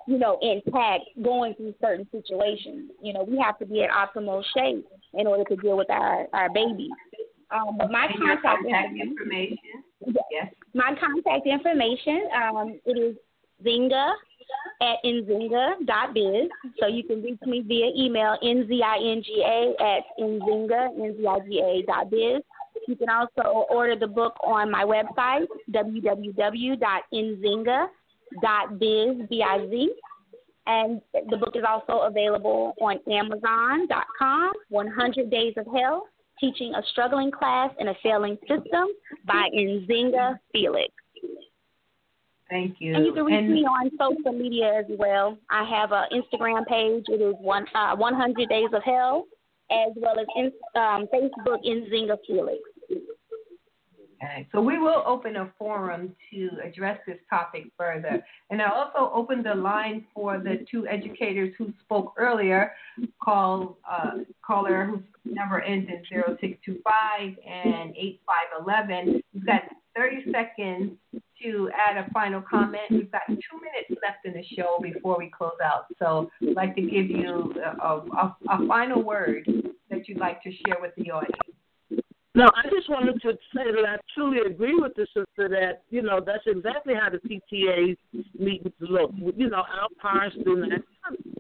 you 0.07 0.19
know 0.19 0.39
intact 0.43 1.05
going 1.23 1.55
through 1.55 1.75
certain 1.81 2.07
situations. 2.13 2.91
You 3.03 3.13
know 3.13 3.25
we 3.25 3.39
have 3.39 3.59
to 3.59 3.67
be 3.67 3.83
in 3.83 3.89
optimal 3.91 4.43
shape 4.57 4.87
in 5.15 5.27
order 5.27 5.45
to 5.45 5.57
deal 5.57 5.77
with 5.77 5.91
our 5.91 6.27
our 6.33 6.51
babies. 6.53 6.91
Um, 7.51 7.77
but 7.79 7.91
my 7.91 8.07
contact, 8.17 8.43
contact 8.43 8.95
information. 8.95 9.59
Yes. 10.31 10.55
My 10.73 10.95
contact 11.01 11.47
information. 11.47 12.29
Um, 12.35 12.81
it 12.87 12.97
is 12.97 13.17
Nzinga 13.65 14.13
at 14.81 14.97
nzinga.biz. 15.05 16.49
So 16.79 16.87
you 16.87 17.05
can 17.05 17.23
reach 17.23 17.41
me 17.47 17.63
via 17.67 17.91
email, 17.97 18.37
nzinga 18.43 19.75
at 19.81 20.05
nzinga, 20.19 20.89
N-Z-I-G-A 20.99 21.83
dot 21.87 22.11
biz. 22.11 22.43
You 22.89 22.97
can 22.97 23.09
also 23.11 23.43
order 23.69 23.97
the 23.97 24.07
book 24.07 24.35
on 24.43 24.71
my 24.71 24.85
website, 24.85 25.47
www.nzinga.biz, 25.71 26.81
B-I-Z. 28.41 29.27
B 29.29 29.43
I 29.43 29.67
Z 29.69 29.91
and 30.67 31.01
the 31.31 31.37
book 31.37 31.55
is 31.57 31.65
also 31.67 32.05
available 32.05 32.75
on 32.81 32.99
Amazon.com, 33.11 34.53
100 34.69 35.31
Days 35.31 35.55
of 35.57 35.67
Hell, 35.75 36.07
Teaching 36.39 36.75
a 36.75 36.83
Struggling 36.93 37.31
Class 37.31 37.71
in 37.79 37.89
a 37.89 37.95
Failing 38.03 38.39
System 38.43 38.87
by 39.27 39.49
Nzinga 39.55 40.39
Felix. 40.53 40.93
Thank 42.49 42.77
you. 42.79 42.95
And 42.95 43.05
you 43.05 43.13
can 43.13 43.25
reach 43.25 43.37
and, 43.37 43.53
me 43.53 43.61
on 43.61 43.91
social 43.99 44.33
media 44.33 44.81
as 44.81 44.87
well. 44.89 45.39
I 45.51 45.65
have 45.65 45.93
an 45.93 46.05
Instagram 46.13 46.67
page. 46.67 47.05
It 47.09 47.21
is 47.21 47.35
one 47.41 47.67
uh, 47.75 47.95
100 47.97 48.49
Days 48.49 48.69
of 48.73 48.83
Hell, 48.83 49.27
as 49.71 49.93
well 49.97 50.19
as 50.19 50.27
in, 50.37 50.53
um, 50.75 51.07
Facebook 51.13 51.65
Nzinga 51.65 52.17
Felix. 52.27 52.59
Okay, 54.23 54.47
so 54.53 54.61
we 54.61 54.79
will 54.79 55.03
open 55.07 55.37
a 55.37 55.51
forum 55.59 56.15
to 56.31 56.51
address 56.63 56.99
this 57.07 57.17
topic 57.31 57.71
further. 57.79 58.23
And 58.51 58.61
I 58.61 58.69
also 58.69 59.11
opened 59.15 59.47
the 59.47 59.55
line 59.55 60.05
for 60.15 60.39
the 60.39 60.67
two 60.71 60.87
educators 60.87 61.55
who 61.57 61.73
spoke 61.85 62.13
earlier, 62.19 62.73
call 63.23 63.79
uh, 63.91 64.19
caller 64.45 64.85
whose 64.85 65.01
number 65.25 65.61
ends 65.63 65.89
in 65.89 66.03
0625 66.11 67.37
and 67.47 67.95
8511. 67.97 69.23
We've 69.33 69.47
got 69.47 69.63
30 69.97 70.33
seconds 70.33 70.93
to 71.43 71.71
add 71.75 71.97
a 71.97 72.11
final 72.11 72.43
comment. 72.43 72.91
We've 72.91 73.11
got 73.11 73.23
two 73.27 73.57
minutes 73.57 74.03
left 74.03 74.27
in 74.27 74.35
the 74.35 74.45
show 74.55 74.79
before 74.83 75.17
we 75.17 75.31
close 75.31 75.59
out. 75.65 75.87
So 75.99 76.31
I'd 76.43 76.55
like 76.55 76.75
to 76.77 76.83
give 76.83 77.09
you 77.09 77.55
a, 77.65 77.87
a, 77.87 78.37
a 78.51 78.67
final 78.67 79.03
word 79.03 79.49
that 79.89 80.09
you'd 80.09 80.19
like 80.19 80.43
to 80.43 80.51
share 80.51 80.77
with 80.81 80.93
the 80.97 81.11
audience. 81.11 81.50
No, 82.37 82.45
I 82.55 82.69
just 82.71 82.89
wanted 82.89 83.21
to 83.23 83.33
say 83.55 83.73
that 83.75 83.85
I 83.85 83.97
truly 84.15 84.39
agree 84.47 84.77
with 84.77 84.95
the 84.95 85.07
sister 85.07 85.49
that, 85.49 85.83
you 85.91 86.01
know, 86.01 86.21
that's 86.25 86.45
exactly 86.47 86.95
how 86.95 87.11
the 87.11 87.19
PTAs 87.19 87.97
meetings 88.39 88.73
look. 88.79 89.11
You 89.37 89.51
know, 89.51 89.65
our 89.67 89.89
parents 90.01 90.37
do 90.45 90.55
not 90.55 90.81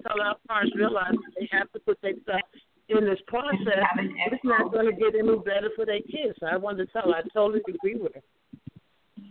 tell 0.02 0.20
our 0.20 0.34
parents 0.48 0.74
realize 0.74 1.14
they 1.38 1.48
have 1.52 1.70
to 1.72 1.78
put 1.80 1.98
their 2.02 2.14
stuff 2.24 2.40
in 2.88 3.04
this 3.04 3.20
process. 3.28 3.86
It's 4.32 4.44
not 4.44 4.72
going 4.72 4.86
to 4.86 4.92
get 4.92 5.14
any 5.14 5.38
better 5.38 5.70
for 5.76 5.86
their 5.86 6.00
kids. 6.00 6.36
So 6.40 6.46
I 6.46 6.56
wanted 6.56 6.86
to 6.86 6.92
tell 6.92 7.12
her 7.12 7.18
I 7.18 7.22
totally 7.32 7.60
agree 7.68 7.94
with 7.94 8.14
her. 8.14 8.22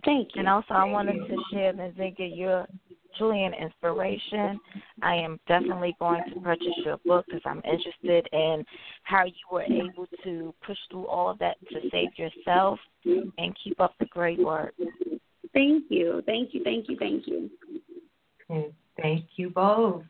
Thank 0.05 0.29
you. 0.35 0.39
And 0.39 0.47
also, 0.47 0.73
I 0.73 0.85
wanted 0.85 1.27
to 1.27 1.35
share, 1.51 1.73
Nzinga, 1.73 2.37
you're 2.37 2.65
truly 3.17 3.43
an 3.43 3.53
inspiration. 3.53 4.59
I 5.01 5.15
am 5.15 5.39
definitely 5.47 5.95
going 5.99 6.21
to 6.33 6.39
purchase 6.39 6.67
your 6.85 6.97
book 7.05 7.25
because 7.25 7.41
I'm 7.45 7.61
interested 7.65 8.27
in 8.31 8.65
how 9.03 9.25
you 9.25 9.33
were 9.51 9.63
able 9.63 10.07
to 10.23 10.53
push 10.65 10.77
through 10.89 11.07
all 11.07 11.29
of 11.29 11.39
that 11.39 11.57
to 11.69 11.79
save 11.91 12.09
yourself 12.17 12.79
and 13.05 13.55
keep 13.63 13.79
up 13.79 13.93
the 13.99 14.05
great 14.05 14.39
work. 14.39 14.73
Thank 15.53 15.85
you. 15.89 16.21
Thank 16.25 16.53
you. 16.53 16.63
Thank 16.63 16.89
you. 16.89 16.97
Thank 16.97 17.27
you. 17.27 17.49
thank 19.01 19.25
you 19.35 19.49
both. 19.49 20.03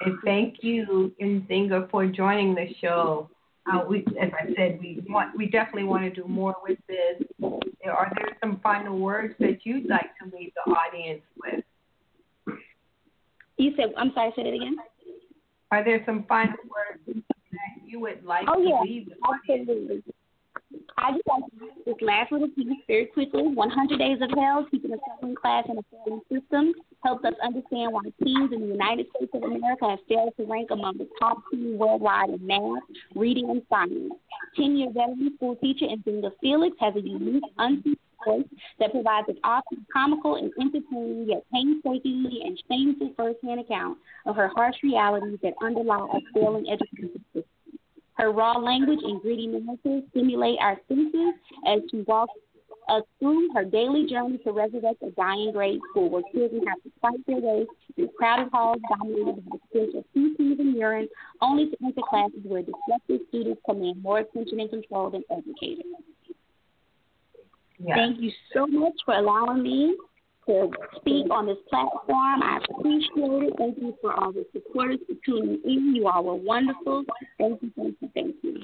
And 0.00 0.18
thank 0.24 0.56
you, 0.62 1.12
Nzinga, 1.20 1.90
for 1.90 2.06
joining 2.06 2.54
the 2.54 2.66
show. 2.80 3.30
Uh, 3.70 3.84
we, 3.86 3.98
as 4.20 4.30
I 4.32 4.46
said, 4.56 4.78
we 4.80 5.02
want, 5.08 5.36
we 5.36 5.46
definitely 5.46 5.84
want 5.84 6.04
to 6.04 6.10
do 6.10 6.26
more 6.26 6.56
with 6.66 6.78
this. 6.88 7.26
Are 7.42 8.10
there 8.16 8.36
some 8.40 8.60
final 8.62 8.98
words 8.98 9.34
that 9.40 9.58
you'd 9.64 9.88
like 9.88 10.10
to 10.22 10.36
leave 10.36 10.52
the 10.54 10.72
audience 10.72 11.22
with? 11.36 11.64
You 13.58 13.72
said, 13.76 13.92
I'm 13.96 14.12
sorry, 14.14 14.32
say 14.36 14.42
it 14.42 14.54
again. 14.54 14.76
Are 15.70 15.84
there 15.84 16.02
some 16.06 16.24
final 16.28 16.54
words 16.64 17.22
that 17.52 17.84
you 17.84 18.00
would 18.00 18.24
like 18.24 18.46
oh, 18.48 18.62
to 18.62 18.68
yeah, 18.68 18.80
leave? 18.80 19.12
Absolutely. 19.28 20.02
I 20.96 21.12
just 21.12 21.26
want 21.26 21.44
to 21.52 21.66
this 21.86 21.94
last 22.02 22.30
little 22.30 22.48
piece 22.48 22.66
very 22.86 23.06
quickly. 23.06 23.42
100 23.42 23.98
Days 23.98 24.18
of 24.20 24.30
Hell, 24.36 24.66
Teaching 24.70 24.92
a 24.92 24.96
Second 25.14 25.36
Class 25.36 25.64
in 25.68 25.78
a 25.78 25.82
Failing 25.90 26.20
System, 26.30 26.72
helps 27.04 27.24
us 27.24 27.34
understand 27.42 27.92
why 27.92 28.02
teens 28.22 28.52
in 28.52 28.60
the 28.60 28.66
United 28.66 29.06
States 29.16 29.32
of 29.34 29.42
America 29.42 29.88
have 29.88 29.98
failed 30.08 30.34
to 30.36 30.44
rank 30.44 30.70
among 30.70 30.98
the 30.98 31.08
top 31.18 31.38
teens 31.50 31.78
worldwide 31.78 32.30
in 32.30 32.46
math, 32.46 32.82
reading, 33.14 33.48
and 33.50 33.62
science. 33.70 34.12
10 34.56 34.76
year 34.76 34.90
veteran 34.92 35.32
school 35.36 35.56
teacher 35.56 35.86
and 35.88 36.04
Nzinga 36.04 36.32
Felix 36.40 36.76
has 36.80 36.94
a 36.96 37.00
unique, 37.00 37.44
unseen 37.56 37.96
voice 38.24 38.44
that 38.78 38.92
provides 38.92 39.28
an 39.28 39.38
often 39.44 39.86
comical 39.92 40.36
and 40.36 40.52
entertaining 40.60 41.26
yet 41.28 41.44
painstakingly 41.52 42.42
and 42.44 42.60
shameful 42.68 43.12
firsthand 43.16 43.60
account 43.60 43.98
of 44.26 44.36
her 44.36 44.48
harsh 44.48 44.76
realities 44.82 45.38
that 45.42 45.54
underlie 45.62 46.06
a 46.12 46.20
failing 46.34 46.68
education 46.70 47.24
system. 47.32 47.44
Her 48.14 48.32
raw 48.32 48.58
language 48.58 49.00
and 49.02 49.20
gritty 49.22 49.46
narrative 49.46 50.02
stimulate 50.10 50.58
our 50.60 50.76
senses 50.88 51.34
as 51.66 51.80
she 51.90 52.02
walks 52.06 52.34
us 52.88 53.02
through 53.20 53.52
her 53.54 53.64
daily 53.64 54.06
journey 54.06 54.38
to 54.38 54.52
resurrect 54.52 55.02
a 55.02 55.10
dying 55.10 55.52
grade 55.52 55.80
school 55.90 56.10
where 56.10 56.22
children 56.32 56.66
have 56.66 56.82
to 56.82 56.90
fight 57.00 57.24
their 57.26 57.36
way 57.36 57.66
through 57.94 58.08
crowded 58.18 58.48
halls 58.52 58.78
dominated 58.88 59.36
by 59.44 59.56
the 59.56 59.58
stench 59.70 59.94
of 59.94 60.04
feces 60.14 60.58
and 60.58 60.74
urine, 60.74 61.08
only 61.42 61.68
to 61.70 61.76
enter 61.84 62.00
classes 62.08 62.40
where 62.44 62.62
disruptive 62.62 63.20
students 63.28 63.60
command 63.64 64.02
more 64.02 64.20
attention 64.20 64.60
and 64.60 64.70
control 64.70 65.10
than 65.10 65.22
educators. 65.30 65.84
Yes. 67.78 67.96
Thank 67.96 68.20
you 68.20 68.30
so 68.52 68.66
much 68.66 68.94
for 69.04 69.14
allowing 69.14 69.62
me 69.62 69.96
to 70.46 70.70
speak 70.96 71.30
on 71.30 71.46
this 71.46 71.58
platform. 71.68 72.42
I 72.42 72.58
appreciate 72.70 73.08
it. 73.14 73.54
Thank 73.58 73.78
you 73.78 73.94
for 74.00 74.14
all 74.14 74.32
the 74.32 74.46
supporters 74.52 74.98
for 75.06 75.14
tuning 75.24 75.60
in. 75.64 75.94
You 75.94 76.08
all 76.08 76.24
were 76.24 76.34
wonderful. 76.34 77.04
Thank 77.38 77.62
you, 77.62 77.70
thank 77.76 77.96
you, 78.00 78.10
thank 78.14 78.34
you. 78.42 78.62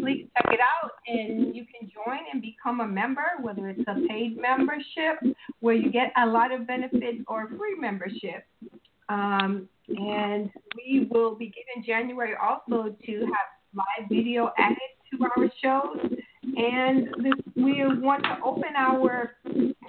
Please 0.00 0.28
check 0.36 0.52
it 0.52 0.60
out 0.60 0.92
and 1.06 1.54
you 1.54 1.64
can 1.64 1.88
join 1.90 2.18
and 2.32 2.42
become 2.42 2.80
a 2.80 2.86
member, 2.86 3.26
whether 3.40 3.68
it's 3.68 3.82
a 3.88 3.94
paid 4.08 4.40
membership 4.40 5.18
where 5.60 5.74
you 5.74 5.90
get 5.90 6.12
a 6.16 6.26
lot 6.26 6.52
of 6.52 6.66
benefits 6.66 7.18
or 7.26 7.48
free 7.48 7.74
membership. 7.78 8.44
Um, 9.08 9.68
and 9.88 10.50
we 10.76 11.08
will 11.10 11.34
begin 11.34 11.64
in 11.76 11.84
January 11.84 12.34
also 12.40 12.94
to 13.06 13.20
have 13.20 13.48
live 13.74 14.08
video 14.08 14.52
added 14.58 14.78
to 15.10 15.18
our 15.24 15.50
shows. 15.62 15.98
And 16.56 17.08
this, 17.22 17.32
we 17.56 17.84
want 17.84 18.22
to 18.24 18.38
open 18.44 18.70
our 18.76 19.36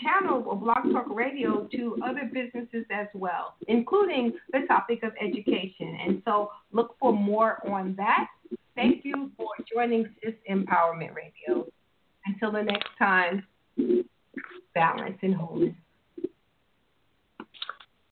channel 0.02 0.52
of 0.52 0.60
Blog 0.62 0.92
Talk 0.92 1.08
Radio 1.10 1.68
to 1.72 1.98
other 2.04 2.30
businesses 2.32 2.86
as 2.92 3.08
well, 3.14 3.56
including 3.68 4.34
the 4.52 4.62
topic 4.68 5.04
of 5.04 5.12
education. 5.22 5.98
And 6.06 6.22
so 6.26 6.52
look 6.72 6.96
for 7.00 7.14
more 7.14 7.66
on 7.68 7.96
that. 7.98 8.28
Thank 8.76 9.04
you 9.04 9.32
for 9.38 9.50
joining 9.72 10.10
SIS 10.24 10.36
Empowerment 10.50 11.14
Radio. 11.16 11.66
Until 12.26 12.52
the 12.52 12.64
next 12.64 12.90
time, 12.98 13.46
balance 14.74 15.18
and 15.22 15.36
wholeness. 15.36 15.76